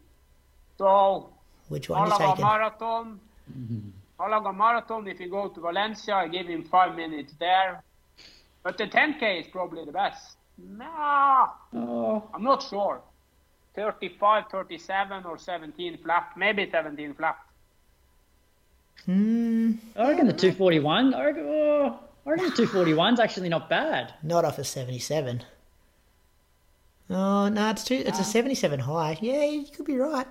[0.79, 1.31] So,
[1.69, 2.45] which one Malaga you taking?
[2.45, 3.21] Marathon.
[3.59, 3.89] Mm-hmm.
[4.19, 7.83] Malaga Marathon, if you go to Valencia, I give him five minutes there.
[8.63, 10.37] But the 10K is probably the best.
[10.59, 12.29] Nah, oh.
[12.35, 13.01] I'm not sure.
[13.75, 16.33] 35, 37, or 17 flat.
[16.37, 17.37] Maybe 17 flat.
[19.05, 19.73] Hmm.
[19.95, 21.13] I reckon the 241.
[21.15, 24.15] I reckon, oh, I reckon the 241 is actually not bad.
[24.23, 25.43] Not off a 77.
[27.09, 28.03] Oh no, it's too.
[28.05, 29.17] It's a 77 high.
[29.21, 30.27] Yeah, you could be right.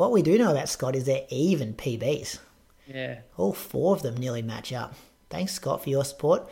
[0.00, 2.38] What we do know about Scott is they're even PBs.
[2.86, 3.18] Yeah.
[3.36, 4.94] All four of them nearly match up.
[5.28, 6.48] Thanks, Scott, for your support.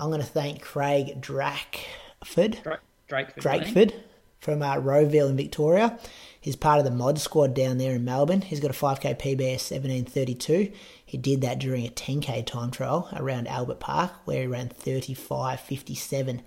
[0.00, 2.60] I'm going to thank Craig Drakeford.
[2.60, 3.36] Dra- Drakeford.
[3.36, 3.94] Drakeford
[4.40, 5.96] from uh, Rowville in Victoria.
[6.40, 8.40] He's part of the mod squad down there in Melbourne.
[8.42, 10.72] He's got a 5k PB of 1732.
[11.06, 16.40] He did that during a 10k time trial around Albert Park where he ran 35.57.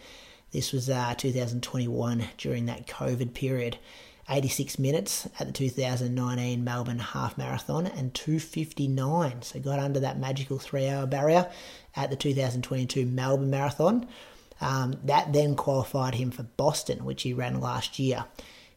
[0.52, 3.78] This was uh, 2021 during that COVID period.
[4.32, 9.42] 86 minutes at the 2019 Melbourne Half Marathon and 259.
[9.42, 11.52] So got under that magical three hour barrier
[11.96, 14.08] at the 2022 Melbourne Marathon.
[14.62, 18.26] Um, that then qualified him for Boston, which he ran last year.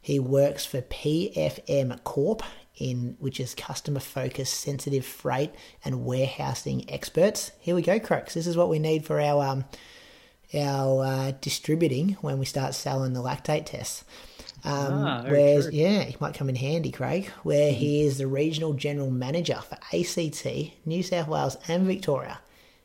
[0.00, 2.42] He works for PFM Corp,
[2.76, 5.54] in which is customer focused, sensitive freight
[5.84, 7.52] and warehousing experts.
[7.60, 8.34] Here we go, Croaks.
[8.34, 9.64] This is what we need for our um,
[10.52, 14.04] our uh, distributing when we start selling the lactate tests.
[14.64, 15.74] Um, Ah, whereas, true.
[15.74, 17.26] yeah, he might come in handy, Craig.
[17.42, 20.46] Where he is the regional general manager for ACT,
[20.86, 22.40] New South Wales, and Victoria.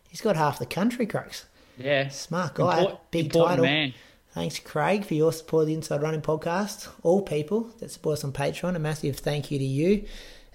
[0.10, 1.46] He's got half the country, Croaks.
[1.78, 2.10] Yeah.
[2.10, 3.66] Smart guy, big important title.
[3.66, 3.94] man.
[4.34, 6.90] Thanks, Craig, for your support of the Inside Running podcast.
[7.04, 10.06] All people that support us on Patreon, a massive thank you to you.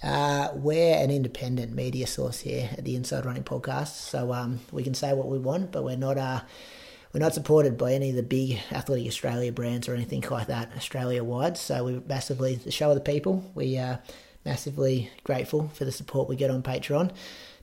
[0.02, 4.82] Uh, we're an independent media source here at the Inside Running podcast, so um, we
[4.84, 6.40] can say what we want, but we're not uh,
[7.14, 10.72] we're not supported by any of the big Athletic Australia brands or anything like that
[10.76, 11.56] Australia wide.
[11.56, 13.48] So we're massively the show of the people.
[13.54, 14.00] We are
[14.44, 17.12] massively grateful for the support we get on Patreon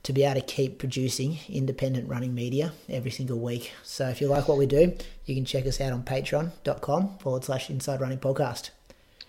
[0.03, 3.73] to be able to keep producing independent running media every single week.
[3.83, 4.95] So if you like what we do,
[5.25, 8.71] you can check us out on patreon.com forward slash inside running podcast.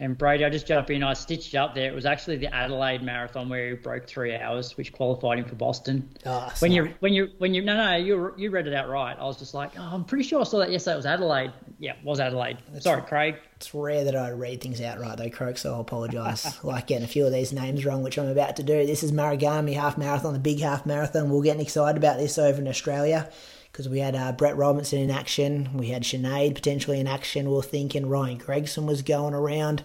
[0.03, 1.05] And Brady, I just jump in.
[1.05, 1.89] I stitched up there.
[1.89, 5.55] It was actually the Adelaide Marathon where he broke three hours, which qualified him for
[5.55, 6.09] Boston.
[6.27, 9.17] Oh, when you when you when you no no you you read it out right.
[9.17, 10.95] I was just like, oh, I'm pretty sure I saw that yesterday.
[10.95, 11.53] It was Adelaide.
[11.79, 12.59] Yeah, it was Adelaide.
[12.81, 13.37] Sorry, Craig.
[13.55, 16.65] It's rare that I read things out right though, Croak, so I apologise.
[16.65, 18.85] like getting a few of these names wrong, which I'm about to do.
[18.85, 21.31] This is Marugame Half Marathon, the big half marathon.
[21.31, 23.31] We're getting excited about this over in Australia
[23.73, 25.71] because we had uh, Brett Robinson in action.
[25.75, 27.51] We had Sinead potentially in action.
[27.51, 29.83] We are thinking Ryan Gregson was going around.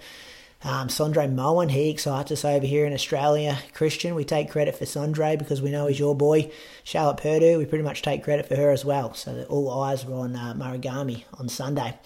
[0.64, 3.59] Um, Sondre Moen, he excites us over here in Australia.
[3.73, 6.51] Kristian, we take credit for Sondre because we know he's your boy.
[6.84, 9.14] Charlotte Purdue, we pretty much take credit for her as well.
[9.14, 11.97] So all eyes were on uh, Marugame on Sunday.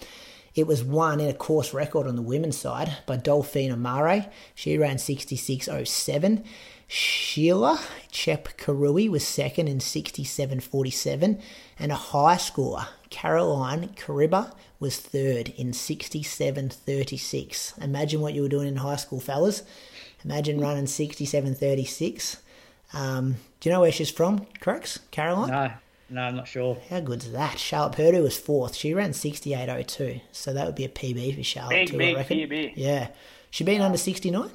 [0.54, 4.30] It was won in a course record on the women's side by Dolphine Omare.
[4.54, 6.44] She ran 66.07.
[6.86, 7.80] Sheila
[8.12, 11.40] Chepkirui was second in 67.47.
[11.78, 17.82] And a high score, Caroline Kariba, was third in 67.36.
[17.82, 19.62] Imagine what you were doing in high school, fellas.
[20.24, 22.36] Imagine running 67.36.
[22.92, 24.98] Um, do you know where she's from, Crux?
[25.10, 25.50] Caroline?
[25.50, 25.72] No,
[26.12, 26.78] no, I'm not sure.
[26.90, 27.58] How good's that?
[27.58, 28.74] Charlotte Purdue was fourth.
[28.74, 30.20] She ran 68.02.
[30.32, 32.38] So that would be a PB for Charlotte, Big, too, big I reckon.
[32.38, 32.72] PB.
[32.76, 33.08] Yeah.
[33.50, 34.50] She been under 69?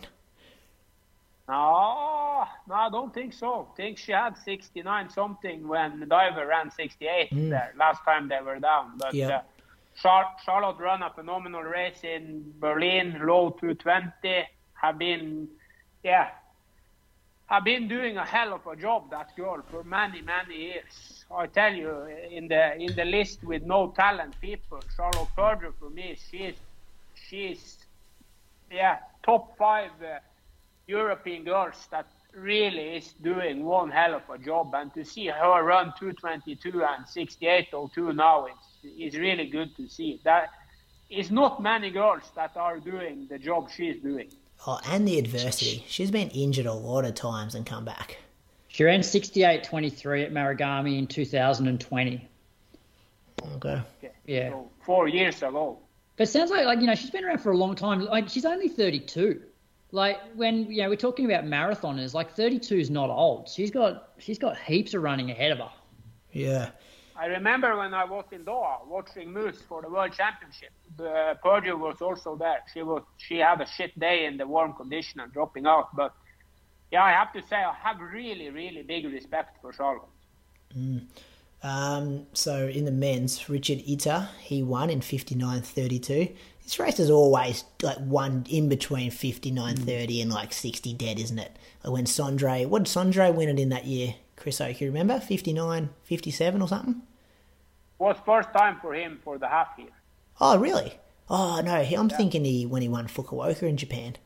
[1.50, 3.68] No, no, I don't think so.
[3.72, 8.40] I think she had 69 something when the Diver ran 68 there last time they
[8.44, 8.98] were down.
[8.98, 9.28] But Yeah.
[9.30, 9.42] uh,
[10.02, 14.46] Char- Charlotte ran a phenomenal race in Berlin, low 220.
[14.74, 15.48] Have been,
[16.04, 16.30] yeah,
[17.48, 21.17] have been doing a hell of a job that girl for many many years.
[21.30, 25.90] I tell you, in the in the list with no talent people, Charlotte Purdue for
[25.90, 26.56] me, she's
[27.16, 27.78] she's
[28.72, 29.92] yeah top five.
[30.02, 30.20] Uh,
[30.88, 34.74] European girls that really is doing one hell of a job.
[34.74, 40.22] And to see her run 222 and 6802 now is, is really good to see.
[40.24, 40.50] That
[41.10, 44.30] is not many girls that are doing the job she's doing.
[44.66, 45.84] Oh, and the adversity.
[45.88, 48.18] She's been injured a lot of times and come back.
[48.78, 52.30] She ran 68.23 at Marugame in 2020.
[53.56, 53.58] Okay.
[53.58, 53.82] Okay.
[54.28, 54.50] Yeah.
[54.52, 55.80] So four years ago.
[56.16, 58.02] But it sounds like like you know she's been around for a long time.
[58.02, 59.42] Like she's only 32.
[59.92, 63.50] Like when you know we're talking about marathoners, like 32 is not old.
[63.50, 65.72] She's got she's got heaps of running ahead of her.
[66.32, 66.70] Yeah.
[67.16, 70.70] I remember when I was in Doha watching Moose for the World Championship.
[70.98, 72.62] The Purdue was also there.
[72.72, 75.96] She was she had a shit day in the warm condition and dropping out.
[75.96, 76.14] But
[76.92, 80.10] yeah, I have to say I have really really big respect for Charlotte.
[81.64, 86.36] Um, so in the men's, Richard Etir, he won in 59.32.
[86.64, 91.58] This race is always like one in between 59.30 and like 60 dead, isn't it?
[91.84, 94.16] Like when Sondre, what did Sondre win it in that year?
[94.36, 95.20] Chris Oak, you remember?
[95.20, 97.02] 59, 57 or something?
[97.98, 99.90] Was first time for him for the half year.
[100.40, 100.94] Oh, really?
[101.30, 104.18] Oh, no, I'm thinking he when he won Fukuoka in Japan.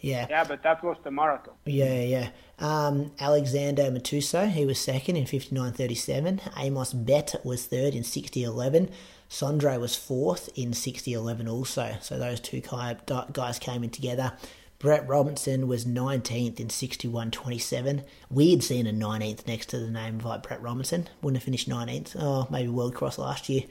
[0.00, 0.26] Yeah.
[0.28, 1.54] Yeah, but that was the marathon.
[1.64, 2.28] Yeah, yeah.
[2.58, 6.40] Um, Alexander Matuso, he was second in 59.37.
[6.58, 8.90] Amos Bett was third in 60.11.
[9.28, 11.96] Sondre was fourth in 60.11 also.
[12.00, 12.60] So those two
[13.32, 14.32] guys came in together.
[14.80, 18.02] Brett Robinson was 19th in 61.27.
[18.30, 21.06] Weird seeing a 19th next to the name of like Brett Robinson.
[21.20, 22.16] Wouldn't have finished 19th.
[22.18, 23.64] Oh, maybe World Cross last year.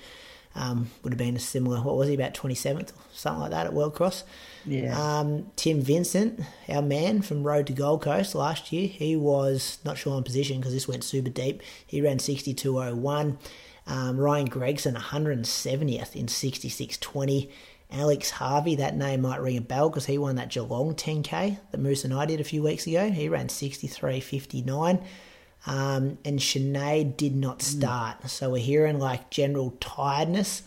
[0.56, 3.68] Um, would have been a similar, what was he, about 27th or something like that
[3.68, 4.24] at World Cross.
[4.66, 4.98] Yeah.
[5.00, 9.98] Um, Tim Vincent, our man from Road to Gold Coast last year, he was not
[9.98, 11.62] sure on position because this went super deep.
[11.86, 13.38] He ran 62.01.
[13.88, 17.50] Um, Ryan Gregson, 170th in 66.20.
[17.92, 21.80] Alex Harvey, that name might ring a bell because he won that Geelong 10K that
[21.80, 23.10] Moose and I did a few weeks ago.
[23.10, 25.04] He ran 63.59.
[25.66, 28.30] Um, and Sinead did not start.
[28.30, 30.64] So we're hearing like general tiredness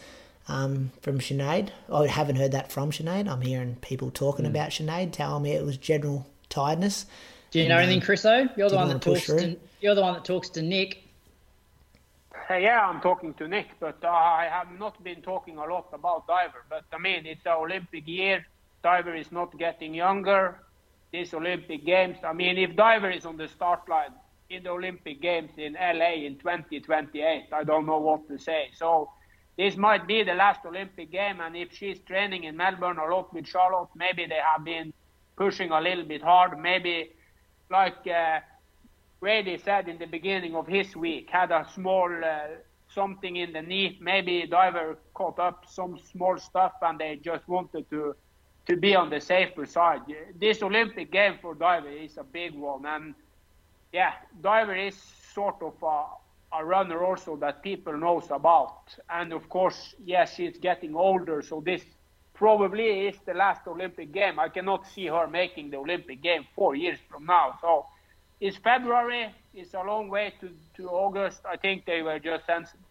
[0.48, 1.70] um, from Sinead.
[1.92, 3.28] I haven't heard that from Sinead.
[3.28, 7.06] I'm hearing people talking about Sinead telling me it was general tiredness.
[7.50, 8.22] Do you know anything, Chris?
[8.22, 8.56] Chriso?
[8.56, 9.56] You're the one that talks to.
[9.80, 11.02] You're the one that talks to Nick.
[12.50, 15.88] Uh, yeah, I'm talking to Nick, but uh, I have not been talking a lot
[15.92, 16.64] about Diver.
[16.68, 18.46] But I mean, it's the Olympic year.
[18.82, 20.60] Diver is not getting younger.
[21.12, 22.18] These Olympic Games.
[22.24, 24.12] I mean, if Diver is on the start line
[24.52, 28.70] in the Olympic Games in LA in 2028, I don't know what to say.
[28.74, 29.10] So
[29.56, 33.32] this might be the last Olympic game, and if she's training in Melbourne a lot
[33.34, 34.92] with Charlotte, maybe they have been
[35.36, 36.58] pushing a little bit hard.
[36.58, 37.12] Maybe
[37.70, 38.06] like.
[38.06, 38.40] Uh,
[39.22, 42.48] Brady said in the beginning of his week, had a small uh,
[42.92, 43.96] something in the knee.
[44.00, 48.16] Maybe diver caught up some small stuff, and they just wanted to
[48.66, 50.00] to be on the safer side.
[50.40, 53.14] This Olympic game for diver is a big one, and
[53.92, 54.96] yeah, diver is
[55.34, 58.94] sort of a, a runner also that people knows about.
[59.08, 61.82] And of course, yes, she's getting older, so this
[62.34, 64.38] probably is the last Olympic game.
[64.38, 67.58] I cannot see her making the Olympic game four years from now.
[67.60, 67.86] So
[68.40, 69.32] it's February.
[69.54, 71.40] It's a long way to, to August.
[71.44, 72.84] I think they were just sensible.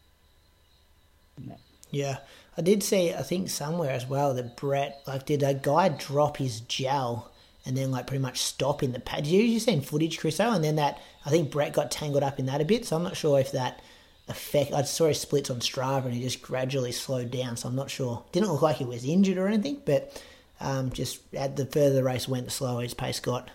[1.89, 2.19] Yeah,
[2.57, 3.13] I did see.
[3.13, 7.31] I think somewhere as well that Brett like did a guy drop his gel
[7.65, 9.23] and then like pretty much stop in the pad.
[9.23, 10.55] Did you you seen footage, Chriso?
[10.55, 12.85] And then that I think Brett got tangled up in that a bit.
[12.85, 13.81] So I'm not sure if that
[14.27, 14.73] effect.
[14.73, 17.57] I saw his splits on Strava and he just gradually slowed down.
[17.57, 18.23] So I'm not sure.
[18.31, 20.21] Didn't look like he was injured or anything, but
[20.59, 23.49] um, just at the further the race went, the slower his pace got.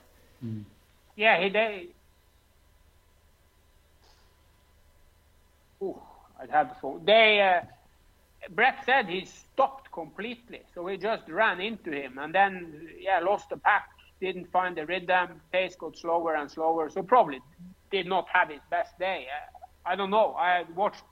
[1.16, 1.88] Yeah, he did.
[5.82, 6.00] Ooh,
[6.40, 7.04] I'd the phone.
[7.04, 7.66] They, uh,
[8.50, 13.50] Brett said he stopped completely, so he just ran into him, and then yeah, lost
[13.50, 13.88] the pack,
[14.20, 17.40] didn't find the rhythm, pace got slower and slower, so probably
[17.90, 19.26] did not have his best day.
[19.30, 20.34] Uh, I don't know.
[20.34, 21.02] I watched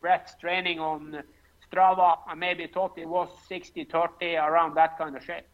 [0.00, 1.22] Brett's training on
[1.70, 2.18] Strava.
[2.26, 5.44] I maybe thought it was 60-30 around that kind of shape.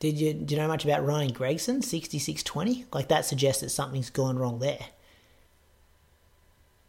[0.00, 2.86] Did you do you know much about Ryan Gregson, sixty six twenty?
[2.90, 4.78] Like that suggests that something's gone wrong there.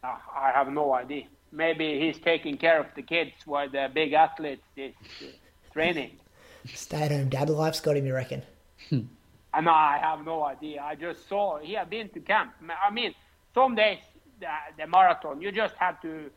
[0.02, 1.24] Uh, I have no idea.
[1.52, 5.26] Maybe he's taking care of the kids while the big athletes is uh,
[5.74, 6.12] training.
[6.74, 8.42] Stay at home dad life's got him, you reckon?
[9.54, 10.82] And I have no idea.
[10.82, 12.52] I just saw he had been to camp.
[12.86, 13.14] I mean,
[13.54, 13.98] some days
[14.40, 14.46] the,
[14.78, 16.30] the marathon, you just have to,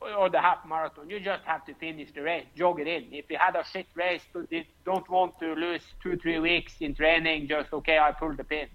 [0.00, 3.06] or the half marathon, you just have to finish the race, jog it in.
[3.12, 6.94] If you had a shit race, you don't want to lose two, three weeks in
[6.94, 8.68] training, just okay, I pulled the pin.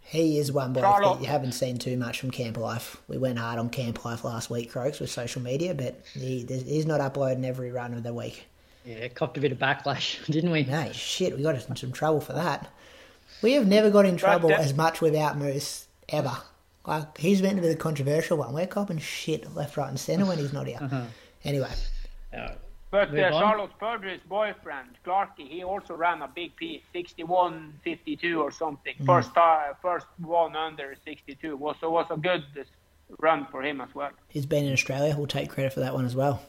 [0.00, 1.16] He is one bloke Charlotte.
[1.16, 3.02] that you haven't seen too much from Camp Life.
[3.08, 6.86] We went hard on Camp Life last week, Croaks, with social media, but he, he's
[6.86, 8.46] not uploading every run of the week.
[8.84, 10.62] Yeah, copped a bit of backlash, didn't we?
[10.62, 12.70] No, shit, we got us in some trouble for that.
[13.42, 16.36] We have never got in trouble that- as much without Moose, ever.
[16.86, 18.52] Like, he's meant to be the controversial one.
[18.54, 21.08] We're copping shit left, right, and centre when he's not here.
[21.44, 21.70] Anyway,
[22.36, 22.50] Uh,
[22.90, 23.30] But Move uh.
[23.40, 28.94] Charlotte Purdue's boyfriend, Clarky, he also ran a big piece, 61.52 or something.
[29.04, 31.56] First uh, first one under 62.
[31.56, 32.44] Was, so was a good
[33.18, 34.10] run for him as well.
[34.28, 35.14] he's been in Australia.
[35.16, 36.42] We'll take credit for that one as well.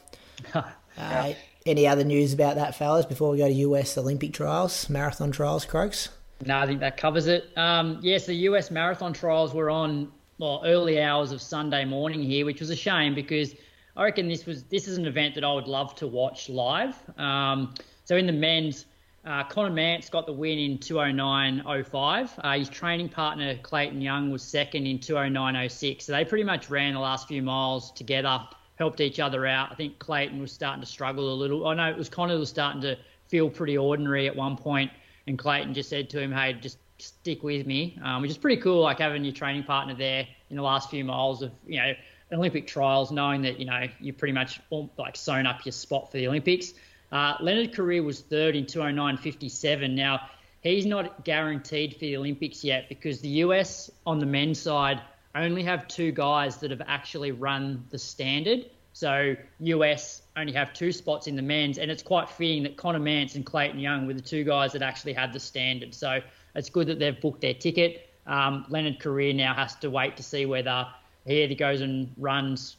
[0.99, 1.31] Uh,
[1.67, 5.63] any other news about that, fellas, before we go to US Olympic trials, marathon trials,
[5.63, 6.09] Croaks?
[6.45, 7.49] No, I think that covers it.
[7.57, 12.45] Um, yes, the US marathon trials were on well, early hours of Sunday morning here,
[12.45, 13.55] which was a shame because
[13.95, 16.95] I reckon this was this is an event that I would love to watch live.
[17.17, 17.73] Um,
[18.05, 18.85] so in the men's,
[19.25, 22.29] uh, Conner Mantz got the win in 209.05.
[22.37, 26.03] Uh, his training partner Clayton Young was second in 209.06.
[26.03, 28.39] So they pretty much ran the last few miles together,
[28.75, 29.71] helped each other out.
[29.71, 31.67] I think Clayton was starting to struggle a little.
[31.67, 32.95] I know it was Connor was starting to
[33.27, 34.91] feel pretty ordinary at one point,
[35.27, 38.61] and Clayton just said to him, "Hey, just stick with me," um, which is pretty
[38.61, 38.81] cool.
[38.81, 41.93] Like having your training partner there in the last few miles of you know
[42.31, 44.59] Olympic trials, knowing that you know you pretty much
[44.97, 46.73] like sewn up your spot for the Olympics.
[47.11, 49.91] Uh, Leonard Korir was third in 209.57.
[49.91, 50.27] Now
[50.61, 55.01] he's not guaranteed for the Olympics yet because the US on the men's side
[55.35, 58.65] only have two guys that have actually run the standard.
[58.93, 62.99] So US only have two spots in the men's, and it's quite fitting that Conner
[62.99, 65.93] Mantz and Clayton Young were the two guys that actually had the standard.
[65.93, 66.21] So
[66.55, 68.09] it's good that they've booked their ticket.
[68.27, 70.87] Um, Leonard Korir now has to wait to see whether
[71.25, 72.75] he either goes and runs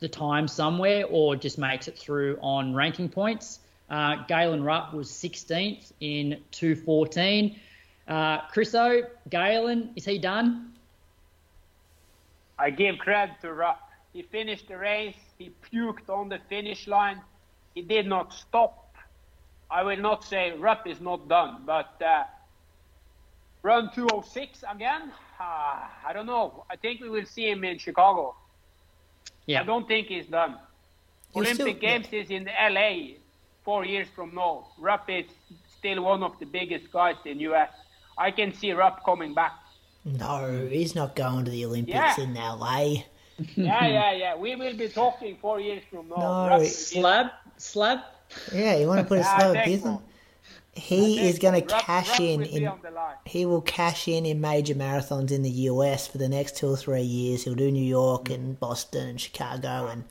[0.00, 3.60] the time somewhere or just makes it through on ranking points.
[3.88, 7.56] Uh, Galen Rupp was 16th in 214.
[8.08, 10.72] Uh, Chriso, Galen, is he done?
[12.58, 13.80] I give credit to Rupp.
[14.12, 15.14] He finished the race.
[15.40, 17.22] He puked on the finish line.
[17.74, 18.94] He did not stop.
[19.70, 22.24] I will not say Rupp is not done, but uh,
[23.62, 25.10] run 206 again?
[25.40, 26.64] Uh, I don't know.
[26.70, 28.34] I think we will see him in Chicago.
[29.46, 29.62] Yeah.
[29.62, 30.58] I don't think he's done.
[31.34, 33.14] Olympic still- Games is in LA
[33.64, 34.66] four years from now.
[34.78, 35.24] Rupp is
[35.78, 37.70] still one of the biggest guys in US.
[38.18, 39.54] I can see Rupp coming back.
[40.04, 42.20] No, he's not going to the Olympics Yeah.
[42.24, 43.04] in LA.
[43.56, 44.36] Yeah, yeah, yeah.
[44.36, 46.16] We will be talking four years from now.
[46.16, 47.26] No, Rupp it- is- Slab?
[47.56, 48.00] Slab?
[48.54, 50.00] Yeah, you want to put a Yeah, slow I business?
[50.72, 52.68] He is going to cash Rupp in will in.
[52.68, 53.16] on the line.
[53.26, 56.76] He will cash in in major marathons in the US for the next two or
[56.76, 57.42] three years.
[57.42, 60.04] He'll do New York and Boston and Chicago, and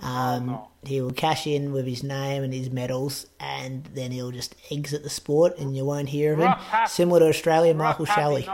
[0.00, 0.68] um, no.
[0.84, 5.02] he will cash in with his name and his medals, and then he'll just exit
[5.04, 6.46] the sport, and you won't hear of him.
[6.48, 8.48] Rupp have- Similar to Australia, Rupp Michael have Shelley.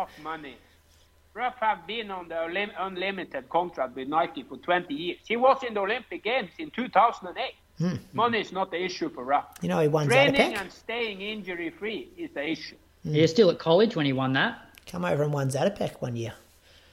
[1.41, 1.71] Enough money.
[1.71, 5.19] Have been on the Olim- unlimited contract with Nike for 20 years.
[5.27, 7.55] He was in the Olympic Games in 2008.
[7.79, 7.97] Hmm.
[8.12, 9.59] Money is not the issue for Rupp.
[9.62, 10.61] You know, he won Training Zatopek.
[10.61, 12.77] and staying injury free is the issue.
[13.05, 14.59] He was still at college when he won that.
[14.87, 16.35] Come over and won Zatopek one year.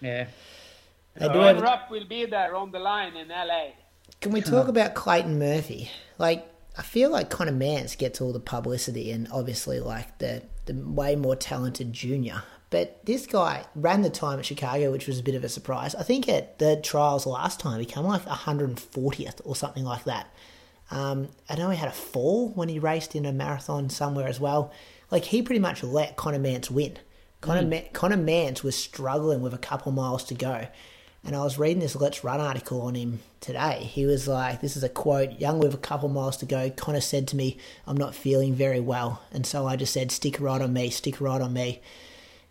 [0.02, 0.28] Yeah.
[1.16, 3.72] They do And have, Rupp will be there on the line in LA.
[4.22, 5.92] Can we talk about Clayton Murphy?
[6.18, 6.48] Like,
[6.78, 11.16] I feel like Conner Mantz gets all the publicity and obviously like the the way
[11.16, 12.44] more talented junior.
[12.70, 15.96] But this guy ran the time at Chicago, which was a bit of a surprise.
[15.96, 20.34] I think at the trials last time he came like 140th or something like that.
[20.92, 24.40] Um, I know he had a fall when he raced in a marathon somewhere as
[24.40, 24.72] well.
[25.12, 26.98] Like he pretty much let Conner Mantz win.
[27.40, 30.68] Conor, Ma- Conner Mantz was struggling with a couple miles to go.
[31.24, 33.84] And I was reading this LetsRun article on him today.
[33.84, 36.70] He was like, this is a quote, young with a couple miles to go.
[36.70, 39.22] Connor said to me, I'm not feeling very well.
[39.32, 41.82] And so I just said, stick right on me, stick right on me.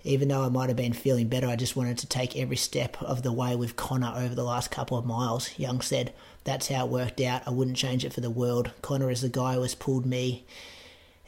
[0.06, 3.02] Even though I might have been feeling better, I just wanted to take every step
[3.02, 5.58] of the way with Connor over the last couple of miles.
[5.58, 6.12] Young said,
[6.44, 7.42] that's how it worked out.
[7.44, 8.70] I wouldn't change it for the world.
[8.82, 10.46] Connor is the guy who has pulled me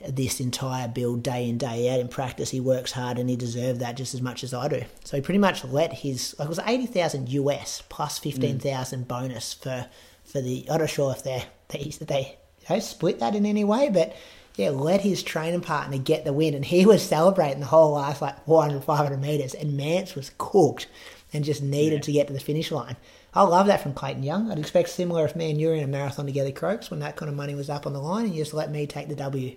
[0.06, 3.80] this entire build day in day out in practice he works hard and he deserved
[3.80, 6.48] that just as much as I do so he pretty much let his like it
[6.48, 9.86] was 80,000 US plus 15,000 bonus for
[10.24, 12.38] for the I'm not sure if they they they
[12.70, 14.14] know, split that in any way but
[14.59, 18.20] yeah let his training partner get the win and he was celebrating the whole last
[18.20, 20.86] like 400 500 meters and Mantz was cooked
[21.32, 22.97] and just needed to get to the finish line.
[23.35, 24.51] I love that from Clayton Young.
[24.51, 27.16] I'd expect similar if me and you were in a marathon together Croaks when that
[27.16, 29.14] kind of money was up on the line and you just let me take the
[29.14, 29.56] W.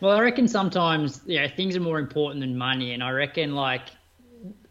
[0.00, 2.92] Well, I reckon sometimes, you know, things are more important than money.
[2.92, 3.88] And I reckon, like,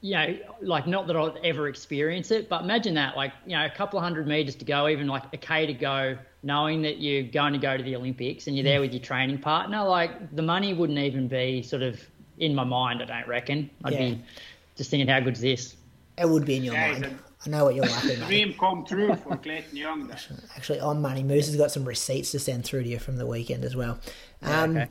[0.01, 3.65] you know, like, not that I'll ever experience it, but imagine that, like, you know,
[3.65, 6.99] a couple of hundred meters to go, even like a K to go, knowing that
[6.99, 9.83] you're going to go to the Olympics and you're there with your training partner.
[9.83, 11.99] Like, the money wouldn't even be sort of
[12.37, 13.69] in my mind, I don't reckon.
[13.83, 13.99] I'd Yeah.
[13.99, 14.23] be
[14.75, 15.75] just thinking, how good's this?
[16.17, 17.05] It would be in your Yeah, mind.
[17.05, 18.27] it's I know what you're laughing at.
[18.27, 20.07] Dream come true for Clayton Young.
[20.07, 20.17] There.
[20.55, 23.25] Actually, on money, Moose has got some receipts to send through to you from the
[23.25, 23.99] weekend as well.
[24.41, 24.87] Um, okay.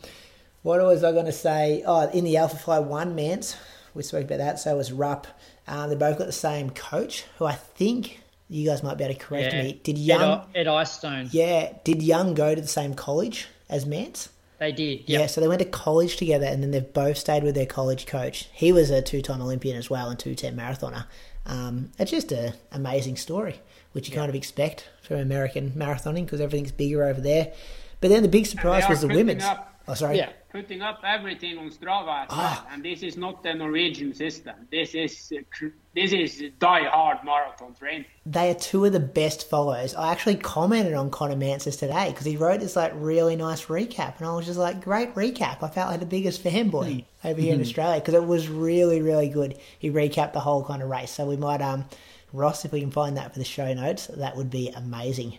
[0.62, 1.82] What was I going to say?
[1.86, 3.56] Oh, in the Alpha Fly One Mantz,
[3.96, 4.58] we spoke about that.
[4.58, 5.26] So was Rupp.
[5.66, 9.14] Um, they both got the same coach, who I think you guys might be able
[9.14, 9.62] to correct Yeah.
[9.62, 9.80] me.
[9.82, 10.46] Did Ed, Young?
[10.54, 11.28] Ed Eyestone.
[11.32, 14.28] Yeah, did Young go to the same college as Mantz?
[14.58, 15.02] They did.
[15.06, 18.06] Yeah, so they went to college together, and then they've both stayed with their college
[18.06, 18.48] coach.
[18.52, 21.04] He was a two-time Olympian as well and two-ten marathoner.
[21.44, 23.60] Um, it's just an amazing story,
[23.92, 27.52] which you kind of expect from American marathoning because everything's bigger over there.
[28.00, 29.44] But then the big surprise was the women's.
[29.44, 30.16] up- Oh, sorry.
[30.18, 30.30] Yeah.
[30.56, 32.64] Putting up everything on Strava as Ah.
[32.64, 34.54] well, and this is not the Norwegian system.
[34.70, 38.06] This is uh, this is die-hard marathon training.
[38.24, 39.94] They are two of the best follows.
[39.94, 44.16] I actually commented on Conner Mantz's today because he wrote this like really nice recap,
[44.16, 47.52] and I was just like, "Great recap!" I felt like the biggest fanboy over here
[47.52, 49.58] in Australia because it was really, really good.
[49.78, 51.84] He recapped the whole kind of race, so we might, um,
[52.32, 55.36] Ross, if we can find that for the show notes, that would be amazing.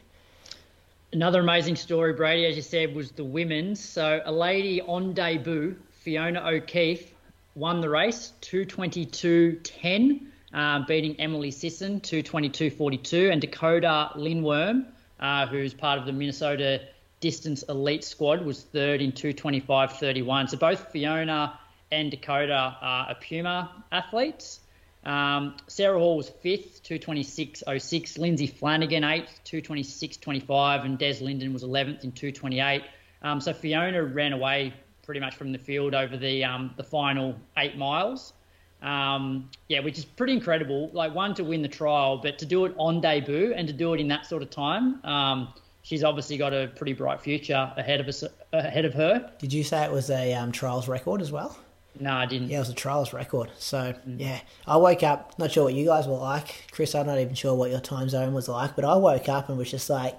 [1.13, 3.79] Another amazing story, Brady, as you said, was the women's.
[3.81, 7.13] So a lady on debut, Fiona O'Keefe,
[7.55, 14.85] won the race 222.10, uh, beating Emily Sisson 222.42, and Dakota Lindwurm,
[15.21, 16.81] uh, who's part of the Minnesota
[17.21, 20.49] Distance Elite Squad, was third in 225.31.
[20.49, 21.57] So both Fiona
[21.89, 24.59] and Dakota are Puma athletes.
[25.03, 28.17] Um, Sarah Hall was fifth, 226.06.
[28.17, 30.85] Lindsay Flanagan, eighth, 226.25.
[30.85, 32.83] And Des Linden was 11th in 228.
[33.21, 37.35] Um, so Fiona ran away pretty much from the field over the um, the final
[37.57, 38.33] eight miles.
[38.81, 40.91] Um, yeah, which is pretty incredible.
[40.93, 43.93] Like one to win the trial, but to do it on debut and to do
[43.93, 47.99] it in that sort of time, um, she's obviously got a pretty bright future ahead
[47.99, 49.31] of us ahead of her.
[49.39, 51.57] Did you say it was a um, trials record as well?
[51.99, 52.49] No, I didn't.
[52.49, 53.49] Yeah, it was a trials record.
[53.57, 55.37] So yeah, I woke up.
[55.39, 56.95] Not sure what you guys were like, Chris.
[56.95, 59.57] I'm not even sure what your time zone was like, but I woke up and
[59.57, 60.17] was just like,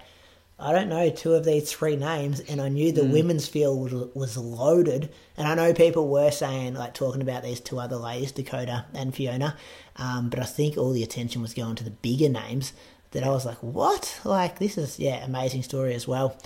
[0.61, 4.15] I don't know two of these three names, and I knew the women's field was,
[4.15, 5.13] was loaded.
[5.37, 9.15] And I know people were saying like talking about these two other ladies, Dakota and
[9.15, 9.57] Fiona,
[9.97, 12.73] um, but I think all the attention was going to the bigger names.
[13.13, 14.21] That I was like, what?
[14.23, 16.37] Like this is yeah, amazing story as well.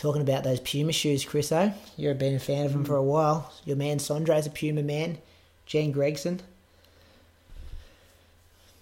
[0.00, 1.74] Talking about those Puma shoes, Chriso.
[1.98, 3.52] You've been a fan of them for a while.
[3.66, 5.18] Your man Sondre's a Puma man.
[5.66, 6.40] Jean Gregson.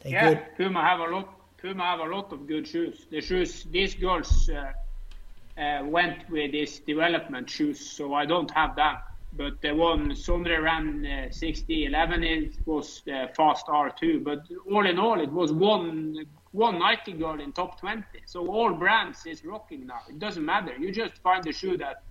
[0.01, 0.43] They're Yeah, good.
[0.57, 1.28] Puma have a lot.
[1.61, 3.07] Puma have a lot of good shoes.
[3.11, 8.77] The shoes these girls uh, uh, went with is development shoes, so I don't have
[8.77, 9.03] that.
[9.32, 14.23] But the one Sondre ran uh, 60 11 it was the fast R2.
[14.23, 16.27] But all in all, it was one
[16.59, 18.02] one Nike girl in top 20.
[18.26, 20.01] So all brands is rocking now.
[20.09, 20.74] It doesn't matter.
[20.76, 22.02] You just find the shoe that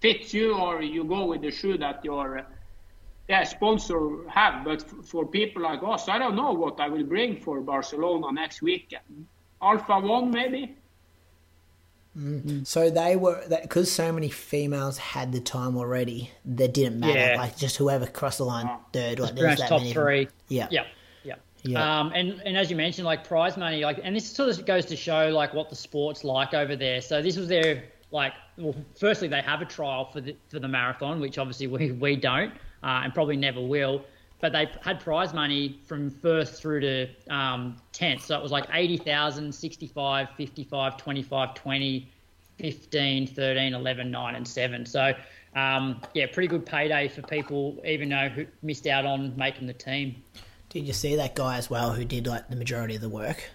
[0.00, 2.42] fits you, or you go with the shoe that your uh,
[3.28, 4.64] yeah, sponsor have.
[4.64, 8.32] But f- for people like us, I don't know what I will bring for Barcelona
[8.32, 9.26] next weekend.
[9.62, 10.76] Alpha One, maybe.
[12.64, 16.30] So they were because so many females had the time already.
[16.44, 17.18] That didn't matter.
[17.18, 17.36] Yeah.
[17.38, 19.18] Like just whoever crossed the line third.
[19.18, 19.92] Like there was that top many.
[19.92, 20.28] three.
[20.48, 20.68] Yeah.
[20.70, 20.84] Yeah.
[21.64, 22.00] Yeah.
[22.00, 24.84] Um, and, and as you mentioned, like prize money, like, and this sort of goes
[24.86, 27.00] to show like what the sport's like over there.
[27.00, 30.68] So this was their like, well, firstly they have a trial for the for the
[30.68, 34.04] marathon, which obviously we we don't, uh, and probably never will.
[34.40, 38.20] But they had prize money from first through to um, 10th.
[38.22, 42.08] So it was like 80,000, 65, 55, 25, 20,
[42.58, 44.84] 15, 13, 11, 9, and 7.
[44.84, 45.14] So,
[45.56, 49.72] um, yeah, pretty good payday for people, even though who missed out on making the
[49.72, 50.22] team.
[50.74, 53.48] Did you see that guy as well who did like the majority of the work?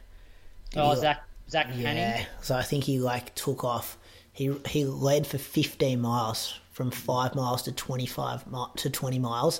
[0.71, 2.25] Did Oh, he, Zach Zach Yeah.
[2.41, 3.97] So I think he like took off.
[4.31, 9.59] He he led for 15 miles from five miles to 25 mi- to 20 miles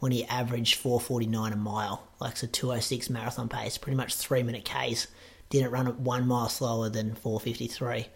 [0.00, 4.68] when he averaged 449 a mile, like so 206 marathon pace, pretty much three minute
[4.68, 5.06] Ks.
[5.48, 8.08] Didn't run it one mile slower than 453,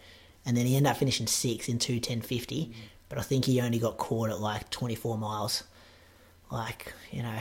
[0.45, 2.73] and then he ended up finishing sixth in 210.50.
[3.07, 5.63] But I think he only got caught at like 24 miles,
[6.51, 7.39] like you know,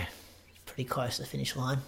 [0.85, 1.79] close to the finish line.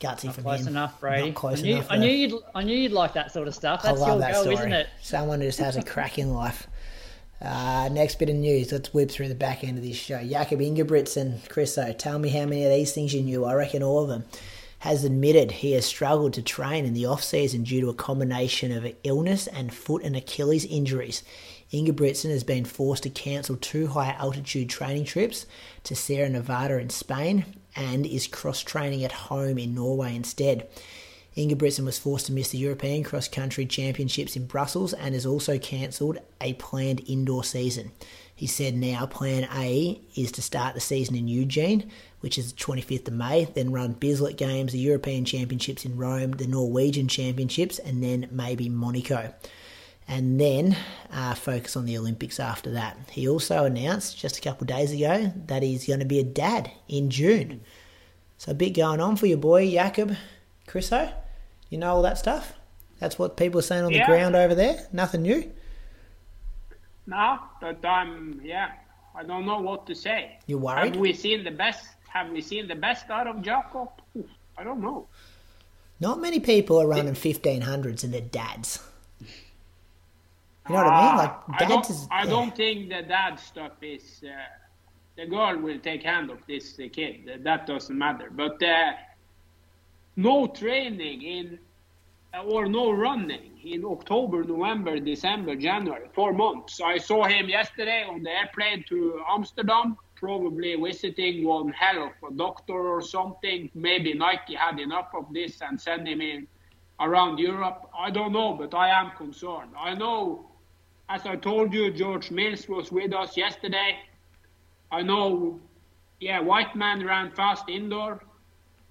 [0.00, 0.68] Gutsy from Close him.
[0.68, 1.26] enough, Brady.
[1.26, 1.86] Not close I knew, enough.
[1.90, 2.02] I though.
[2.04, 3.82] knew you'd I knew you'd like that sort of stuff.
[3.82, 4.54] That's I love your that goal, story.
[4.56, 4.86] isn't it?
[5.02, 6.66] Someone who just has a cracking life.
[7.42, 8.72] Uh, next bit of news.
[8.72, 10.22] Let's whip through the back end of this show.
[10.22, 13.44] Jakob Ingebrigtsen, Chriso, tell me how many of these things you knew.
[13.44, 14.24] I reckon all of them.
[14.80, 18.72] Has admitted he has struggled to train in the off season due to a combination
[18.72, 21.22] of illness and foot and Achilles injuries.
[21.70, 25.44] Ingebrigtsen has been forced to cancel two high altitude training trips
[25.84, 27.44] to Sierra Nevada in Spain
[27.76, 30.68] and is cross training at home in Norway instead.
[31.36, 35.58] Ingebrigtsen was forced to miss the European Cross Country Championships in Brussels and has also
[35.58, 37.92] cancelled a planned indoor season.
[38.34, 41.90] He said now plan A is to start the season in Eugene,
[42.20, 46.32] which is the 25th of May, then run Bislett Games, the European Championships in Rome,
[46.32, 49.32] the Norwegian Championships, and then maybe Monaco.
[50.10, 50.76] And then
[51.12, 52.98] uh, focus on the Olympics after that.
[53.12, 56.68] He also announced just a couple days ago that he's going to be a dad
[56.88, 57.60] in June.
[58.36, 60.16] So a bit going on for your boy Jakob
[60.66, 61.12] Chriso.
[61.68, 62.54] You know all that stuff.
[62.98, 64.88] That's what people are saying on the ground over there.
[64.92, 65.48] Nothing new.
[67.06, 68.72] No, but I'm yeah.
[69.14, 70.38] I don't know what to say.
[70.48, 70.94] You worried?
[70.94, 71.86] Have we seen the best?
[72.08, 73.90] Have we seen the best out of Jacob?
[74.58, 75.06] I don't know.
[76.00, 78.80] Not many people are running fifteen hundreds and they're dads.
[80.70, 81.16] You know what I mean?
[81.16, 82.08] Like Ah, I don't, is.
[82.10, 84.22] I don't think the dad stuff is.
[84.24, 84.30] Uh,
[85.16, 87.24] the girl will take hand of this uh, kid.
[87.26, 88.30] That- That doesn't matter.
[88.30, 88.92] But uh,
[90.16, 91.58] no training in
[92.34, 96.80] uh, or no running in October, November, December, January, four months.
[96.80, 102.34] I saw him yesterday on the airplane to Amsterdam, probably visiting one hell of a
[102.34, 103.68] doctor or something.
[103.74, 106.46] Maybe Nike had enough of this and sent him in
[107.00, 107.90] around Europe.
[107.98, 109.72] I don't know, but I am concerned.
[109.76, 110.49] I know,
[111.10, 113.98] as I told you, George Mills was with us yesterday.
[114.92, 115.58] I know,
[116.20, 118.22] yeah, Wightman ran fast indoor.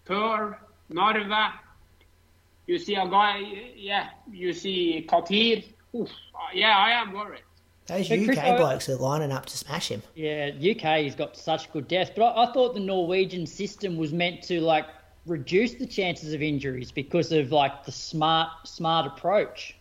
[0.04, 0.60] Per,
[0.90, 1.54] Narva.
[2.68, 5.64] You see a guy, yeah, you see Katir.
[5.96, 6.10] Oof,
[6.54, 7.42] yeah, I am worried.
[7.88, 10.04] Those But UK Chris, I- blokes are lining up to smash him.
[10.14, 14.12] Yeah, UK has got such good depth, but I, I thought the Norwegian system was
[14.14, 14.86] meant to like
[15.26, 19.79] reduce the chances of injuries because of like the smart smart approach.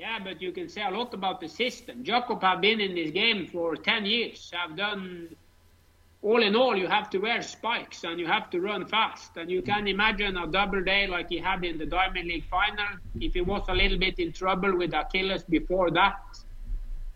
[0.00, 2.02] Yeah, but you can say a lot about the system.
[2.02, 5.36] Jakob have been in this game for 10 years, have done
[6.22, 9.36] all in all, you have to wear spikes and you have to run fast.
[9.36, 12.86] And you can imagine a double day like he had in the Diamond League final.
[13.20, 16.16] If he was a little bit in trouble with Achilles before that,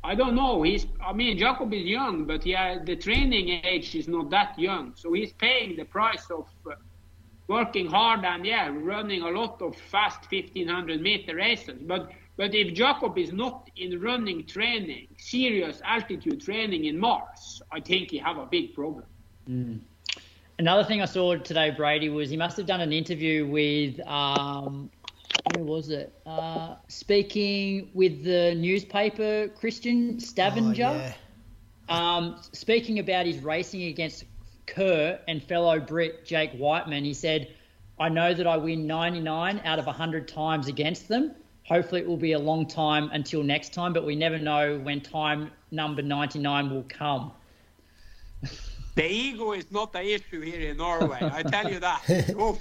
[0.02, 0.62] I don't know.
[0.62, 4.92] He's, I mean, Jakob is young, but yeah, the training age is not that young.
[4.94, 6.74] So he's paying the price of uh,
[7.48, 11.78] working hard and yeah, running a lot of fast 1500 meter races.
[11.80, 17.80] But but if Jakob is not in running training, serious altitude training in Mars, I
[17.80, 19.04] think he have a big problem.
[19.48, 19.80] Mm.
[20.58, 24.90] Another thing I saw today, Brady, was he must have done an interview with um,
[25.44, 26.12] where was it?
[26.26, 30.84] Uh, speaking with the newspaper, Christian Stavanger.
[30.84, 31.14] Oh,
[31.88, 32.16] yeah.
[32.16, 34.24] um, speaking about his racing against
[34.66, 37.54] Kerr and fellow Brit Jake Wightman, he said,
[37.98, 41.34] "I know that I win 99 out of 100 times against them."
[41.64, 45.00] Hopefully it will be a long time until next time, but we never know when
[45.00, 47.32] time number 99 will come.
[48.96, 52.60] The ego is not the issue here in Norway, I tell you that.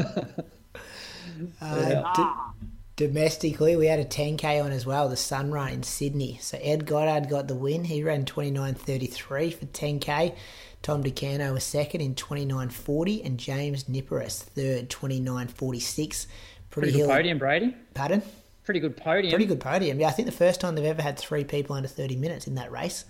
[1.60, 2.52] uh,
[2.96, 6.38] domestically, we had a 10k on as well, the Sun Run in Sydney.
[6.40, 7.84] So Ed Goddard got the win.
[7.84, 10.34] He ran 29.33 for 10k.
[10.80, 15.56] Tom Do Canto was second in 29.40, and James Niparis third, 29.46.
[15.56, 16.26] Pretty,
[16.70, 17.76] Pretty good podium, Brady.
[17.92, 18.22] Pardon?
[18.64, 19.30] Pretty good podium.
[19.30, 20.00] Pretty good podium.
[20.00, 22.54] Yeah, I think the first time they've ever had three people under 30 minutes in
[22.56, 23.04] that race,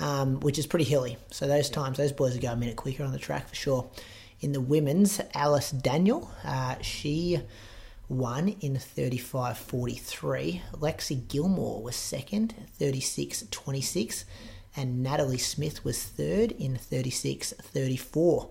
[0.00, 1.16] um, which is pretty hilly.
[1.30, 1.74] So those yeah.
[1.76, 3.90] times, those boys are going a minute quicker on the track for sure.
[4.40, 7.40] In the women's, Alice Daniel, uh, she
[8.08, 10.60] won in 35.43.
[10.72, 14.24] Lexi Gilmore was second, 36.26.
[14.76, 18.50] And Natalie Smith was third in 36.34.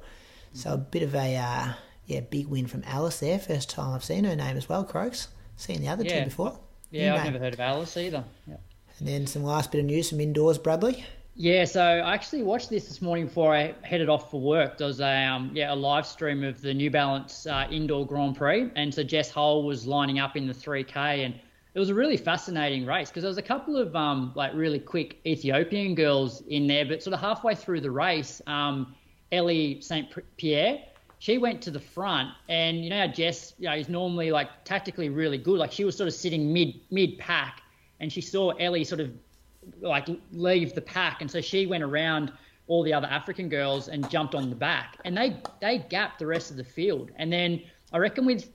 [0.53, 1.73] So a bit of a uh,
[2.05, 3.39] yeah big win from Alice there.
[3.39, 5.27] First time I've seen her name as well, Croaks.
[5.55, 6.19] Seen the other yeah.
[6.19, 6.59] two before.
[6.91, 8.23] Yeah, I've never heard of Alice either.
[8.47, 8.57] Yeah.
[8.99, 11.03] And then some last bit of news from indoors, Bradley.
[11.35, 14.77] Yeah, so I actually watched this this morning before I headed off for work.
[14.77, 18.37] There was a um, yeah a live stream of the New Balance uh, Indoor Grand
[18.37, 21.33] Prix, and so Jess Hull was lining up in the 3K, and
[21.73, 24.77] it was a really fascinating race because there was a couple of um, like really
[24.77, 28.93] quick Ethiopian girls in there, but sort of halfway through the race, um,
[29.31, 30.07] Ellie Saint
[30.37, 30.83] Pierre
[31.23, 34.65] she went to the front, and you know how Jess, you know, is normally like
[34.65, 35.57] tactically really good.
[35.57, 37.61] Like she was sort of sitting mid mid pack,
[38.01, 39.09] and she saw Ellie sort of
[39.79, 42.33] like leave the pack, and so she went around
[42.67, 46.25] all the other African girls and jumped on the back, and they they gapped the
[46.25, 47.09] rest of the field.
[47.15, 47.61] And then
[47.93, 48.49] I reckon with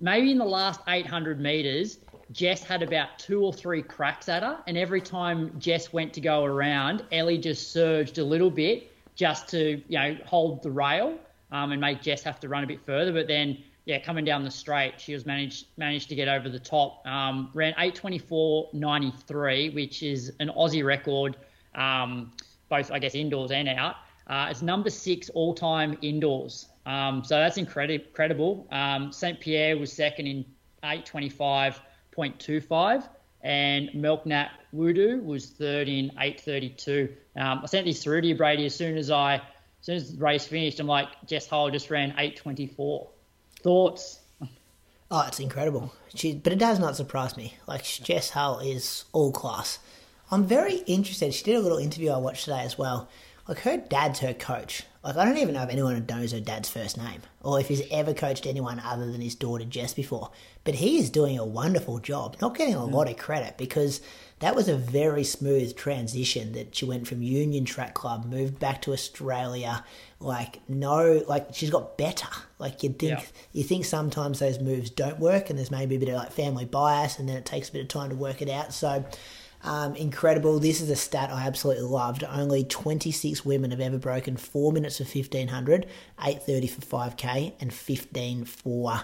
[0.00, 2.00] maybe in the last 800 meters,
[2.32, 6.20] Jess had about two or three cracks at her, and every time Jess went to
[6.20, 11.16] go around, Ellie just surged a little bit just to you know hold the rail
[11.52, 13.12] um, and made Jess have to run a bit further.
[13.12, 16.58] But then, yeah, coming down the straight, she was managed managed to get over the
[16.58, 17.06] top.
[17.06, 21.36] Um, ran 8:24.93, which is an Aussie record,
[21.74, 22.32] um,
[22.68, 23.96] both I guess indoors and out.
[24.26, 26.68] Uh, it's number six all time indoors.
[26.84, 28.04] Um, so that's incredible.
[28.06, 28.66] incredible.
[28.70, 29.40] Um, St.
[29.40, 30.44] Pierre was second in
[30.82, 33.08] 825.25,
[33.42, 37.14] and Melknat Wudu was third in 832.
[37.36, 39.42] Um, I sent these through to you, Brady, as soon as I
[39.88, 43.08] soon as the race finished, I'm like, Jess Hull just ran 8.24.
[43.62, 44.20] Thoughts?
[45.10, 45.94] Oh, it's incredible.
[46.14, 47.54] She, but it does not surprise me.
[47.66, 49.78] Like, Jess Hull is all class.
[50.30, 51.32] I'm very interested.
[51.32, 53.08] She did a little interview I watched today as well.
[53.48, 54.82] Like, her dad's her coach.
[55.02, 57.82] Like, I don't even know if anyone knows her dad's first name or if he's
[57.90, 60.30] ever coached anyone other than his daughter Jess before.
[60.64, 64.02] But he is doing a wonderful job, not getting a lot of credit because
[64.40, 68.82] that was a very smooth transition that she went from Union Track Club, moved back
[68.82, 69.84] to Australia.
[70.20, 72.28] Like no, like she's got better.
[72.58, 73.24] Like you think, yeah.
[73.52, 76.64] you think sometimes those moves don't work, and there's maybe a bit of like family
[76.64, 78.72] bias, and then it takes a bit of time to work it out.
[78.72, 79.04] So.
[79.60, 80.60] Um, incredible.
[80.60, 82.22] This is a stat I absolutely loved.
[82.22, 85.84] Only 26 women have ever broken 4 minutes for 1500,
[86.16, 89.00] 8.30 for 5k, and 15 for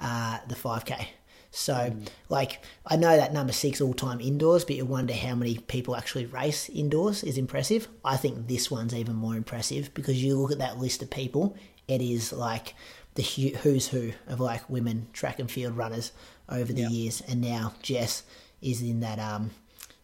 [0.00, 1.08] uh, the 5k.
[1.50, 2.06] So, mm.
[2.28, 5.96] like, I know that number six all time indoors, but you wonder how many people
[5.96, 7.88] actually race indoors is impressive.
[8.04, 11.56] I think this one's even more impressive because you look at that list of people,
[11.86, 12.74] it is like
[13.14, 16.12] the who's who of like women track and field runners
[16.48, 16.90] over the yep.
[16.90, 18.22] years, and now Jess
[18.60, 19.50] is in that um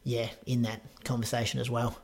[0.05, 1.99] yeah in that conversation as well.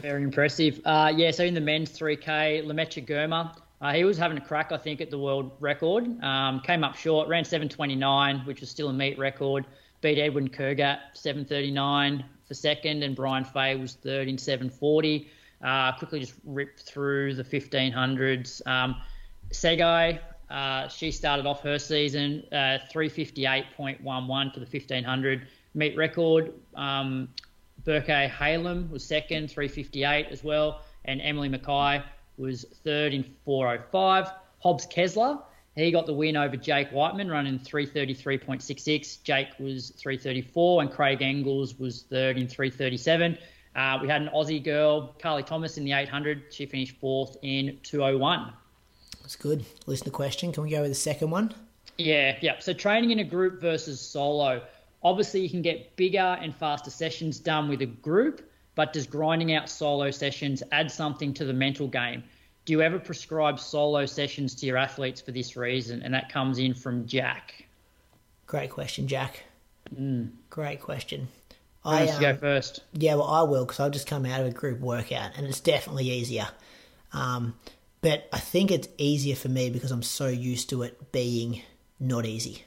[0.00, 0.80] Very impressive.
[0.84, 4.72] Uh, yeah, so in the men's 3K, Lamecha Girma uh, he was having a crack,
[4.72, 6.22] I think, at the world record.
[6.22, 9.66] Um, came up short, ran 7:29, which was still a meet record.
[10.00, 15.28] Beat Edwin Kurgat 7:39 for second, and Brian Fay was third in 7:40.
[15.62, 18.62] Uh, quickly just ripped through the 1500s.
[18.66, 18.96] Um,
[19.50, 26.54] Tsegay Uh, she started off her season uh, 358.11 for the 1500 meet record.
[26.74, 27.28] Um,
[27.84, 32.02] Birke Haylom was second, 358 as well, and Emily Mackay
[32.38, 34.30] was third in 405.
[34.60, 35.38] Hobbs Kessler,
[35.74, 39.22] he got the win over Jake Wightman, running 333.66.
[39.22, 43.38] Jake was 334, and Craig Engels was third in 337.
[43.76, 46.44] Uh, we had an Aussie girl, Carley Thomas, in the 800.
[46.50, 48.52] She finished fourth in 201.
[49.22, 49.64] That's good.
[49.86, 50.52] Listen to question.
[50.52, 51.54] Can we go with the second one?
[51.96, 52.58] Yeah, yeah.
[52.60, 54.62] So training in a group versus solo.
[55.02, 58.47] Obviously, you can get bigger and faster sessions done with a group,
[58.78, 62.22] but does grinding out solo sessions add something to the mental game?
[62.64, 66.00] Do you ever prescribe solo sessions to your athletes for this reason?
[66.04, 67.66] And that comes in from Jack.
[68.46, 69.42] Great question, Jack.
[69.92, 70.30] Mm.
[70.48, 71.26] Great question.
[71.82, 72.84] Who wants to go first?
[72.92, 75.58] Yeah, well, I will because I've just come out of a group workout and it's
[75.58, 76.46] definitely easier.
[77.12, 77.56] Um,
[78.00, 81.62] but I think it's easier for me because I'm so used to it being
[81.98, 82.62] not easy.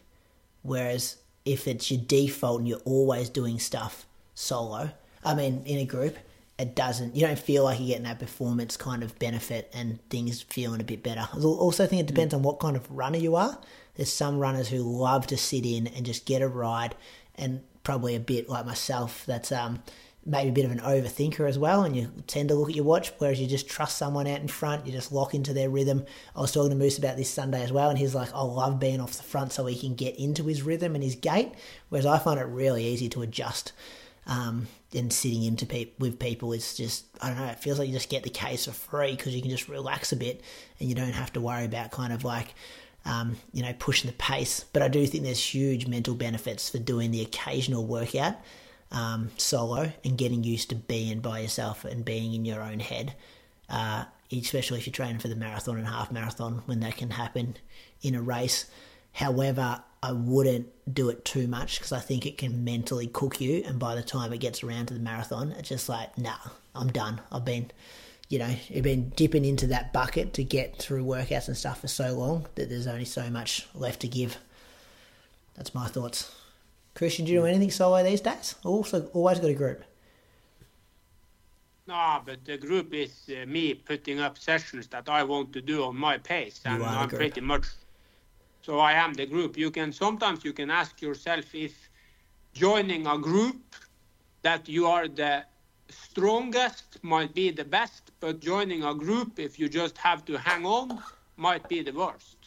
[0.61, 1.15] Whereas
[1.45, 4.05] if it's your default and you're always doing stuff
[4.35, 4.91] solo,
[5.23, 6.17] I mean, in a group,
[6.59, 10.41] it doesn't, you don't feel like you're getting that performance kind of benefit and things
[10.41, 11.27] feeling a bit better.
[11.33, 13.57] I also think it depends on what kind of runner you are.
[13.95, 16.95] There's some runners who love to sit in and just get a ride,
[17.35, 19.81] and probably a bit like myself, that's um,
[20.23, 22.85] maybe a bit of an overthinker as well, and you tend to look at your
[22.85, 26.05] watch, whereas you just trust someone out in front, you just lock into their rhythm.
[26.35, 28.79] I was talking to Moose about this Sunday as well, and he's like, I love
[28.79, 31.53] being off the front so he can get into his rhythm and his gait,
[31.89, 33.71] whereas I find it really easy to adjust.
[34.27, 37.45] Um, and sitting into pe- with people is just I don't know.
[37.45, 40.11] It feels like you just get the case for free because you can just relax
[40.11, 40.41] a bit
[40.79, 42.53] and you don't have to worry about kind of like
[43.05, 44.65] um, you know pushing the pace.
[44.73, 48.35] But I do think there's huge mental benefits for doing the occasional workout
[48.91, 53.15] um, solo and getting used to being by yourself and being in your own head.
[53.69, 57.55] Uh, especially if you're training for the marathon and half marathon when that can happen
[58.01, 58.65] in a race.
[59.13, 63.63] However, I wouldn't do it too much because I think it can mentally cook you.
[63.65, 66.37] And by the time it gets around to the marathon, it's just like, nah,
[66.73, 67.21] I'm done.
[67.31, 67.69] I've been,
[68.27, 71.87] you know, I've been dipping into that bucket to get through workouts and stuff for
[71.87, 74.37] so long that there's only so much left to give.
[75.55, 76.33] That's my thoughts.
[76.95, 78.55] Christian, do you do anything solo these days?
[78.63, 79.83] Also, always got a group.
[81.87, 85.83] No, but the group is uh, me putting up sessions that I want to do
[85.83, 87.19] on my pace, and I'm group.
[87.19, 87.65] pretty much
[88.61, 89.57] so I am the group.
[89.57, 91.89] You can sometimes you can ask yourself if
[92.53, 93.75] joining a group
[94.41, 95.43] that you are the
[95.89, 100.65] strongest might be the best, but joining a group if you just have to hang
[100.65, 101.01] on
[101.37, 102.37] might be the worst.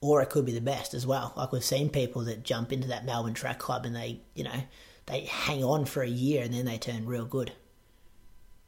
[0.00, 1.32] Or it could be the best as well.
[1.36, 4.62] Like we've seen people that jump into that Melbourne track club and they, you know,
[5.06, 7.52] they hang on for a year and then they turn real good.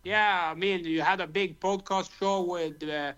[0.05, 3.13] Yeah, I mean, you had a big podcast show with uh,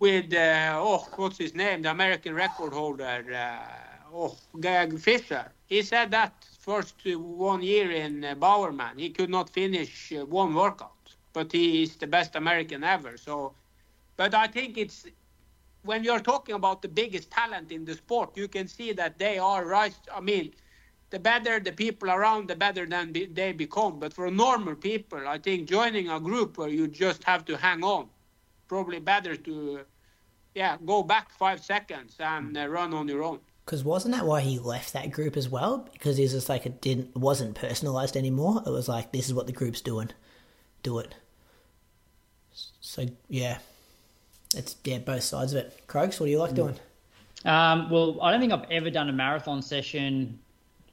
[0.00, 5.52] with uh, oh, what's his name, the American record holder, uh, oh, Greg Fisher.
[5.66, 11.14] He said that first one year in uh, Bowerman, he could not finish one workout,
[11.34, 13.16] but he is the best American ever.
[13.18, 13.54] So,
[14.16, 15.06] but I think it's
[15.82, 19.38] when you're talking about the biggest talent in the sport, you can see that they
[19.38, 19.94] are right.
[20.14, 20.54] I mean,
[21.10, 23.98] the better the people around, the better than be, they become.
[24.00, 27.84] But for normal people, I think joining a group where you just have to hang
[27.84, 28.08] on,
[28.70, 29.80] probably better to,
[30.54, 33.40] yeah, go back five seconds and uh, run on your own.
[33.64, 35.88] Because wasn't that why he left that group as well?
[35.92, 38.62] Because he's just like it didn't wasn't personalized anymore.
[38.64, 40.10] It was like this is what the group's doing,
[40.84, 41.16] do it.
[42.80, 43.58] So yeah,
[44.56, 45.82] it's yeah both sides of it.
[45.88, 46.76] Croaks, what do you like doing?
[47.44, 50.38] Um, well, I don't think I've ever done a marathon session.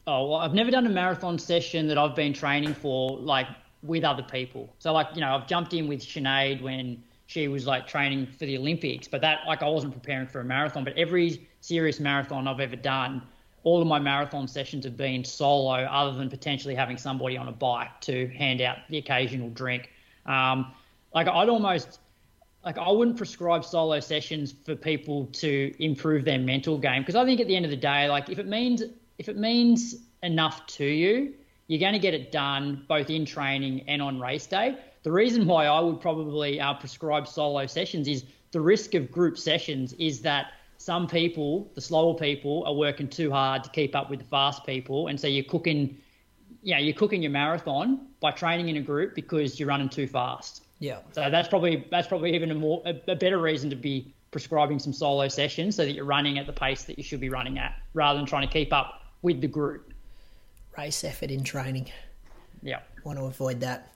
[0.07, 3.47] Oh, well, I've never done a marathon session that I've been training for, like
[3.83, 4.73] with other people.
[4.79, 8.45] So, like, you know, I've jumped in with Sinead when she was like training for
[8.45, 10.83] the Olympics, but that, like, I wasn't preparing for a marathon.
[10.83, 13.21] But every serious marathon I've ever done,
[13.63, 17.51] all of my marathon sessions have been solo, other than potentially having somebody on a
[17.51, 19.91] bike to hand out the occasional drink.
[20.25, 20.71] Um,
[21.13, 21.99] like, I'd almost
[22.63, 27.23] like I wouldn't prescribe solo sessions for people to improve their mental game because I
[27.23, 28.83] think at the end of the day, like if it means
[29.17, 31.33] if it means enough to you,
[31.67, 34.77] you're going to get it done both in training and on race day.
[35.07, 39.37] The reason why I would probably uh, prescribe solo sessions is the risk of group
[39.37, 44.09] sessions is that some people, the slower people, are working too hard to keep up
[44.09, 45.97] with the fast people, and so you're cooking,
[46.61, 50.65] yeah, you're cooking your marathon by training in a group because you're running too fast.
[50.79, 50.97] Yeah.
[51.13, 54.77] So that's probably that's probably even a more a, a, better reason to be prescribing
[54.77, 57.57] some solo sessions so that you're running at the pace that you should be running
[57.59, 59.93] at, rather than trying to keep up with the group.
[60.77, 61.89] Race effort in training.
[62.61, 62.81] Yeah.
[63.05, 63.93] Want to avoid that.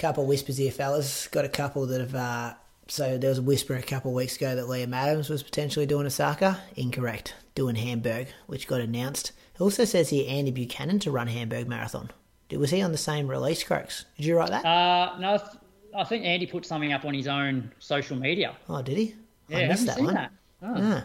[0.00, 1.28] Couple of whispers here, fellas.
[1.28, 2.54] Got a couple that have uh,
[2.88, 5.84] so there was a whisper a couple of weeks ago that Liam Adams was potentially
[5.84, 6.58] doing Osaka.
[6.74, 7.34] Incorrect.
[7.54, 9.32] Doing Hamburg, which got announced.
[9.54, 12.10] It also says here Andy Buchanan to run Hamburg Marathon.
[12.50, 14.06] Was he on the same release, Croaks?
[14.16, 14.64] Did you write that?
[14.64, 15.50] Uh, no, I th-
[15.94, 18.56] I think Andy put something up on his own social media.
[18.70, 19.14] oh, did he?
[19.48, 20.14] Yeah, I missed haven't that seen one.
[20.14, 20.32] that.
[20.62, 21.04] Oh.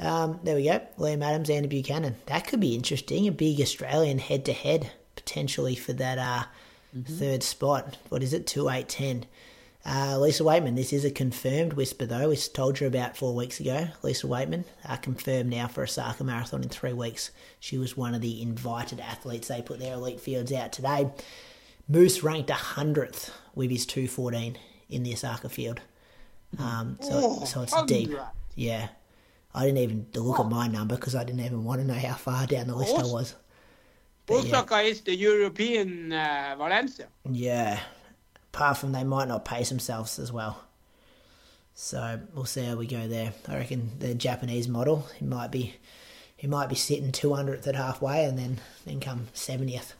[0.00, 0.22] Ah.
[0.22, 0.80] Um, there we go.
[0.98, 2.16] Liam Adams, Andy Buchanan.
[2.26, 3.28] That could be interesting.
[3.28, 6.44] A big Australian head to head potentially for that uh,
[7.04, 7.98] third spot.
[8.08, 8.46] What is it?
[8.46, 9.26] Two eight ten.
[9.84, 10.76] Uh, Lisa Weightman.
[10.76, 12.28] This is a confirmed whisper though.
[12.28, 13.88] We told you about four weeks ago.
[14.02, 17.30] Lisa Weightman uh, confirmed now for Osaka Marathon in three weeks.
[17.60, 19.48] She was one of the invited athletes.
[19.48, 21.10] They put their elite fields out today.
[21.88, 24.58] Moose ranked hundredth with his two fourteen
[24.90, 25.80] in the Osaka field.
[26.58, 28.12] Um, so, so it's deep.
[28.54, 28.88] Yeah.
[29.54, 32.14] I didn't even look at my number because I didn't even want to know how
[32.14, 33.34] far down the list I was.
[34.30, 37.08] But yeah, Osaka is the European uh, Valencia.
[37.30, 37.80] yeah.
[38.54, 40.60] Apart from they might not pace themselves as well.
[41.74, 43.32] So we'll see how we go there.
[43.48, 45.74] I reckon the Japanese model, he might be
[46.36, 49.94] he might be sitting two hundredth at halfway and then then come seventieth.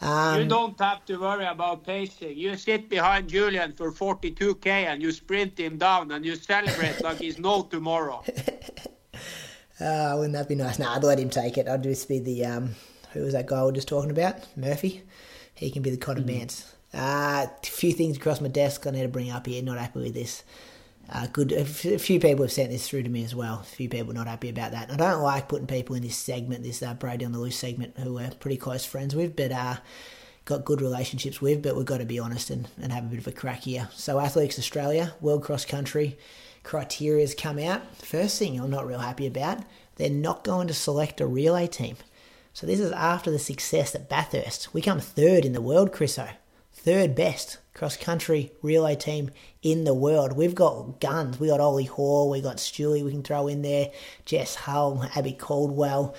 [0.00, 2.36] you Um, don't have to worry about pacing.
[2.38, 7.18] You sit behind Julian for 42k and you sprint him down and you celebrate like
[7.18, 8.22] he's no tomorrow.
[9.80, 10.78] uh, wouldn't that be nice?
[10.78, 11.66] No, I'd let him take it.
[11.68, 12.74] I'd just be the um,
[13.12, 14.36] who was that guy we were just talking about?
[14.56, 15.02] Murphy.
[15.54, 16.66] He can be the Conner Mantz.
[16.94, 19.62] Uh, a few things across my desk I need to bring up here.
[19.62, 20.42] Not happy with this.
[21.10, 21.52] Uh, good.
[21.52, 23.60] A f- a few people have sent this through to me as well.
[23.60, 24.90] A few people not happy about that.
[24.90, 27.98] I don't like putting people in this segment, this uh, Brady on the Loose segment,
[27.98, 29.76] who we're pretty close friends with, but uh,
[30.44, 31.62] got good relationships with.
[31.62, 33.88] But we've got to be honest and, and have a bit of a crack here.
[33.92, 36.16] So, Athletics Australia, World Cross Country
[36.62, 37.96] criteria's come out.
[37.96, 39.58] First thing I'm not real happy about,
[39.96, 41.96] they're not going to select a relay team.
[42.54, 44.74] So this is after the success at Bathurst.
[44.74, 46.28] We come third in the world, Chriso.
[46.70, 49.30] Third best cross country relay team
[49.62, 50.34] in the world.
[50.34, 51.40] We've got guns.
[51.40, 52.28] We got Ollie Hoare.
[52.28, 53.02] We got Stewie.
[53.04, 53.90] We can throw in there.
[54.26, 56.14] Jess Hull, Abbey Caldwell.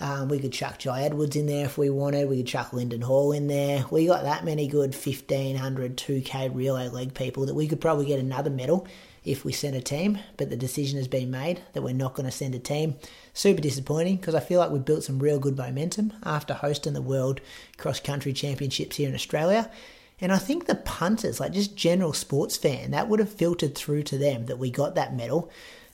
[0.00, 2.28] Um, we could chuck Jye Edwards in there if we wanted.
[2.28, 3.84] We could chuck Linden Hall in there.
[3.90, 8.18] We got that many good 1500, 2k relay leg people that we could probably get
[8.18, 8.86] another medal
[9.24, 10.18] if we sent a team.
[10.36, 12.96] But the decision has been made that we're not going to send a team.
[13.32, 17.02] Super disappointing because I feel like we've built some real good momentum after hosting the
[17.02, 17.40] World
[17.76, 19.70] Cross Country Championships here in Australia.
[20.20, 24.04] And I think the punters, like just general sports fan, that would have filtered through
[24.04, 25.50] to them that we got that medal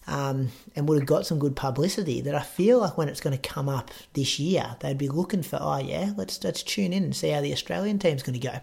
[0.06, 2.20] um, and would have got some good publicity.
[2.20, 5.42] That I feel like when it's going to come up this year, they'd be looking
[5.42, 8.46] for, oh yeah, let's let's tune in and see how the Australian team's going to
[8.46, 8.60] go.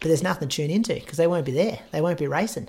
[0.00, 1.80] But there's nothing to tune into because they won't be there.
[1.90, 2.68] They won't be racing.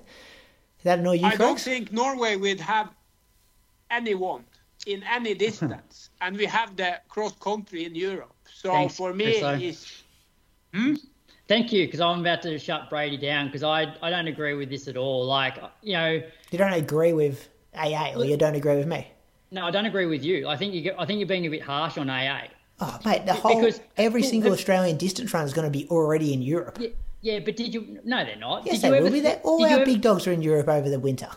[0.85, 2.91] Does that annoy you, I don't think Norway would have
[3.89, 4.43] anyone
[4.85, 8.35] in any distance, and we have the cross country in Europe.
[8.53, 9.61] So Thanks, for me, Chriso.
[9.63, 10.03] it's
[10.75, 10.93] hmm?
[11.47, 14.69] Thank you, because I'm about to shut Brady down because I, I don't agree with
[14.69, 15.25] this at all.
[15.25, 16.21] Like, you know,
[16.51, 19.07] You don't agree with AA, or you don't agree with me.
[19.49, 20.47] no, I don't agree with you.
[20.47, 22.41] I think you get, I think you're being a bit harsh on AA.
[22.79, 25.87] Oh, mate, the whole Because- every single the- Australian distance run is going to be
[25.89, 26.77] already in Europe.
[27.25, 27.99] Yeah, but did you?
[28.03, 28.67] No, they're not.
[28.67, 29.19] Yes, did they you will ever be.
[29.21, 29.31] There.
[29.33, 31.27] th- All our ever- big dogs are in Europe over the winter.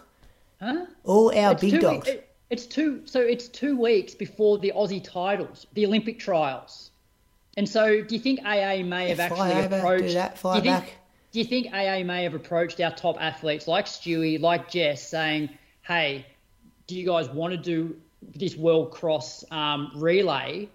[0.60, 0.84] Huh?
[1.04, 2.08] All our It's big two- dogs.
[2.08, 3.00] it- it's two.
[3.06, 6.90] So it's two weeks before the Aussie titles, the Olympic trials.
[7.56, 10.14] And so, do you think AA may have Yeah, fly actually over, do approached?
[10.14, 10.98] that, fly do you think.
[11.32, 15.48] Do you think AA may have approached our top athletes like Stewie, like Jess, saying,
[15.82, 16.26] "Hey,
[16.86, 17.96] do you guys want to do
[18.34, 20.68] this World Cross um, relay,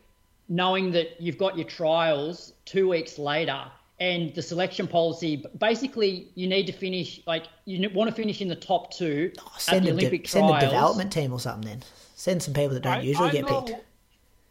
[0.50, 3.62] knowing that you've got your trials two weeks later?"
[4.04, 8.50] And the selection policy, basically, you need to finish like you want to finish in
[8.50, 11.40] the top two at Oh, send the a, de- Olympic send a development team or
[11.40, 11.84] something then.
[12.14, 13.82] Send some people that don't I, usually I get know, picked.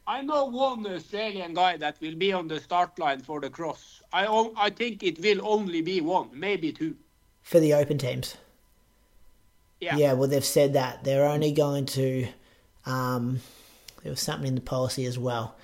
[0.07, 4.01] I know one Australian guy that will be on the start line for the cross.
[4.15, 6.97] I think it will only be one, maybe two.
[7.43, 8.39] For the open teams.
[9.81, 9.97] Yeah.
[9.97, 11.05] Yeah, well, they've said that.
[11.05, 12.27] They're only going to.
[12.87, 13.41] Um,
[14.03, 15.57] there was something in the policy as well.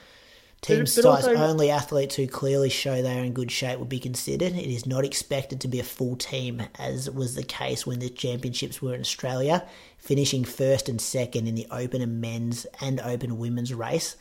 [0.61, 3.87] Team but size also- only athletes who clearly show they are in good shape will
[3.87, 4.55] be considered.
[4.55, 8.11] It is not expected to be a full team, as was the case when the
[8.11, 9.65] championships were in Australia,
[9.99, 14.17] finishing first and second in the open and men's and open women's race.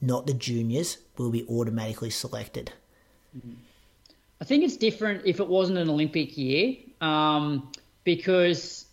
[0.00, 2.72] Not the juniors will be automatically selected.
[4.40, 7.70] I think it's different if it wasn't an Olympic year, um,
[8.02, 8.86] because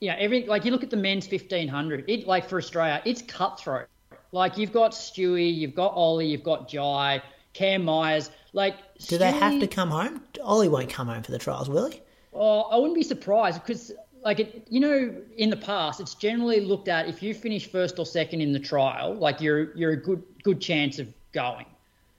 [0.00, 3.22] yeah, every like you look at the men's fifteen hundred, it like for Australia, it's
[3.22, 3.88] cutthroat.
[4.32, 7.22] Like you've got Stewie, you've got Ollie, you've got Jye,
[7.52, 8.30] Cam Myers.
[8.54, 8.76] Like,
[9.06, 10.22] Do they have to come home?
[10.42, 12.00] Ollie won't come home for the trials, will he?
[12.34, 13.92] Oh, I wouldn't be surprised because,
[14.24, 17.98] like, it, you know, in the past, it's generally looked at if you finish first
[17.98, 21.66] or second in the trial, like you're you're a good good chance of going.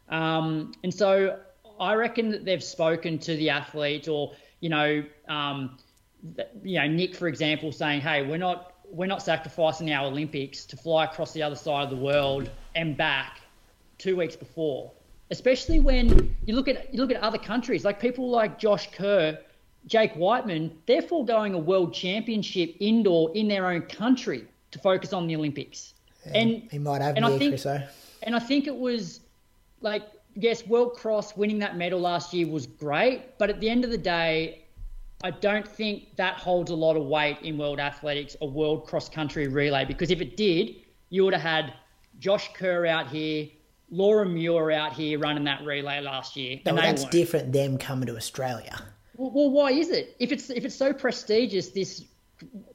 [0.10, 1.40] Um, and so
[1.80, 5.78] I reckon that they've spoken to the athletes, or you know, um,
[6.64, 10.78] you know, Nick, for example, saying, "Hey, we're not we're not sacrificing our Olympics to
[10.78, 13.42] fly across the other side of the world and back
[13.98, 14.92] two weeks before."
[15.32, 19.38] Especially when you look at you look at other countries, like people like Josh Kerr,
[19.88, 25.28] Jake Wightman, they're foregoing a world championship indoor in their own country to focus on
[25.28, 25.94] the Olympics.
[26.26, 27.66] and He might have and I think,
[28.24, 29.22] and I think it was
[29.82, 30.04] like
[30.36, 33.92] yes, World Cross winning that medal last year was great, but at the end of
[33.92, 34.63] the day,
[35.24, 39.08] I don't think that holds a lot of weight in world athletics, a world cross
[39.08, 40.76] country relay, because if it did,
[41.10, 41.74] you would have had
[42.20, 43.48] Josh Kerr out here,
[43.90, 46.60] Laura Muir out here running that relay last year.
[46.66, 47.12] No, and that's weren't.
[47.12, 47.54] different.
[47.54, 48.78] Them coming to Australia.
[49.16, 50.16] Well, well, why is it?
[50.20, 52.04] If it's if it's so prestigious, this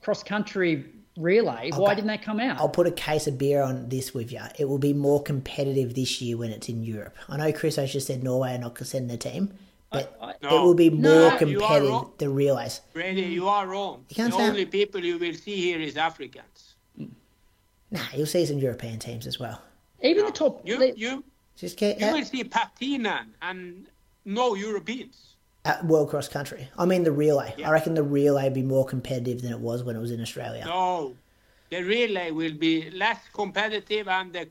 [0.00, 0.86] cross country
[1.18, 1.94] relay, why Okay.
[1.96, 2.60] didn't they come out?
[2.60, 4.40] I'll put a case of beer on this with you.
[4.58, 7.16] It will be more competitive this year when it's in Europe.
[7.28, 9.52] I know Chris has just said Norway are not going to send their team,
[9.90, 11.88] but I- it will be more you are competitive.
[11.88, 12.12] wrong.
[12.18, 12.80] The relays.
[12.92, 14.04] Brady, you are wrong.
[14.08, 16.74] You can't the say- only people you will see here is Africans.
[17.90, 19.62] Nah, you'll see some European teams as well.
[20.02, 21.24] Even the top, You, the- you,
[21.56, 23.86] Just get you will see Patina and
[24.24, 25.34] no Europeans.
[25.64, 26.68] at World Cross Country.
[26.78, 27.54] I mean the relay.
[27.58, 27.68] Yeah.
[27.68, 30.20] I reckon the relay would be more competitive than it was when it was in
[30.20, 30.64] Australia.
[30.66, 31.16] No,
[31.70, 34.46] the relay will be less competitive, and the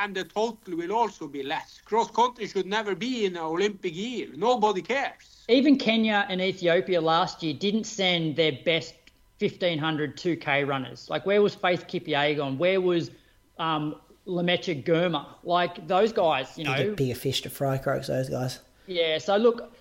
[0.00, 1.80] and the total will also be less.
[1.84, 4.28] Cross country should never be in an Olympic year.
[4.34, 5.44] Nobody cares.
[5.48, 8.94] even Kenya and Ethiopia last year didn't send their best
[9.40, 11.08] 1500 2K runners.
[11.10, 12.56] Like, where was Faith Kipyegon?
[12.56, 13.10] Where was
[13.58, 13.96] um,
[14.26, 15.26] Lamecha Girma?
[15.42, 16.74] Like, those guys, you know.
[16.76, 18.60] Bigger, bigger fish to fry, croaks those guys.
[18.86, 19.72] Yeah, so look,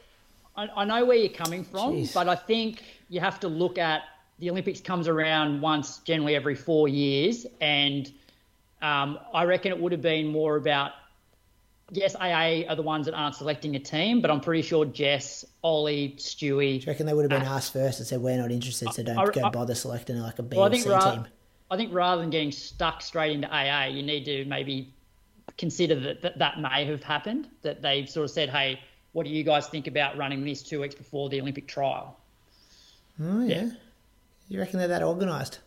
[0.57, 2.13] I, I know where you're coming from, Jeez.
[2.13, 4.01] but I think you have to look at
[4.39, 8.11] the Olympics comes around once, generally every four years, and
[8.81, 10.91] um, I reckon it would have been more about.
[11.91, 15.45] Yes, AA are the ones that aren't selecting a team, but I'm pretty sure Jess,
[15.61, 16.79] Ollie, Stewie.
[16.79, 19.03] Do you reckon they would have been asked first and said we're not interested, so
[19.03, 21.27] don't I- go bother selecting like a B Well, I or think C team?
[21.69, 24.93] I think rather than getting stuck straight into AA, you need to maybe
[25.57, 27.47] consider that that, that may have happened.
[27.61, 28.79] That they've sort of said, "Hey,
[29.11, 32.17] what do you guys think about running this two weeks before the Olympic trial?"
[33.21, 33.69] Oh yeah.
[34.53, 35.57] You reckon they're that organised?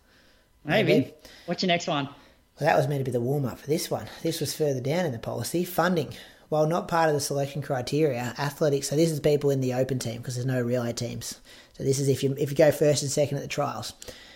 [0.64, 0.92] Maybe.
[0.92, 1.14] Maybe.
[1.46, 2.04] What's your next one?
[2.04, 4.06] Well, that was meant to be the warm up for this one.
[4.22, 5.64] This was further down in the policy.
[5.64, 6.12] Funding.
[6.50, 8.88] While not part of the selection criteria, athletics.
[8.88, 11.40] So this is people in the open team because there's no relay teams.
[11.72, 13.92] So this is if you if you go first and second at the trials.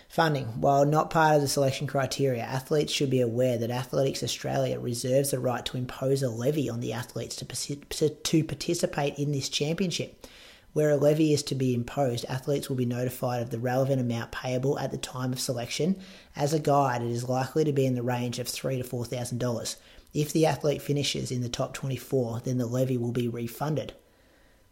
[0.09, 0.47] Funding.
[0.61, 5.31] While not part of the selection criteria, athletes should be aware that Athletics Australia reserves
[5.31, 10.27] the right to impose a levy on the athletes to, to participate in this championship.
[10.73, 14.31] Where a levy is to be imposed, athletes will be notified of the relevant amount
[14.31, 15.97] payable at the time of selection.
[16.37, 19.05] As a guide, it is likely to be in the range of three to four
[19.05, 19.77] thousand dollars.
[20.15, 23.95] If the athlete finishes in the top twenty-four, then the levy will be refunded.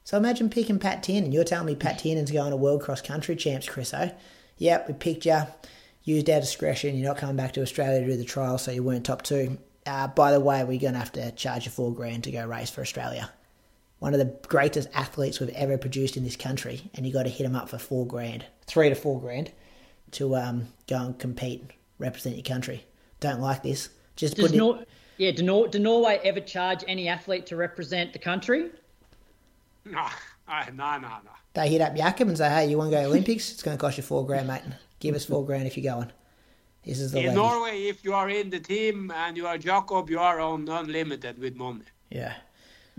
[0.05, 1.33] So imagine picking Pat Tiernan.
[1.33, 4.11] You're telling me Pat Tiernan's going to World Cross Country Champs, Chris, oh?
[4.57, 5.43] Yep, we picked you.
[6.05, 6.97] Used our discretion.
[6.97, 9.59] You're not coming back to Australia to do the trial, so you weren't top two.
[9.85, 12.47] Uh, by the way, we're going to have to charge you four grand to go
[12.47, 13.31] race for Australia.
[13.99, 17.29] One of the greatest athletes we've ever produced in this country, and you got to
[17.29, 19.51] hit him up for four grand, three to four grand,
[20.12, 21.65] to um, go and compete,
[21.99, 22.85] represent your country.
[23.20, 23.89] Don't like this.
[24.15, 24.59] Just Does put it.
[24.59, 24.85] Nor-
[25.16, 28.70] yeah, do, Nor- do Norway ever charge any athlete to represent the country?
[29.85, 30.07] No,
[30.47, 31.31] I- no, no, no.
[31.55, 33.51] They hit up Jakob and say, "Hey, you want to go to Olympics?
[33.51, 34.62] It's going to cost you four grand, mate.
[35.01, 36.12] Give us four grand if you're going."
[36.85, 37.37] This is the In levy.
[37.37, 41.39] Norway, if you are in the team and you are Jakob, you are on unlimited
[41.39, 41.83] with money.
[42.11, 42.35] Yeah.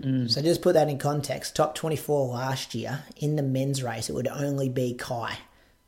[0.00, 0.30] Mm.
[0.30, 1.56] So just put that in context.
[1.56, 5.36] Top 24 last year in the men's race, it would only be Ky.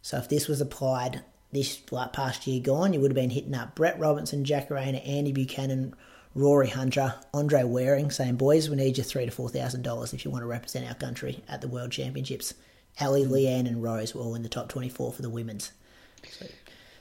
[0.03, 1.23] So if this was applied
[1.53, 5.01] this like past year gone, you would have been hitting up Brett Robinson, Jack Rayner,
[5.05, 5.95] Andy Buchanan,
[6.35, 10.25] Rory Hunter, Andre Waring, saying, "Boys, we need you three to four thousand dollars if
[10.25, 12.55] you want to represent our country at the World Championships."
[13.01, 13.31] Ali, mm.
[13.31, 15.73] Leanne, and Rose were all in the top 24 for the women's.
[16.31, 16.47] So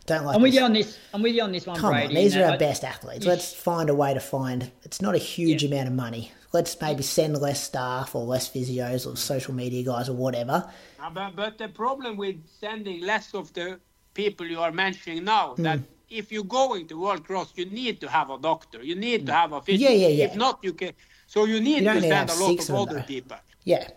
[0.05, 0.35] don't like.
[0.35, 0.59] I'm with this.
[0.59, 0.99] you on this.
[1.13, 2.07] I'm with you on this one, Come Brady.
[2.07, 3.25] on, these and are our best athletes.
[3.25, 4.71] Let's find a way to find.
[4.83, 6.31] It's not a huge amount of money.
[6.53, 10.69] Let's maybe send less staff or less physios or social media guys or whatever.
[10.99, 13.79] Uh, But, but the problem with sending less of the
[14.13, 15.63] people you are mentioning now, Hmm.
[15.63, 15.79] that
[16.09, 19.31] if you're going to World Cross, you need to have a doctor, you need to
[19.33, 19.89] have a physio.
[19.89, 20.25] Yeah, yeah, yeah.
[20.25, 20.91] If not, you can.
[21.27, 23.01] So you need You to send a lot of of them, other though.
[23.03, 23.37] people.
[23.63, 23.87] Yeah.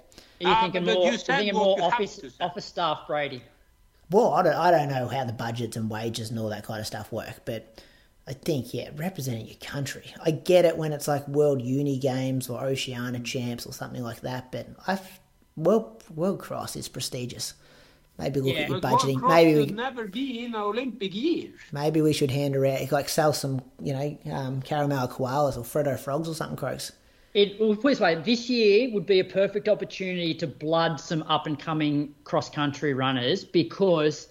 [0.40, 1.05] Are you Ah, thinking but more?
[1.06, 3.43] you You're thinking more you office office staff, Brady.
[4.10, 6.78] Well, I don't, I don't know how the budgets and wages and all that kind
[6.81, 7.82] of stuff work, but
[8.26, 10.14] I think, yeah, representing your country.
[10.24, 14.20] I get it when it's like World Uni Games or Oceania Champs or something like
[14.22, 15.20] that, but I've,
[15.56, 17.55] World, World Cross is prestigious.
[18.18, 18.62] Maybe look Yeah.
[18.62, 19.18] at your But World budgeting.
[19.18, 21.51] Cross Maybe should we, never be in an Olympic year.
[21.72, 25.98] maybe we should hand around, like sell some, you know, um, caramel koalas or Freddo
[25.98, 26.92] frogs or something, croaks.
[27.34, 31.22] it well, put it way, this year would be a perfect opportunity to blood some
[31.24, 34.28] up and coming cross country runners because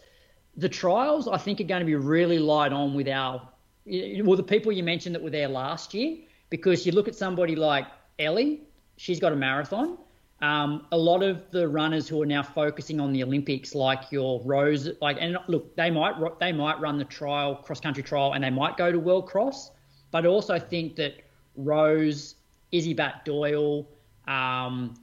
[0.56, 3.50] the trials I think are going to be really light on with our
[3.86, 6.18] well the people you mentioned that were there last year
[6.50, 7.88] because you look at somebody like
[8.20, 8.62] Ellie,
[8.98, 9.98] she's got a marathon.
[10.42, 14.42] Um, a lot of the runners who are now focusing on the Olympics, like your
[14.44, 18.44] Rose, like and look, they might they might run the trial cross country trial and
[18.44, 19.72] they might go to World Cross,
[20.12, 21.22] but I also think that
[21.56, 22.36] Rose,
[22.72, 23.88] Izzy Batt-Doyle,
[24.28, 24.96] um,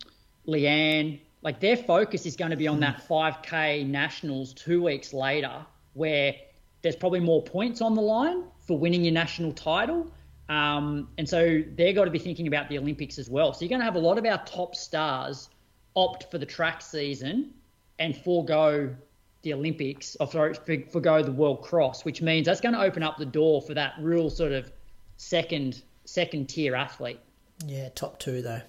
[0.47, 5.65] Leanne, like their focus is going to be on that 5K nationals two weeks later,
[5.94, 6.35] where
[6.82, 10.09] there's probably more points on the line for winning your national title.
[10.48, 13.52] Um, and so they're got to be thinking about the Olympics as well.
[13.52, 15.51] So you're going to have a lot of our top stars
[15.97, 17.52] opt for the track season
[17.98, 18.94] and forego
[19.42, 23.16] the Olympics, or sorry, forego the World Cross, which means that's going to open up
[23.18, 24.70] the door for that real sort of
[25.16, 27.18] second second tier athlete.
[27.66, 28.62] Yeah, top two though.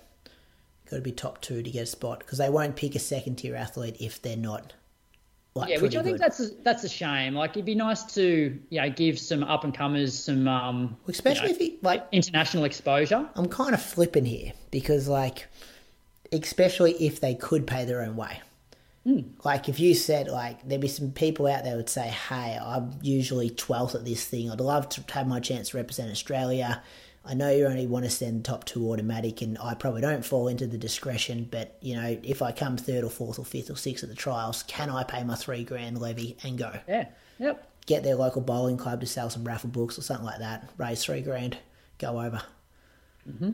[0.90, 3.36] Got to be top two to get a spot because they won't pick a second
[3.36, 4.74] tier athlete if they're not.
[5.54, 6.24] Like, yeah, which I think good.
[6.24, 7.36] that's a, that's a shame.
[7.36, 11.50] Like it'd be nice to you know give some up and comers some um, especially
[11.50, 13.30] you know, if he like international exposure.
[13.36, 15.48] I'm kind of flipping here because like,
[16.32, 18.42] especially if they could pay their own way.
[19.06, 19.26] Mm.
[19.44, 22.92] Like if you said like there'd be some people out there would say, "Hey, I'm
[23.02, 24.50] usually twelfth at this thing.
[24.50, 26.82] I'd love to have my chance to represent Australia.
[27.24, 30.48] I know you only want to send top two automatic, and I probably don't fall
[30.48, 31.48] into the discretion.
[31.50, 34.16] But you know, if I come third or fourth or fifth or sixth at the
[34.16, 36.74] trials, can I pay my three grand levy and go?
[36.88, 37.08] Yeah.
[37.38, 37.68] Yep.
[37.86, 40.70] Get their local bowling club to sell some raffle books or something like that.
[40.78, 41.58] Raise three grand,
[42.00, 42.42] go over.
[43.30, 43.52] Mm-hmm.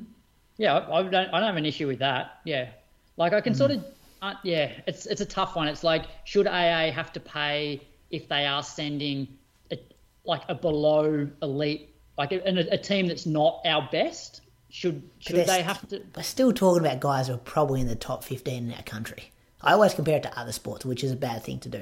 [0.57, 1.15] Yeah, I, I don't.
[1.15, 2.39] I don't have an issue with that.
[2.45, 2.69] Yeah,
[3.17, 3.57] like I can mm.
[3.57, 3.85] sort of.
[4.21, 5.67] Uh, yeah, it's it's a tough one.
[5.67, 9.27] It's like should AA have to pay if they are sending
[9.71, 9.77] a,
[10.23, 12.41] like a below elite like a,
[12.71, 14.41] a, team that's not our best?
[14.69, 16.01] Should should they have to?
[16.15, 19.31] We're still talking about guys who are probably in the top fifteen in our country.
[19.61, 21.79] I always compare it to other sports, which is a bad thing to do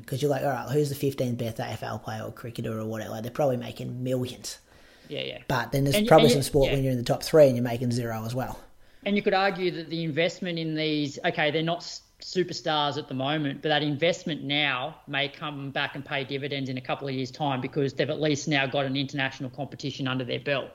[0.00, 0.22] because mm.
[0.22, 3.12] you're like, all right, who's the 15th best AFL player or cricketer or whatever?
[3.12, 4.58] Like, they're probably making millions.
[5.08, 5.38] Yeah, yeah.
[5.48, 6.74] But then there's and, probably and some sport yeah.
[6.74, 8.60] when you're in the top three and you're making zero as well.
[9.06, 11.82] And you could argue that the investment in these, okay, they're not
[12.20, 16.78] superstars at the moment, but that investment now may come back and pay dividends in
[16.78, 20.24] a couple of years' time because they've at least now got an international competition under
[20.24, 20.70] their belt.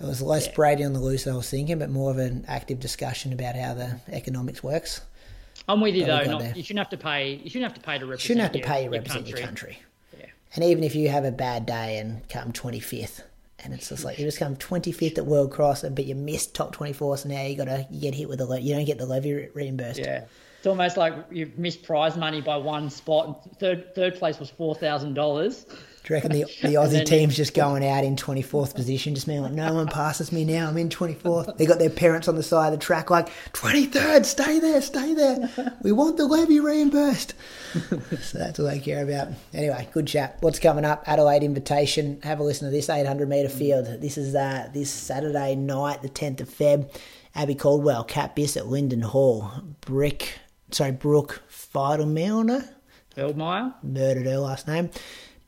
[0.00, 0.54] It was less yeah.
[0.54, 3.74] Brady on the loose, I was thinking, but more of an active discussion about how
[3.74, 5.02] the economics works.
[5.68, 6.22] I'm with you though.
[6.24, 7.34] Not, you shouldn't have to pay.
[7.34, 8.22] You shouldn't have to pay to represent.
[8.22, 9.70] You shouldn't have to your, pay to represent your country.
[9.70, 10.20] Your country.
[10.20, 10.54] Yeah.
[10.54, 13.22] And even if you have a bad day and come 25th,
[13.64, 16.54] and it's just like you just come 25th at World Cross, and but you missed
[16.54, 19.06] top 24, so now you got to get hit with the you don't get the
[19.06, 20.00] levy reimbursed.
[20.00, 20.24] Yeah,
[20.58, 23.58] it's almost like you've missed prize money by one spot.
[23.58, 25.66] Third third place was four thousand dollars.
[26.04, 29.26] Do you reckon the, the Aussie then, team's just going out in 24th position, just
[29.26, 31.56] being like, no one passes me now, I'm in 24th.
[31.56, 35.14] They got their parents on the side of the track like, 23rd, stay there, stay
[35.14, 35.74] there.
[35.82, 37.34] We want the levy reimbursed.
[37.72, 39.28] so that's all they care about.
[39.54, 40.38] Anyway, good chat.
[40.40, 41.04] What's coming up?
[41.06, 42.20] Adelaide Invitation.
[42.22, 43.86] Have a listen to this 800 metre field.
[44.00, 46.90] This is uh, this Saturday night, the 10th of Feb.
[47.34, 49.50] Abbey Caldwell, Cat Bisset, Linden Hall,
[49.80, 50.38] Brick,
[50.70, 52.68] sorry, Brooke Feidelmilner.
[53.16, 53.74] Feldmeyer.
[53.82, 54.90] Murdered her last name.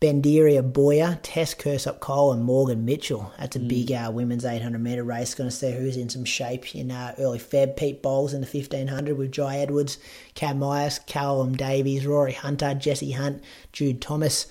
[0.04, 3.32] Bendere Oboya, Tess Kirsopp-Cole, and Morgan Mitchell.
[3.38, 3.68] That's a mm.
[3.68, 5.34] big uh, women's 800 metre race.
[5.34, 7.74] Going to see who's in some shape in uh, early Feb.
[7.74, 9.96] Pete Bowles in the 1500 with Jye Edwards,
[10.34, 14.46] Cam Myers, Callum Davies, Rory Hunter, Jesse Hunt, Jude Thomas.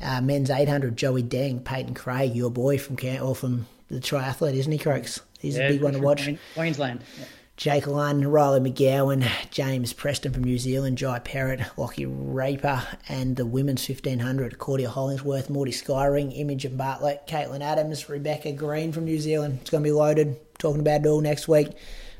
[0.00, 4.72] Uh, men's 800, Joey Deng, Peyton Craig, your boy from or from the triathlete, isn't
[4.72, 5.20] he, Croaks?
[5.40, 6.26] He's yeah, a big one to watch.
[6.54, 7.02] Queensland.
[7.18, 7.24] Yeah.
[7.56, 13.46] Jake Lunn, Riley McGowan, James Preston from New Zealand, Jai Perrott, Lockie Raper, and the
[13.46, 19.60] women's 1500, Claudia Hollingsworth, Morty Skyring, Imogen Bartlett, Caitlin Adams, Rebecca Green from New Zealand.
[19.62, 20.36] It's going to be loaded.
[20.58, 21.68] Talking about it all next week.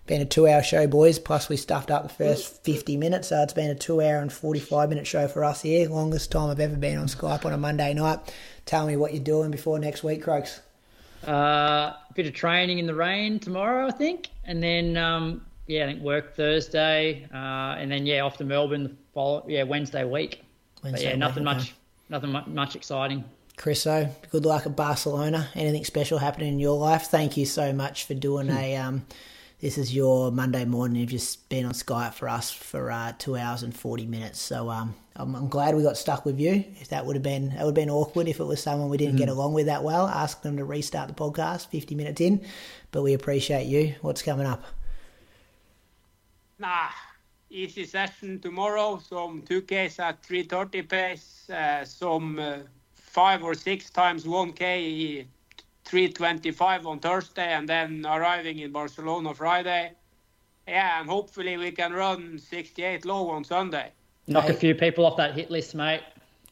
[0.07, 1.19] Been a two hour show, boys.
[1.19, 4.33] Plus, we stuffed up the first 50 minutes, so it's been a two hour and
[4.33, 5.87] 45 minute show for us here.
[5.91, 8.21] Longest time I've ever been on Skype on a Monday night.
[8.65, 10.61] Tell me what you're doing before next week, Croaks.
[11.27, 15.85] Uh, a bit of training in the rain tomorrow, I think, and then um, yeah,
[15.85, 20.05] I think work Thursday, uh, and then yeah, off to Melbourne the follow yeah Wednesday
[20.05, 20.45] week.
[20.83, 21.75] Wednesday but yeah, nothing week, much,
[22.09, 23.25] nothing much, much exciting.
[23.57, 25.49] Chriso, good luck at Barcelona.
[25.55, 27.05] Anything special happening in your life?
[27.05, 28.57] Thank you so much for doing hmm.
[28.57, 29.07] a um,
[29.61, 31.01] this is your Monday morning.
[31.01, 34.41] You've just been on Skype for us for uh, two hours and forty minutes.
[34.41, 36.65] So um, I'm, I'm, glad we got stuck with you.
[36.81, 38.99] If that would have been that would have been awkward if it was someone we
[38.99, 39.19] didn't mm.
[39.19, 40.07] get along with that well.
[40.07, 42.45] Ask them to restart the podcast fifty minutes in,
[42.91, 43.95] but we appreciate you.
[44.03, 44.63] What's coming up?
[46.59, 46.89] Nah,
[47.51, 48.99] easy session tomorrow.
[48.99, 51.49] Some two Ks at three thirty pace.
[51.49, 52.59] Uh, some uh,
[52.95, 55.27] five or six times one K
[55.87, 59.93] 325 on Thursday and then arriving in Barcelona Friday.
[60.67, 63.93] Yeah, and hopefully we can run 68 low on Sunday.
[64.27, 66.03] Knock a few people off that hit list, mate.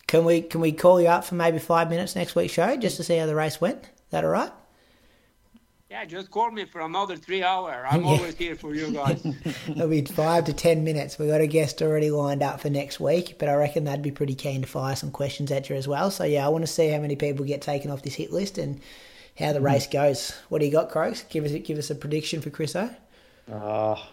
[0.07, 2.97] Can we can we call you up for maybe five minutes next week's show just
[2.99, 3.83] to see how the race went?
[3.85, 4.53] Is that all right?
[5.91, 7.87] Yeah, just call me for another three hour.
[7.89, 9.25] I'm always here for you guys.
[9.69, 11.19] It'll be five to ten minutes.
[11.19, 14.11] We've got a guest already lined up for next week, but I reckon they'd be
[14.11, 16.11] pretty keen to fire some questions at you as well.
[16.11, 18.59] So yeah, I want to see how many people get taken off this hit list
[18.59, 18.81] and
[19.39, 20.33] how the race goes.
[20.49, 21.23] What do you got, Croaks?
[21.25, 22.91] Give us give us a prediction for Chris O.
[23.53, 24.09] Oh,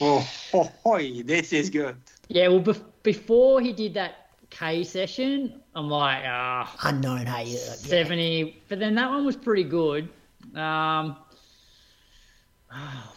[0.00, 1.96] oh, oh, oh, this is good.
[2.28, 7.44] Yeah, well, bef- before he did that K session, I'm like, ah, Unknown, hey.
[7.44, 7.74] yeah, yeah.
[7.74, 8.62] 70.
[8.68, 10.08] But then that one was pretty good.
[10.54, 11.16] Um,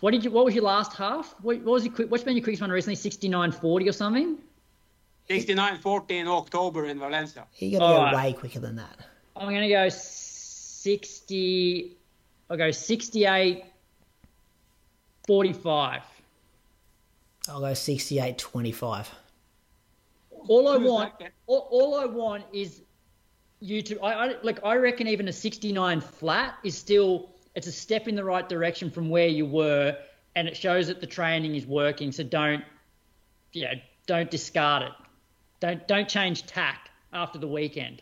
[0.01, 0.31] what did you?
[0.31, 1.33] What was your last half?
[1.41, 2.11] What, what was your quick?
[2.11, 2.95] What's been your quickest one recently?
[2.95, 4.37] 69.40 or something?
[5.29, 7.45] 69.40 in October in Valencia.
[7.57, 8.15] You got to go Alright.
[8.15, 8.97] way quicker than that.
[9.35, 9.89] I'm gonna go
[10.87, 11.97] 60.
[12.49, 13.65] I'll go 68.
[15.27, 16.01] 45.
[17.49, 19.09] I'll go sixty-eight twenty-five.
[20.47, 21.13] All I want,
[21.45, 22.81] all, all I want is
[23.59, 23.99] you to.
[24.01, 24.63] I, I like.
[24.63, 27.29] I reckon even a 69 flat is still.
[27.55, 29.97] It's a step in the right direction from where you were,
[30.35, 32.11] and it shows that the training is working.
[32.11, 32.63] So don't,
[33.51, 34.91] yeah, don't discard it.
[35.59, 38.01] Don't don't change tack after the weekend.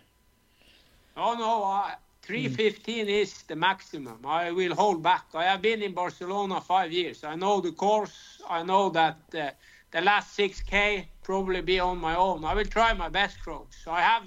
[1.16, 1.92] Oh no, uh,
[2.26, 4.20] 315 is the maximum.
[4.26, 5.26] I will hold back.
[5.34, 7.24] I have been in Barcelona five years.
[7.24, 8.42] I know the course.
[8.50, 9.52] I know that uh,
[9.92, 12.44] the last 6K probably be on my own.
[12.44, 13.84] I will try my best, Croaks.
[13.84, 14.24] So I have,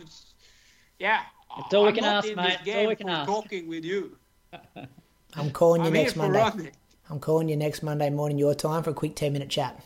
[0.99, 1.23] yeah.
[1.57, 2.59] It's all we I'm can not ask, in mate.
[2.61, 3.27] this It's all we can ask.
[3.27, 4.17] talking with you.
[5.35, 6.39] I'm calling you I'm next Monday.
[6.39, 6.73] running.
[7.11, 9.81] I'm calling you next Monday morning your time for a quick 10 minute chat.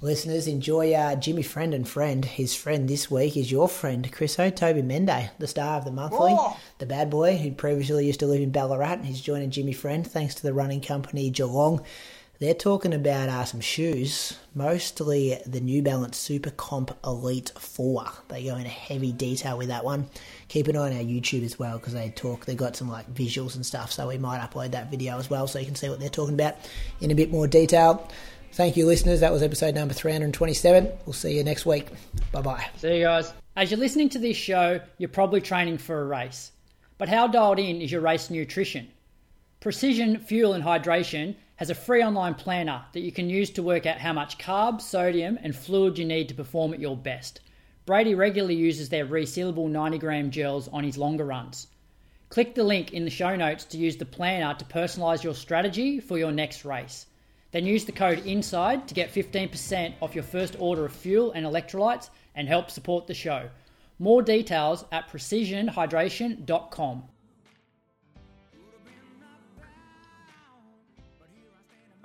[0.00, 2.24] Listeners, enjoy uh, Jimmy Friend and Friend.
[2.24, 4.48] His friend this week is your friend, Chris O.
[4.48, 6.36] Toby Mende, the star of the monthly,
[6.78, 8.92] the bad boy who previously used to live in Ballarat.
[8.92, 11.84] And he's joining Jimmy Friend thanks to the running company Geelong.
[12.38, 18.06] They're talking about uh, some shoes, mostly the New Balance Super Comp Elite 4.
[18.28, 20.08] They go into heavy detail with that one.
[20.46, 23.12] Keep an eye on our YouTube as well because they talk, they've got some like
[23.12, 25.88] visuals and stuff, so we might upload that video as well so you can see
[25.88, 26.54] what they're talking about
[27.00, 28.08] in a bit more detail.
[28.58, 29.20] Thank you, listeners.
[29.20, 30.90] That was episode number 327.
[31.06, 31.86] We'll see you next week.
[32.32, 32.66] Bye bye.
[32.78, 33.32] See you guys.
[33.54, 36.50] As you're listening to this show, you're probably training for a race.
[36.98, 38.88] But how dialed in is your race nutrition?
[39.60, 43.86] Precision Fuel and Hydration has a free online planner that you can use to work
[43.86, 47.38] out how much carb, sodium, and fluid you need to perform at your best.
[47.86, 51.68] Brady regularly uses their resealable 90 gram gels on his longer runs.
[52.28, 56.00] Click the link in the show notes to use the planner to personalize your strategy
[56.00, 57.06] for your next race.
[57.50, 61.46] Then use the code INSIDE to get 15% off your first order of fuel and
[61.46, 63.48] electrolytes and help support the show.
[63.98, 67.02] More details at precisionhydration.com.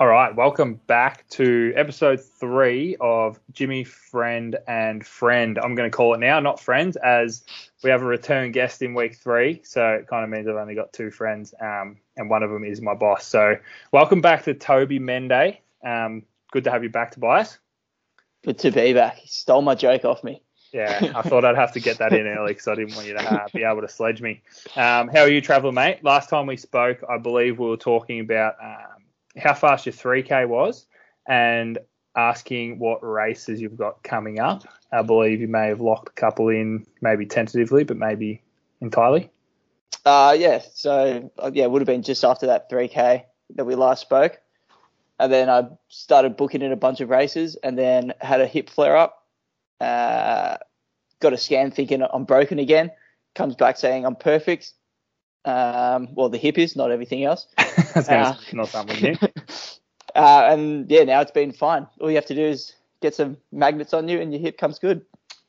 [0.03, 5.57] All right, welcome back to episode three of Jimmy Friend and Friend.
[5.57, 7.45] I'm going to call it now, not friends, as
[7.85, 9.61] we have a return guest in week three.
[9.63, 12.65] So it kind of means I've only got two friends, um, and one of them
[12.65, 13.25] is my boss.
[13.25, 13.55] So
[13.93, 15.59] welcome back to Toby Mende.
[15.85, 17.59] Um, good to have you back, Tobias.
[18.43, 19.15] Good to be back.
[19.19, 20.41] He stole my joke off me.
[20.73, 23.13] Yeah, I thought I'd have to get that in early because I didn't want you
[23.13, 24.41] to uh, be able to sledge me.
[24.75, 26.03] Um, how are you traveling, mate?
[26.03, 29.02] Last time we spoke, I believe we were talking about um,
[29.37, 30.85] how fast your 3K was
[31.27, 31.79] and
[32.15, 34.63] asking what races you've got coming up.
[34.91, 38.43] I believe you may have locked a couple in, maybe tentatively, but maybe
[38.81, 39.29] entirely.
[40.05, 43.23] Uh, yeah, so uh, yeah, it would have been just after that 3K
[43.55, 44.39] that we last spoke.
[45.19, 48.69] And then I started booking in a bunch of races and then had a hip
[48.69, 49.25] flare up.
[49.79, 50.57] Uh,
[51.19, 52.91] got a scan thinking I'm broken again.
[53.35, 54.73] Comes back saying I'm perfect.
[55.45, 57.47] Um, well, the hip is, not everything else.
[57.57, 59.17] That's Uh, not something new.
[60.15, 61.87] Uh, and yeah, now it's been fine.
[61.99, 64.77] All you have to do is get some magnets on you and your hip comes
[64.77, 65.03] good.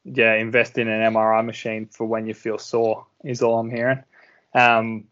[0.05, 4.03] yeah, invest in an MRI machine for when you feel sore is all I'm hearing.
[4.55, 5.05] Um,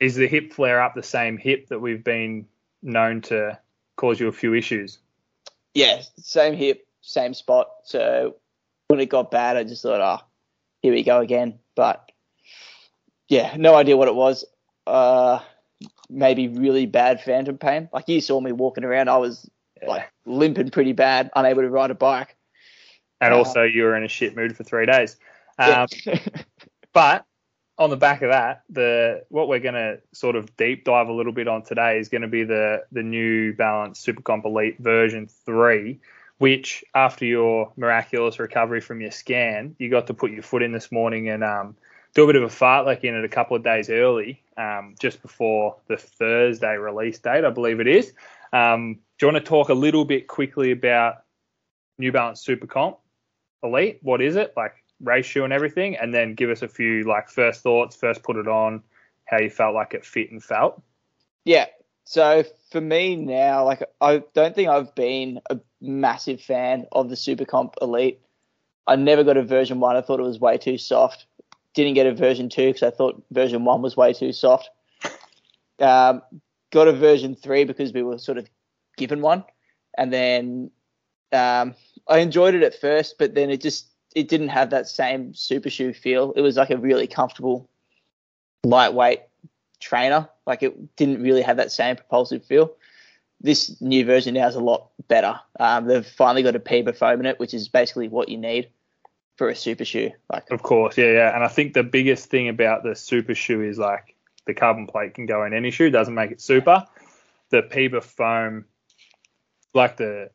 [0.00, 2.46] is the hip flare up the same hip that we've been
[2.82, 3.56] known to
[3.96, 4.98] cause you a few issues?
[5.74, 7.68] yeah, same hip, same spot.
[7.84, 8.34] So
[8.88, 10.24] when it got bad, I just thought, oh,
[10.82, 11.58] here we go again.
[11.76, 12.09] But
[13.30, 14.44] yeah, no idea what it was.
[14.86, 15.38] Uh,
[16.10, 17.88] maybe really bad phantom pain.
[17.92, 19.48] Like you saw me walking around, I was
[19.86, 22.36] like limping pretty bad, unable to ride a bike.
[23.20, 25.16] And Uh, also, you were in a shit mood for three days.
[25.58, 26.18] Um, Yeah.
[26.92, 27.24] but
[27.78, 31.12] on the back of that, the what we're going to sort of deep dive a
[31.12, 35.28] little bit on today is going to be the the new Balance Supercomp Elite version
[35.28, 36.00] three,
[36.38, 40.72] which after your miraculous recovery from your scan, you got to put your foot in
[40.72, 41.76] this morning and um,
[42.14, 45.22] do a bit of a fartlek in it a couple of days early, um, just
[45.22, 48.12] before the Thursday release date, I believe it is.
[48.52, 51.24] Um, do you want to talk a little bit quickly about
[51.98, 52.98] New Balance Super Comp
[53.62, 53.98] Elite?
[54.02, 54.52] What is it?
[54.56, 58.36] Like ratio and everything, and then give us a few like first thoughts, first put
[58.36, 58.82] it on,
[59.24, 60.82] how you felt like it fit and felt.
[61.44, 61.66] Yeah.
[62.04, 67.16] So for me now, like I don't think I've been a massive fan of the
[67.16, 68.20] Super Comp Elite.
[68.86, 69.94] I never got a version one.
[69.94, 71.26] I thought it was way too soft.
[71.74, 74.70] Didn't get a version two because I thought version one was way too soft.
[75.78, 76.22] Um,
[76.70, 78.48] got a version three because we were sort of
[78.96, 79.44] given one,
[79.96, 80.70] and then
[81.32, 81.74] um,
[82.08, 85.70] I enjoyed it at first, but then it just it didn't have that same super
[85.70, 86.32] shoe feel.
[86.32, 87.68] It was like a really comfortable,
[88.64, 89.22] lightweight
[89.78, 90.28] trainer.
[90.46, 92.72] Like it didn't really have that same propulsive feel.
[93.40, 95.38] This new version now is a lot better.
[95.58, 98.68] Um, they've finally got a PEBA foam in it, which is basically what you need
[99.40, 100.10] for a super shoe.
[100.30, 101.34] Like, of course, yeah, yeah.
[101.34, 104.14] And I think the biggest thing about the super shoe is like
[104.44, 106.84] the carbon plate can go in any shoe, doesn't make it super.
[107.48, 108.66] The PEBA foam,
[109.72, 110.28] like the,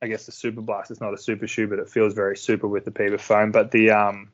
[0.00, 2.66] I guess the Super Blast, it's not a super shoe, but it feels very super
[2.66, 3.52] with the PEBA foam.
[3.52, 4.32] But the um,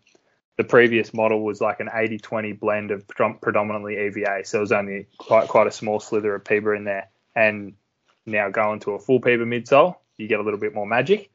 [0.57, 5.09] the previous model was like an 80-20 blend of predominantly EVA, so it was only
[5.19, 7.09] quite quite a small slither of PEBA in there.
[7.35, 7.75] And
[8.25, 11.33] now going to a full PEBA midsole, you get a little bit more magic.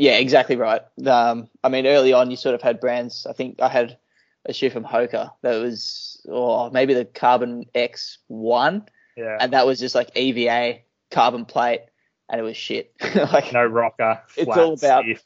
[0.00, 0.80] Yeah, exactly right.
[1.06, 3.26] Um, I mean, early on, you sort of had brands.
[3.28, 3.98] I think I had
[4.46, 9.52] a shoe from Hoka that was, or oh, maybe the Carbon X One, yeah, and
[9.52, 10.78] that was just like EVA
[11.10, 11.82] carbon plate,
[12.30, 12.94] and it was shit.
[13.14, 14.22] like no rocker.
[14.28, 15.22] Flat, it's all about stiff.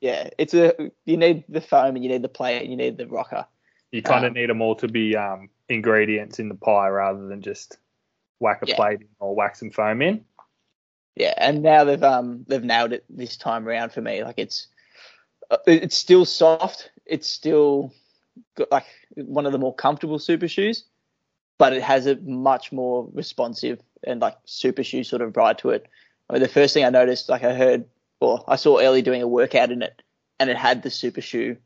[0.00, 0.72] Yeah, it's a
[1.04, 3.44] you need the foam and you need the plate and you need the rocker.
[3.92, 7.28] You kind of um, need them all to be um, ingredients in the pie rather
[7.28, 7.76] than just
[8.40, 8.76] whack a yeah.
[8.76, 10.24] plate or whack some foam in.
[11.16, 14.22] Yeah, and now they've um they've nailed it this time around for me.
[14.22, 14.68] Like it's
[15.50, 16.90] uh, it's still soft.
[17.06, 17.92] It's still
[18.54, 20.84] got like one of the more comfortable super shoes,
[21.58, 25.70] but it has a much more responsive and like super shoe sort of ride to
[25.70, 25.86] it.
[26.28, 27.86] I mean, the first thing I noticed, like I heard
[28.20, 30.02] or I saw Ellie doing a workout in it,
[30.38, 31.56] and it had the super shoe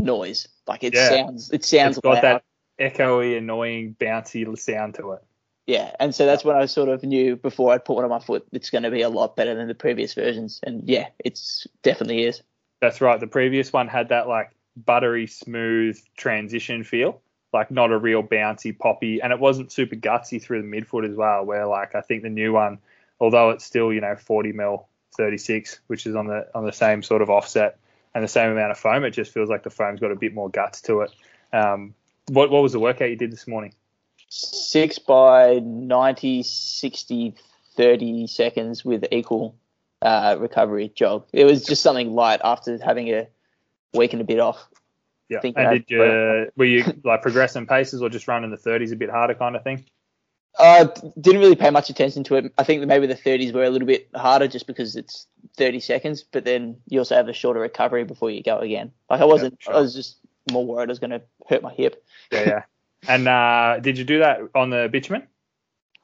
[0.00, 0.46] noise.
[0.66, 1.08] Like it yeah.
[1.08, 2.22] sounds, it sounds it's got loud.
[2.22, 2.44] that
[2.78, 5.24] echoey, annoying, bouncy sound to it.
[5.70, 8.18] Yeah, and so that's when I sort of knew before I put one on my
[8.18, 10.58] foot, it's going to be a lot better than the previous versions.
[10.64, 12.42] And yeah, it's definitely is.
[12.80, 13.20] That's right.
[13.20, 17.20] The previous one had that like buttery smooth transition feel,
[17.52, 21.14] like not a real bouncy poppy, and it wasn't super gutsy through the midfoot as
[21.14, 21.44] well.
[21.44, 22.80] Where like I think the new one,
[23.20, 27.00] although it's still you know 40 mil 36, which is on the on the same
[27.04, 27.78] sort of offset
[28.12, 30.34] and the same amount of foam, it just feels like the foam's got a bit
[30.34, 31.12] more guts to it.
[31.52, 31.94] Um,
[32.26, 33.72] what what was the workout you did this morning?
[34.30, 37.34] Six by 90, 60,
[37.76, 39.56] 30 seconds with equal
[40.00, 41.26] uh, recovery jog.
[41.32, 43.28] It was just something light after having a
[43.92, 44.68] week and a bit off.
[45.28, 45.40] Yeah.
[45.44, 49.10] And did you, were you like progressing paces or just running the 30s a bit
[49.10, 49.84] harder kind of thing?
[50.58, 52.52] I uh, didn't really pay much attention to it.
[52.58, 55.26] I think maybe the 30s were a little bit harder just because it's
[55.56, 58.92] 30 seconds, but then you also have a shorter recovery before you go again.
[59.08, 59.74] Like I wasn't, yeah, sure.
[59.74, 60.18] I was just
[60.50, 62.04] more worried I was going to hurt my hip.
[62.32, 62.62] Yeah, yeah.
[63.08, 65.26] And uh, did you do that on the bitumen?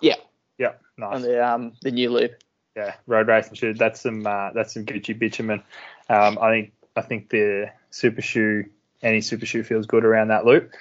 [0.00, 0.16] Yeah.
[0.58, 0.72] Yeah.
[0.98, 1.16] Nice.
[1.16, 2.42] On the um the new loop.
[2.74, 3.74] Yeah, road racing shoe.
[3.74, 5.62] That's some uh, that's some Gucci bitumen.
[6.08, 8.66] Um, I think I think the super shoe
[9.02, 10.72] any super shoe feels good around that loop.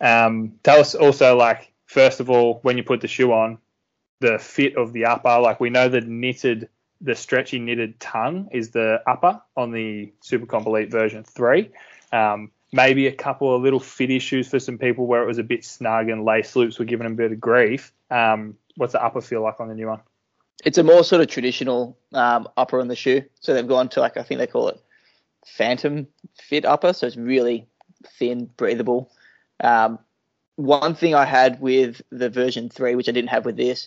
[0.00, 3.58] Um, tell us also like first of all when you put the shoe on,
[4.20, 5.38] the fit of the upper.
[5.40, 6.68] Like we know the knitted
[7.00, 11.70] the stretchy knitted tongue is the upper on the Super Elite version three.
[12.12, 15.44] Um, maybe a couple of little fit issues for some people where it was a
[15.44, 17.92] bit snug and lace loops were giving them a bit of grief.
[18.10, 20.00] Um, what's the upper feel like on the new one?
[20.64, 23.22] It's a more sort of traditional um, upper on the shoe.
[23.38, 24.80] So they've gone to like I think they call it
[25.46, 26.92] phantom fit upper.
[26.92, 27.68] So it's really
[28.18, 29.12] thin, breathable.
[29.62, 30.00] Um,
[30.56, 33.86] one thing I had with the version three, which I didn't have with this,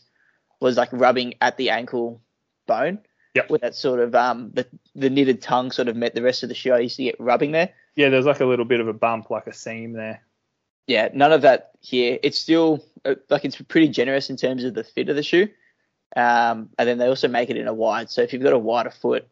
[0.62, 2.22] was like rubbing at the ankle
[2.68, 3.00] bone.
[3.36, 3.50] Yep.
[3.50, 4.66] With that sort of um the
[4.96, 6.72] the knitted tongue sort of met the rest of the shoe.
[6.72, 7.74] I used to get rubbing there.
[7.98, 10.22] Yeah, there's like a little bit of a bump, like a seam there.
[10.86, 12.20] Yeah, none of that here.
[12.22, 15.50] It's still uh, like it's pretty generous in terms of the fit of the shoe.
[16.16, 18.12] Um, and then they also make it in a wide.
[18.12, 19.28] So if you've got a wider foot,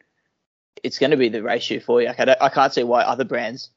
[0.83, 2.07] it's going to be the race shoe for you.
[2.07, 3.69] Like I, I can't see why other brands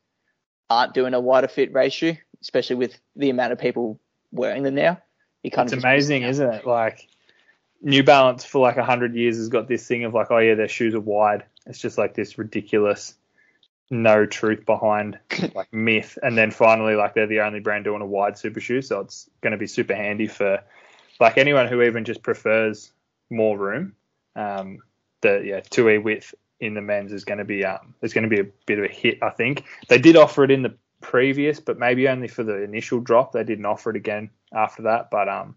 [0.71, 4.01] aren't doing a wider fit race shoe, especially with the amount of people
[4.33, 5.03] wearing them now.
[5.43, 6.67] You kind it's of amazing, isn't it?
[6.67, 7.07] Like
[7.83, 10.55] New Balance for like a hundred years has got this thing of like, oh yeah,
[10.55, 11.45] their shoes are wide.
[11.67, 13.15] It's just like this ridiculous
[13.91, 15.19] no truth behind
[15.55, 16.19] like myth.
[16.23, 19.29] And then finally, like they're the only brand doing a wide super shoe, so it's
[19.41, 20.63] going to be super handy for
[21.21, 22.93] like anyone who even just prefers
[23.31, 23.95] more room.
[24.37, 24.79] Um,
[25.21, 28.29] the yeah two e width in the men's is going to be um it's going
[28.29, 29.19] to be a bit of a hit.
[29.23, 33.01] I think they did offer it in the previous, but maybe only for the initial
[33.01, 33.33] drop.
[33.33, 35.11] They didn't offer it again after that.
[35.11, 35.55] But um,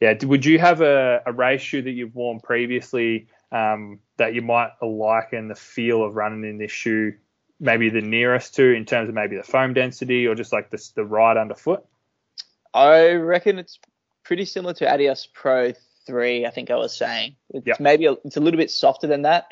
[0.00, 4.42] yeah, would you have a, a race shoe that you've worn previously um, that you
[4.42, 7.14] might liken the feel of running in this shoe,
[7.58, 10.90] maybe the nearest to in terms of maybe the foam density or just like the,
[10.94, 11.84] the ride underfoot?
[12.74, 13.78] I reckon it's
[14.24, 15.72] pretty similar to Adios Pro
[16.06, 17.36] 3, I think I was saying.
[17.50, 17.80] It's Yep.
[17.80, 19.46] maybe a, it's a little bit softer than that.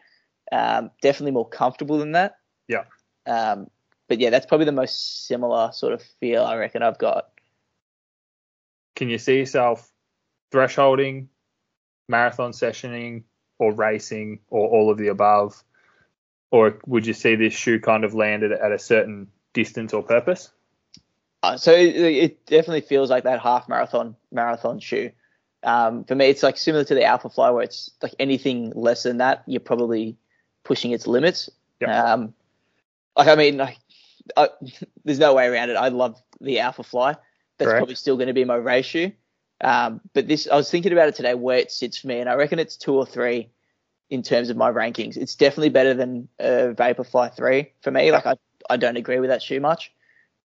[0.52, 2.36] Um, definitely more comfortable than that.
[2.68, 2.84] Yeah.
[3.26, 3.70] Um,
[4.08, 7.30] but yeah, that's probably the most similar sort of feel I reckon I've got.
[8.94, 9.90] Can you see yourself
[10.52, 11.26] thresholding,
[12.08, 13.24] marathon sessioning,
[13.58, 15.64] or racing, or all of the above?
[16.54, 20.52] Or would you see this shoe kind of landed at a certain distance or purpose?
[21.42, 25.10] Uh, so it, it definitely feels like that half marathon marathon shoe.
[25.64, 29.16] Um, for me, it's like similar to the Alphafly, where it's like anything less than
[29.16, 30.16] that, you're probably
[30.62, 31.50] pushing its limits.
[31.80, 32.12] Yeah.
[32.12, 32.34] Um,
[33.16, 33.78] like I mean, like,
[34.36, 34.50] I,
[35.04, 35.76] there's no way around it.
[35.76, 37.16] I love the Alphafly.
[37.58, 37.80] That's Correct.
[37.80, 39.10] probably still going to be my race shoe.
[39.60, 42.30] Um, but this, I was thinking about it today, where it sits for me, and
[42.30, 43.48] I reckon it's two or three
[44.14, 45.16] in terms of my rankings.
[45.16, 48.12] It's definitely better than uh, Vaporfly three for me.
[48.12, 48.36] Like I,
[48.70, 49.92] I don't agree with that shoe much.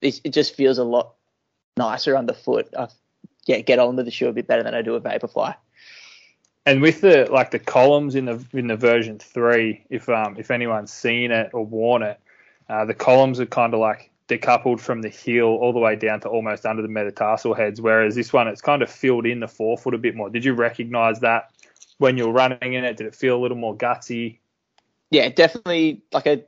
[0.00, 1.14] This, it just feels a lot
[1.76, 2.68] nicer underfoot.
[2.76, 2.88] I
[3.46, 5.54] yeah, get on with the shoe a bit better than I do a Vaporfly.
[6.64, 10.50] And with the like the columns in the in the version three, if um if
[10.50, 12.20] anyone's seen it or worn it,
[12.68, 16.20] uh, the columns are kind of like decoupled from the heel all the way down
[16.20, 17.80] to almost under the metatarsal heads.
[17.80, 20.30] Whereas this one, it's kind of filled in the forefoot a bit more.
[20.30, 21.50] Did you recognise that
[22.02, 22.96] when you're running in it?
[22.96, 24.38] Did it feel a little more gutsy?
[25.10, 26.02] Yeah, definitely.
[26.12, 26.42] Like I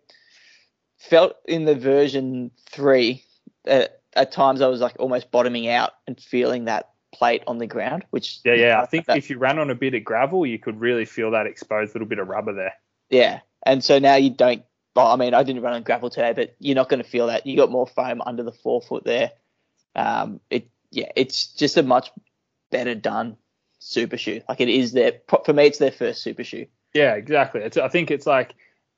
[0.99, 3.25] felt in the version three,
[3.67, 7.69] uh, at times I was like almost bottoming out and feeling that plate on the
[7.69, 8.05] ground.
[8.11, 8.83] Which Yeah, yeah.
[8.83, 11.31] I think that- if you ran on a bit of gravel, you could really feel
[11.31, 12.75] that exposed little bit of rubber there.
[13.09, 14.65] Yeah, and so now you don't.
[14.97, 17.29] Well, I mean, I didn't run on gravel today, but you're not going to feel
[17.29, 17.47] that.
[17.47, 19.31] You got more foam under the forefoot there.
[19.95, 22.11] Um, it yeah, it's just a much
[22.71, 23.37] better done
[23.85, 24.41] super shoe.
[24.49, 26.67] Like it is their for me, it's their first super shoe.
[26.95, 27.61] Yeah, exactly.
[27.61, 28.55] It's, I think it's like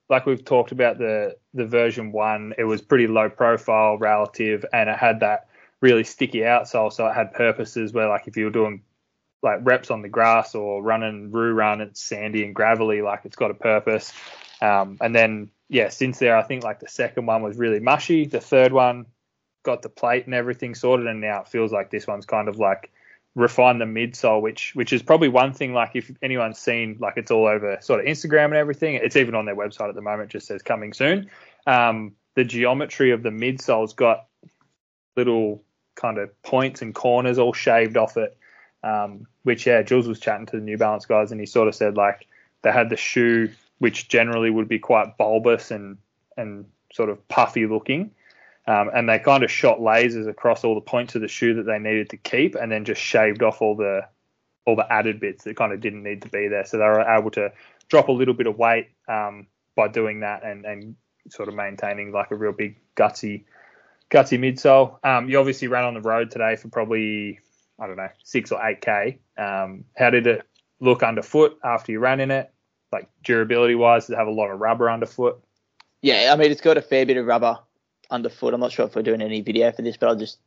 [0.09, 2.55] like we've talked about the the version one.
[2.57, 5.49] It was pretty low profile relative, and it had that
[5.81, 8.83] really sticky outsole, so it had purposes where like if you were doing
[9.43, 13.37] like reps on the grass or running roo run, it's sandy and gravelly, like it's
[13.37, 14.13] got a purpose.
[14.63, 18.27] Um, and then yeah, since there, I think like the second one was really mushy.
[18.27, 19.07] The third one
[19.65, 22.59] got the plate and everything sorted, and now it feels like this one's kind of
[22.59, 22.93] like
[23.37, 25.73] refine the midsole, which which is probably one thing.
[25.73, 28.95] Like if anyone's seen, like it's all over sort of Instagram and everything.
[28.95, 30.31] It's even on their website at the moment.
[30.31, 31.31] Just says coming soon.
[31.67, 34.27] Um, the geometry of the midsole's got
[35.17, 35.63] little
[35.95, 38.37] kind of points and corners all shaved off it.
[38.83, 41.75] Um, which yeah, Jules was chatting to the New Balance guys, and he sort of
[41.75, 42.27] said like
[42.63, 45.99] they had the shoe, which generally would be quite bulbous and
[46.39, 48.13] and sort of puffy looking.
[48.69, 51.67] Um, and they kind of shot lasers across all the points of the shoe that
[51.67, 54.03] they needed to keep, and then just shaved off all the
[54.65, 56.65] all the added bits that kind of didn't need to be there.
[56.65, 57.53] So they were able to
[57.89, 60.97] drop a little bit of weight um, by doing that, and and
[61.31, 63.45] sort of maintaining like a real big gutsy
[64.11, 64.99] gutsy midsole.
[65.05, 67.41] Um, you obviously ran on the road today for probably
[67.79, 69.19] I don't know six or eight k.
[69.39, 70.43] Um, how did it
[70.81, 72.53] look underfoot after you ran in it?
[72.93, 75.43] Like durability wise, did it have a lot of rubber underfoot?
[76.03, 77.59] Yeah, I mean it's got a fair bit of rubber
[78.11, 78.55] underfoot.
[78.55, 80.39] I'm not sure if we're doing any video for this, but I'll just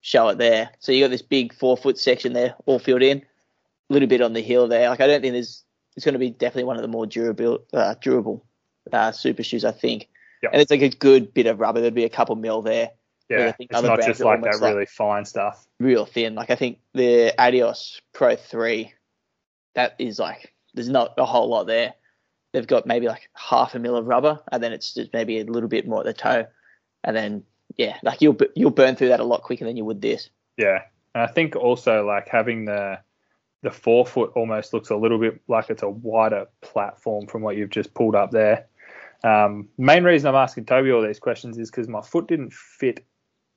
[0.00, 0.70] show it there.
[0.78, 4.32] So you got this big forefoot section there, all filled in, a little bit on
[4.32, 4.88] the heel there.
[4.88, 5.64] Like I don't think there's
[5.96, 8.44] it's going to be definitely one of the more durable uh, durable
[8.92, 10.08] uh, super shoes, I think.
[10.42, 10.52] Yep.
[10.52, 11.80] And it's like a good bit of rubber.
[11.80, 12.90] There'd be a couple mil there,
[13.28, 15.66] Yeah, Yeah, I think it's not just like that like- really fine stuff.
[15.78, 16.34] real thin.
[16.34, 18.94] Like I think the Adios Pro Three,
[19.74, 21.94] that is like there's not a whole lot there.
[22.52, 25.44] They've got maybe like half a mil of rubber, and then it's just maybe a
[25.44, 26.46] little bit more at the toe,
[27.04, 27.42] and then
[27.76, 30.30] yeah, like you'll you'll burn through that a lot quicker than you would this.
[30.56, 30.82] Yeah,
[31.14, 32.98] and I think also like having the
[33.62, 37.70] the forefoot almost looks a little bit like it's a wider platform from what you've
[37.70, 38.66] just pulled up there.
[39.22, 43.04] Um, main reason I'm asking Toby all these questions is because my foot didn't fit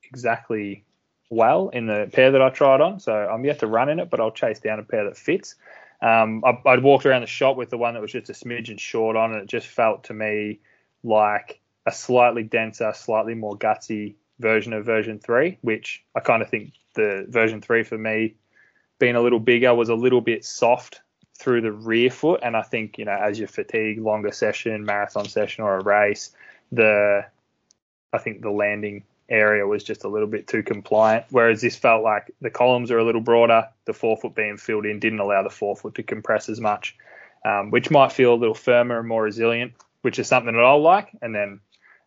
[0.02, 0.84] exactly
[1.30, 4.10] well in the pair that I tried on, so I'm yet to run in it,
[4.10, 5.54] but I'll chase down a pair that fits.
[6.02, 8.78] Um, I, I'd walked around the shop with the one that was just a smidgen
[8.78, 10.60] short on, and it just felt to me
[11.02, 16.48] like a slightly denser, slightly more gutsy version of version three, which I kind of
[16.48, 18.34] think the version three for me
[18.98, 21.00] being a little bigger was a little bit soft
[21.38, 22.40] through the rear foot.
[22.42, 26.30] And I think, you know, as you fatigue, longer session, marathon session or a race,
[26.72, 27.26] the
[28.12, 31.26] I think the landing area was just a little bit too compliant.
[31.30, 35.00] Whereas this felt like the columns are a little broader, the forefoot being filled in
[35.00, 36.96] didn't allow the forefoot to compress as much,
[37.44, 40.82] um, which might feel a little firmer and more resilient, which is something that I'll
[40.82, 41.10] like.
[41.20, 41.60] And then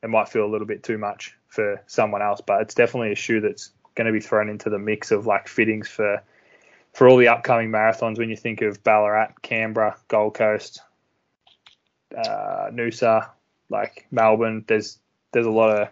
[0.08, 2.42] it might feel a little bit too much for someone else.
[2.42, 5.48] But it's definitely a shoe that's going to be thrown into the mix of like
[5.48, 6.24] fittings for
[6.94, 8.18] for all the upcoming marathons.
[8.18, 10.82] When you think of Ballarat, Canberra, Gold Coast,
[12.18, 13.30] uh, Noosa,
[13.70, 14.98] like Melbourne, there's
[15.34, 15.90] there's a lot of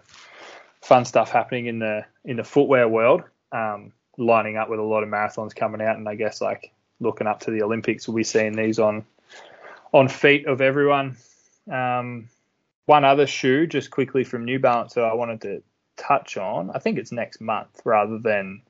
[0.82, 3.24] fun stuff happening in the in the footwear world.
[3.52, 6.72] Um, lining up with a lot of marathons coming out, and I guess like
[7.02, 9.06] looking up to the Olympics, we'll be seeing these on
[9.92, 11.18] on feet of everyone.
[11.70, 12.30] Um,
[12.86, 15.64] one other shoe, just quickly from New Balance, that I wanted to
[15.98, 16.72] touch on.
[16.72, 18.62] I think it's next month rather than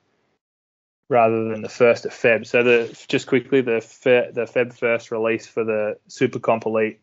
[1.08, 2.48] rather than the first of Feb.
[2.48, 7.00] So the just quickly the Fe, the Feb first release for the Super Comp Elite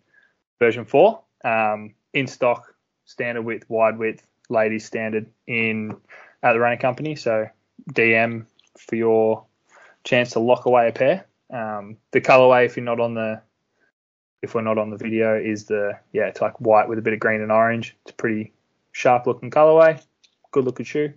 [0.58, 2.74] version four um, in stock,
[3.04, 5.96] standard width, wide width, ladies standard in
[6.42, 7.14] at the running company.
[7.14, 7.46] So
[7.92, 8.46] DM
[8.78, 9.44] for your
[10.04, 11.26] chance to lock away a pair.
[11.52, 13.42] Um, the colorway, if you're not on the
[14.42, 17.12] if we're not on the video, is the yeah, it's like white with a bit
[17.12, 17.96] of green and orange.
[18.02, 18.52] It's a pretty
[18.90, 20.02] sharp looking colorway,
[20.50, 21.14] good looking shoe.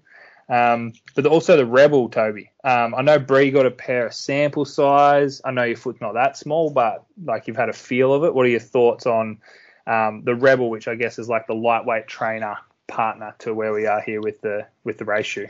[0.48, 2.52] Um, but also the Rebel, Toby.
[2.64, 5.42] Um, I know Bree got a pair of sample size.
[5.44, 8.34] I know your foot's not that small, but like you've had a feel of it.
[8.34, 9.40] What are your thoughts on
[9.88, 12.58] um, the Rebel, which I guess is like the lightweight trainer
[12.88, 15.48] partner to where we are here with the with the race shoe?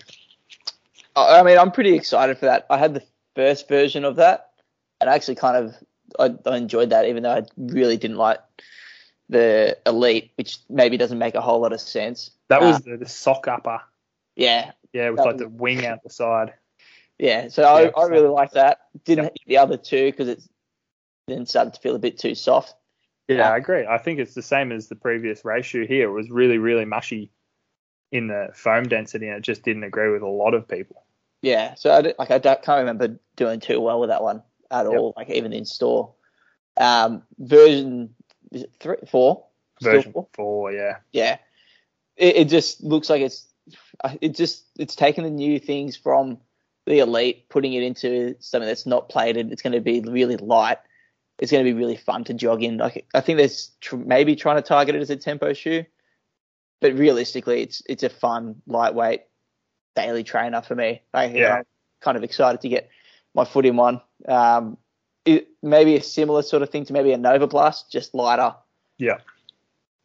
[1.16, 2.66] I mean, I'm pretty excited for that.
[2.70, 3.04] I had the
[3.36, 4.52] first version of that,
[5.00, 5.76] and I actually kind of
[6.20, 8.40] I, I enjoyed that, even though I really didn't like
[9.30, 12.32] the elite, which maybe doesn't make a whole lot of sense.
[12.50, 13.82] That was uh, the, the, sock upper.
[14.36, 14.72] Yeah.
[14.94, 16.54] Yeah, with like was, the wing out the side.
[17.18, 18.80] Yeah, so yeah, I, I really like that.
[19.04, 19.36] Didn't yep.
[19.48, 20.44] the other two because it
[21.28, 22.74] then started to feel a bit too soft.
[23.28, 23.86] Yeah, I agree.
[23.88, 26.10] I think it's the same as the previous ratio here.
[26.10, 27.32] It was really, really mushy
[28.12, 31.04] in the foam density, and it just didn't agree with a lot of people.
[31.42, 35.00] Yeah, so I like I can't remember doing too well with that one at yep.
[35.00, 36.14] all, like even in store.
[36.78, 38.16] Um, version
[38.52, 39.46] is it three, four?
[39.82, 40.28] Version four?
[40.34, 40.72] four?
[40.72, 40.98] yeah.
[41.12, 41.38] Yeah,
[42.18, 43.48] it, it just looks like it's
[44.22, 46.40] it just it's taking the new things from
[46.86, 49.52] the elite, putting it into something that's not plated.
[49.52, 50.78] It's going to be really light.
[51.40, 52.78] It's going to be really fun to jog in.
[52.78, 55.86] Like I think there's tr- maybe trying to target it as a tempo shoe,
[56.82, 59.22] but realistically, it's it's a fun, lightweight
[59.96, 61.02] daily trainer for me.
[61.14, 61.56] Like, yeah.
[61.56, 61.64] I'm
[62.02, 62.90] kind of excited to get
[63.36, 64.02] my foot in one.
[64.28, 64.78] Um,
[65.26, 68.56] it, maybe a similar sort of thing to maybe a Novablast, just lighter.
[68.98, 69.18] Yeah,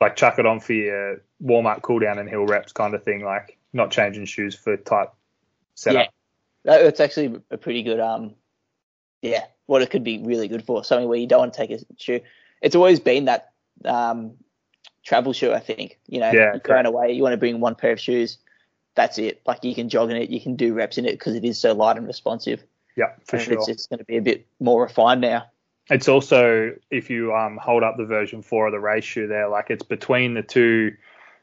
[0.00, 3.04] like chuck it on for your warm up, cool down, and hill reps kind of
[3.04, 3.24] thing.
[3.24, 5.12] Like not changing shoes for type
[5.74, 6.08] setup.
[6.64, 8.00] Yeah, that's actually a pretty good.
[8.00, 8.34] Um,
[9.22, 11.70] yeah, what it could be really good for something where you don't want to take
[11.70, 12.20] a shoe.
[12.62, 13.52] It's always been that
[13.84, 14.32] um,
[15.04, 15.52] travel shoe.
[15.52, 18.38] I think you know, yeah, going away, you want to bring one pair of shoes.
[18.96, 19.42] That's it.
[19.46, 21.60] Like you can jog in it, you can do reps in it because it is
[21.60, 22.64] so light and responsive.
[23.00, 23.54] Yeah, for and sure.
[23.54, 25.46] It's, it's going to be a bit more refined now.
[25.88, 29.48] It's also if you um, hold up the version four of the race shoe there,
[29.48, 30.94] like it's between the two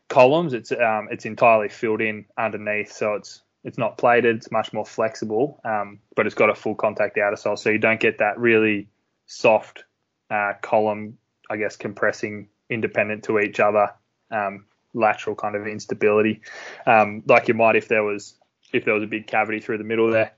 [0.08, 0.54] columns.
[0.54, 4.38] It's um, it's entirely filled in underneath, so it's it's not plated.
[4.38, 7.80] It's much more flexible, um, but it's got a full contact outer sole, so you
[7.80, 8.88] don't get that really
[9.26, 9.84] soft
[10.30, 11.18] uh, column,
[11.50, 13.92] I guess, compressing independent to each other,
[14.30, 16.42] um, lateral kind of instability,
[16.86, 18.36] um, like you might if there was
[18.72, 20.34] if there was a big cavity through the middle there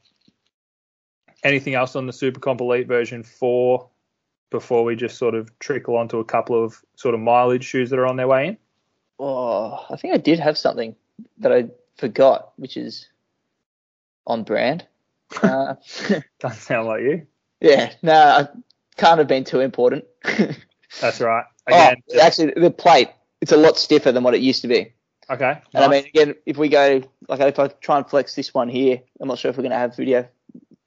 [1.43, 3.90] anything else on the Super Comp Elite version four
[4.50, 8.00] before we just sort of trickle onto a couple of sort of mileage shoes that
[8.00, 8.58] are on their way in?
[9.19, 10.95] Oh, I think I did have something
[11.40, 13.08] that I forgot, which is
[14.27, 14.85] on brand.
[15.43, 15.76] Uh,
[16.40, 17.27] Doesn't sound like you.
[17.61, 18.48] Yeah, no, I
[18.98, 20.03] can't have been too important.
[21.00, 21.45] That's right.
[21.69, 22.26] Oh, again, oh, just...
[22.26, 23.09] actually, the plate
[23.42, 24.92] it's a lot stiffer than what it used to be.
[25.30, 25.51] Okay.
[25.51, 25.61] Nice.
[25.74, 28.69] And I mean, again, if we go like if I try and flex this one
[28.69, 30.27] here, I'm not sure if we're going to have video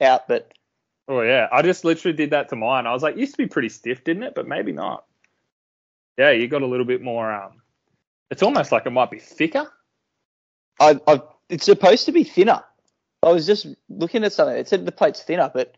[0.03, 0.53] out, but
[1.09, 2.87] oh yeah, I just literally did that to mine.
[2.87, 4.35] I was like, used to be pretty stiff, didn't it?
[4.35, 5.05] But maybe not.
[6.19, 7.33] Yeah, you got a little bit more.
[7.33, 7.63] Um,
[8.31, 9.71] it's almost like it might be thicker.
[10.81, 12.63] I, I, it's supposed to be thinner.
[13.23, 14.57] I was just looking at something.
[14.57, 15.77] It said the plate's thinner, but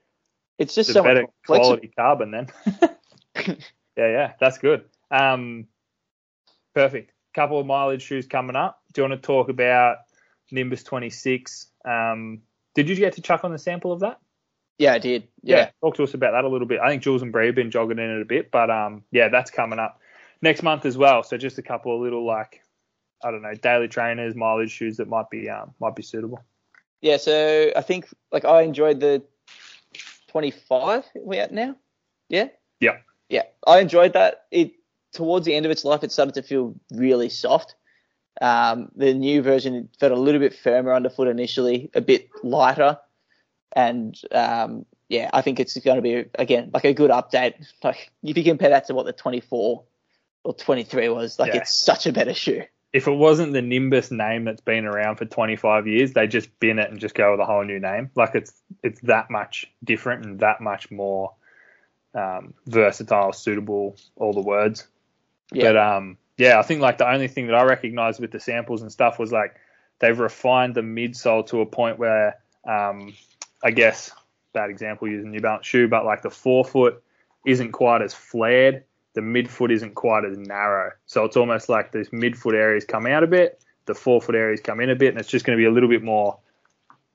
[0.59, 2.49] it's just it's so better much quality carbon then.
[3.47, 3.57] yeah,
[3.97, 4.85] yeah, that's good.
[5.11, 5.67] Um,
[6.75, 7.13] perfect.
[7.35, 8.81] Couple of mileage shoes coming up.
[8.93, 9.99] Do you want to talk about
[10.53, 11.67] Nimbus 26?
[11.85, 12.43] Um,
[12.75, 14.19] did you get to chuck on the sample of that?
[14.79, 15.29] Yeah, I did.
[15.43, 15.57] Yeah.
[15.57, 15.71] yeah.
[15.81, 16.81] Talk to us about that a little bit.
[16.81, 19.29] I think Jules and Bree have been jogging in it a bit, but um, yeah,
[19.29, 20.01] that's coming up
[20.43, 21.23] next month as well.
[21.23, 22.63] So just a couple of little like,
[23.23, 26.43] I don't know, daily trainers, mileage shoes that might be um might be suitable.
[27.01, 27.19] Yeah.
[27.19, 29.23] So I think like I enjoyed the
[30.29, 31.77] 25 we at now.
[32.29, 32.49] Yeah.
[32.81, 32.99] Yeah.
[33.29, 33.45] Yeah.
[33.67, 34.47] I enjoyed that.
[34.51, 34.73] It
[35.13, 37.77] towards the end of its life, it started to feel really soft.
[38.41, 42.99] Um, the new version felt a little bit firmer underfoot initially, a bit lighter,
[43.75, 47.55] and um, yeah, I think it's going to be again like a good update.
[47.83, 49.85] Like if you compare that to what the 24
[50.45, 51.61] or 23 was, like yeah.
[51.61, 52.65] it's such a better shoe.
[52.95, 56.79] if it wasn't the Nimbus name that's been around for 25 years, they just bin
[56.79, 58.11] it and just go with a whole new name.
[58.15, 61.35] Like it's it's that much different and that much more
[62.15, 64.87] um, versatile, suitable, all the words.
[65.53, 65.65] Yeah.
[65.65, 68.83] But um, yeah, I think like the only thing that I recognized with the samples
[68.83, 69.57] and stuff was like
[70.01, 73.15] they've refined the midsole to a point where um,
[73.63, 74.11] I guess
[74.53, 77.03] bad example using New Balance shoe, but like the forefoot
[77.47, 78.85] isn't quite as flared.
[79.15, 80.93] The midfoot isn't quite as narrow.
[81.07, 84.81] So it's almost like this midfoot areas come out a bit, the forefoot areas come
[84.81, 86.39] in a bit, and it's just going to be a little bit more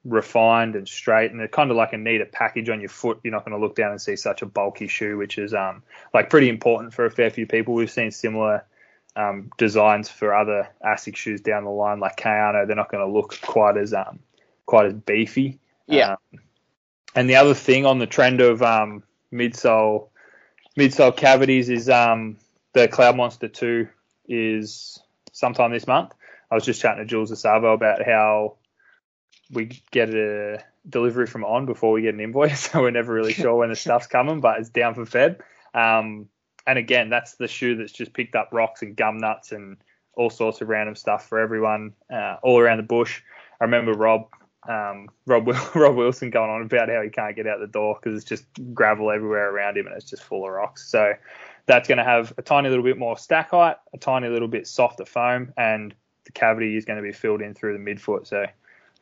[0.06, 1.32] refined and straight.
[1.32, 3.20] And it's kind of like a neater package on your foot.
[3.24, 5.84] You're not going to look down and see such a bulky shoe, which is um
[6.14, 7.74] like pretty important for a fair few people.
[7.74, 8.64] We've seen similar
[9.20, 12.66] um, designs for other ASIC shoes down the line, like Kayano.
[12.66, 14.20] They're not going to look quite as um
[14.66, 15.60] quite as beefy.
[15.88, 16.14] Yeah.
[16.14, 16.40] Um,
[17.16, 20.10] and the other thing on the trend of um, midsole
[20.78, 22.38] midsole cavities is um,
[22.74, 23.88] the Cloud Monster 2
[24.28, 25.02] is
[25.34, 26.14] sometime this month.
[26.50, 28.56] I was just chatting to Jules Asavo about how
[29.52, 33.34] we get a delivery from on before we get an invoice, so we're never really
[33.42, 35.40] sure when the stuff's coming, but it's down for Feb.
[35.74, 36.30] Um,
[36.68, 39.78] and again, that's the shoe that's just picked up rocks and gum nuts and
[40.16, 43.22] all sorts of random stuff for everyone uh, all around the bush.
[43.60, 44.28] I remember Rob
[44.68, 48.18] um, Rob Rob Wilson going on about how he can't get out the door because
[48.18, 50.90] it's just gravel everywhere around him and it's just full of rocks.
[50.90, 51.14] So
[51.66, 54.68] that's going to have a tiny little bit more stack height, a tiny little bit
[54.68, 55.94] softer foam, and
[56.26, 58.28] the cavity is going to be filled in through the midfoot.
[58.28, 58.46] So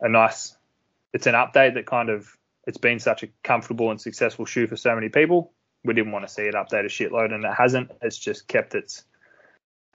[0.01, 0.55] a nice,
[1.13, 4.75] it's an update that kind of it's been such a comfortable and successful shoe for
[4.75, 5.53] so many people.
[5.87, 7.91] We didn't want to see it update a shitload, and it hasn't.
[8.01, 9.03] It's just kept its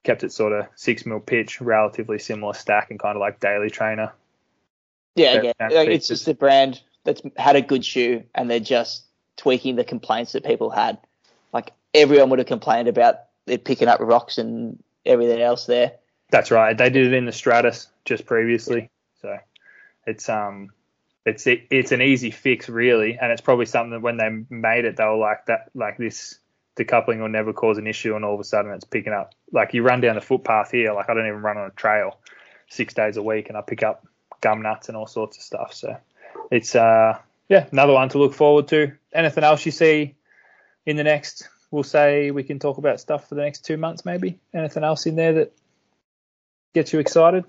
[0.03, 3.69] kept its sort of six mil pitch, relatively similar stack, and kind of like daily
[3.69, 4.13] trainer
[5.15, 9.05] Yeah, again, like, it's just a brand that's had a good shoe, and they're just
[9.37, 10.97] tweaking the complaints that people had.
[11.53, 13.15] Like everyone would have complained about
[13.45, 15.93] it picking up rocks and everything else there.
[16.31, 16.77] That's right.
[16.77, 18.89] They did it in the Stratus just previously,
[19.21, 19.37] so
[20.07, 20.71] it's um,
[21.25, 24.85] it's it, it's an easy fix really, and it's probably something that when they made
[24.85, 26.39] it, they were like that, like this
[26.75, 29.33] decoupling will never cause an issue, and all of a sudden it's picking up.
[29.51, 32.19] Like you run down the footpath here, like I don't even run on a trail
[32.69, 34.05] six days a week, and I pick up
[34.41, 35.73] gum nuts and all sorts of stuff.
[35.73, 35.97] So
[36.51, 38.91] it's uh, yeah, another one to look forward to.
[39.13, 40.15] Anything else you see
[40.85, 41.47] in the next?
[41.71, 44.39] We'll say we can talk about stuff for the next two months, maybe.
[44.53, 45.53] Anything else in there that
[46.73, 47.45] gets you excited?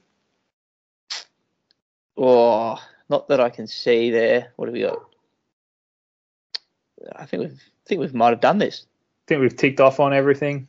[2.16, 4.52] Oh, not that I can see there.
[4.56, 4.98] What have we got?
[7.14, 8.86] I think we've I think we might have done this.
[8.86, 10.68] I think we've ticked off on everything.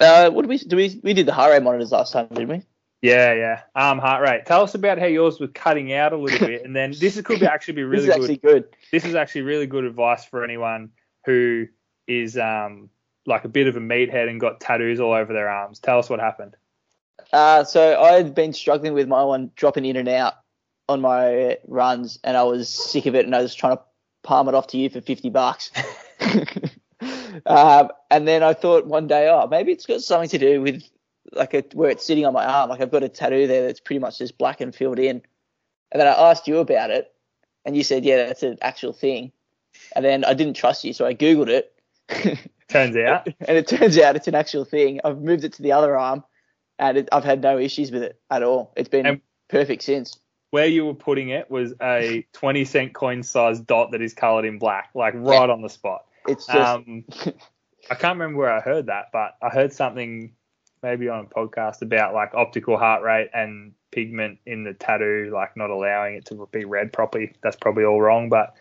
[0.00, 0.76] Uh, what did we do?
[0.76, 2.62] We we did the heart rate monitors last time, didn't we?
[3.02, 3.60] Yeah, yeah.
[3.74, 4.46] Um, heart rate.
[4.46, 7.40] Tell us about how yours was cutting out a little bit, and then this could
[7.40, 8.14] be actually be really good.
[8.14, 8.64] actually good.
[8.90, 10.90] This is actually really good advice for anyone
[11.26, 11.66] who
[12.06, 12.90] is um
[13.26, 15.78] like a bit of a meathead and got tattoos all over their arms.
[15.78, 16.56] Tell us what happened.
[17.32, 20.34] Uh, so I've been struggling with my one dropping in and out
[20.88, 23.82] on my runs, and I was sick of it, and I was trying to
[24.22, 25.70] palm it off to you for fifty bucks.
[27.46, 30.82] um, and then I thought one day, oh, maybe it's got something to do with
[31.32, 32.70] like a, where it's sitting on my arm.
[32.70, 35.22] Like I've got a tattoo there that's pretty much just black and filled in.
[35.90, 37.12] And then I asked you about it,
[37.64, 39.32] and you said, yeah, that's an actual thing.
[39.94, 41.72] And then I didn't trust you, so I googled it.
[42.68, 45.00] Turns out, and it turns out it's an actual thing.
[45.04, 46.24] I've moved it to the other arm,
[46.78, 48.72] and it, I've had no issues with it at all.
[48.76, 50.18] It's been And- perfect since.
[50.52, 54.44] Where you were putting it was a twenty cent coin sized dot that is coloured
[54.44, 56.04] in black, like right on the spot.
[56.28, 57.04] It's just Um,
[57.90, 60.34] I can't remember where I heard that, but I heard something
[60.82, 65.56] maybe on a podcast about like optical heart rate and pigment in the tattoo, like
[65.56, 67.32] not allowing it to be read properly.
[67.42, 68.54] That's probably all wrong, but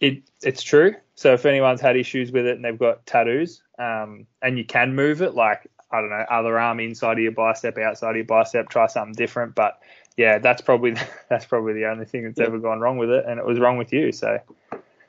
[0.00, 0.94] it it's true.
[1.16, 4.94] So if anyone's had issues with it and they've got tattoos, um, and you can
[4.94, 8.24] move it, like I don't know, other arm inside of your bicep, outside of your
[8.24, 9.56] bicep, try something different.
[9.56, 9.80] But
[10.18, 10.96] yeah, that's probably
[11.30, 13.78] that's probably the only thing that's ever gone wrong with it, and it was wrong
[13.78, 14.12] with you.
[14.12, 14.40] So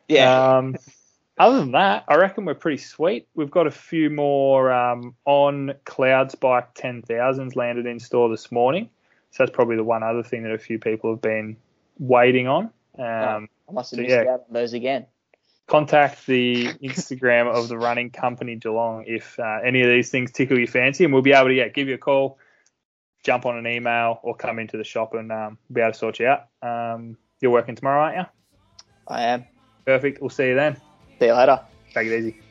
[0.07, 0.57] yeah.
[0.57, 0.77] um,
[1.38, 3.27] other than that, I reckon we're pretty sweet.
[3.33, 8.89] We've got a few more um, on Cloud Spike 10,000s landed in store this morning.
[9.31, 11.57] So that's probably the one other thing that a few people have been
[11.97, 12.65] waiting on.
[12.97, 14.33] Um, I must have so missed yeah.
[14.33, 15.05] out on those again.
[15.67, 20.57] contact the Instagram of the running company Geelong if uh, any of these things tickle
[20.57, 22.38] your fancy, and we'll be able to yeah give you a call,
[23.23, 26.19] jump on an email, or come into the shop and um, be able to sort
[26.19, 26.48] you out.
[26.61, 28.25] Um, you're working tomorrow, aren't you?
[29.07, 29.45] I am.
[29.85, 30.22] Perfect.
[30.22, 30.75] We'll see you then.
[31.19, 31.59] See you later.
[31.93, 32.41] Take it easy.